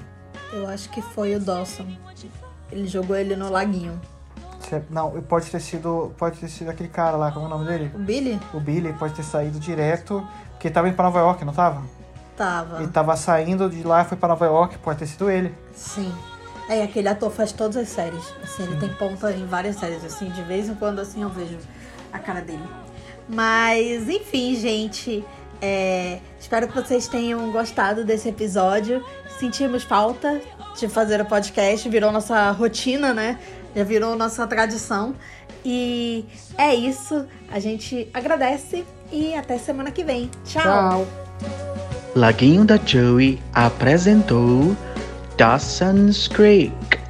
Eu 0.52 0.68
acho 0.68 0.88
que 0.90 1.02
foi 1.02 1.34
o 1.34 1.40
Dawson. 1.40 1.86
Ele 2.70 2.86
jogou 2.86 3.16
ele 3.16 3.36
no 3.36 3.50
laguinho. 3.50 4.00
Não, 4.90 5.10
pode 5.22 5.50
ter 5.50 5.60
sido. 5.60 6.12
Pode 6.18 6.38
ter 6.38 6.48
sido 6.48 6.70
aquele 6.70 6.88
cara 6.88 7.16
lá, 7.16 7.30
como 7.30 7.44
é 7.44 7.48
o 7.48 7.50
nome 7.50 7.66
dele? 7.66 7.92
O 7.94 7.98
Billy? 7.98 8.40
O 8.52 8.58
Billy 8.58 8.92
pode 8.94 9.14
ter 9.14 9.22
saído 9.22 9.60
direto. 9.60 10.26
Porque 10.52 10.68
ele 10.68 10.74
tava 10.74 10.88
indo 10.88 10.96
pra 10.96 11.04
Nova 11.04 11.20
York, 11.20 11.44
não 11.44 11.52
tava? 11.52 11.82
Tava. 12.36 12.78
Ele 12.82 12.88
tava 12.88 13.16
saindo 13.16 13.70
de 13.70 13.82
lá 13.82 14.02
e 14.02 14.04
foi 14.04 14.16
pra 14.16 14.28
Nova 14.28 14.44
York, 14.46 14.78
pode 14.78 14.98
ter 14.98 15.06
sido 15.06 15.30
ele. 15.30 15.54
Sim. 15.74 16.12
É, 16.68 16.82
aquele 16.82 17.08
ator 17.08 17.30
faz 17.30 17.52
todas 17.52 17.76
as 17.76 17.88
séries. 17.88 18.24
Assim, 18.42 18.64
ele 18.64 18.76
tem 18.76 18.88
ponta 18.94 19.30
em 19.32 19.46
várias 19.46 19.76
séries, 19.76 20.04
assim, 20.04 20.28
de 20.30 20.42
vez 20.42 20.68
em 20.68 20.74
quando 20.74 20.98
assim 20.98 21.22
eu 21.22 21.28
vejo 21.28 21.58
a 22.12 22.18
cara 22.18 22.40
dele. 22.40 22.64
Mas, 23.28 24.08
enfim, 24.08 24.54
gente, 24.56 25.24
É, 25.62 26.20
espero 26.38 26.68
que 26.68 26.74
vocês 26.74 27.08
tenham 27.08 27.50
gostado 27.50 28.04
desse 28.04 28.28
episódio. 28.28 29.02
Sentimos 29.38 29.82
falta 29.82 30.40
de 30.78 30.88
fazer 30.88 31.20
o 31.20 31.24
podcast, 31.24 31.88
virou 31.88 32.10
nossa 32.10 32.50
rotina, 32.50 33.12
né? 33.12 33.38
Já 33.74 33.84
virou 33.84 34.16
nossa 34.16 34.46
tradição. 34.46 35.14
E 35.64 36.24
é 36.56 36.74
isso. 36.74 37.26
A 37.50 37.58
gente 37.58 38.08
agradece 38.14 38.84
e 39.12 39.34
até 39.34 39.58
semana 39.58 39.90
que 39.90 40.04
vem. 40.04 40.30
Tchau. 40.44 40.62
Tchau. 40.62 41.06
Laguinho 42.14 42.64
da 42.64 42.78
Joey 42.78 43.38
apresentou 43.52 44.74
Dawson's 45.36 46.28
Creek. 46.28 47.05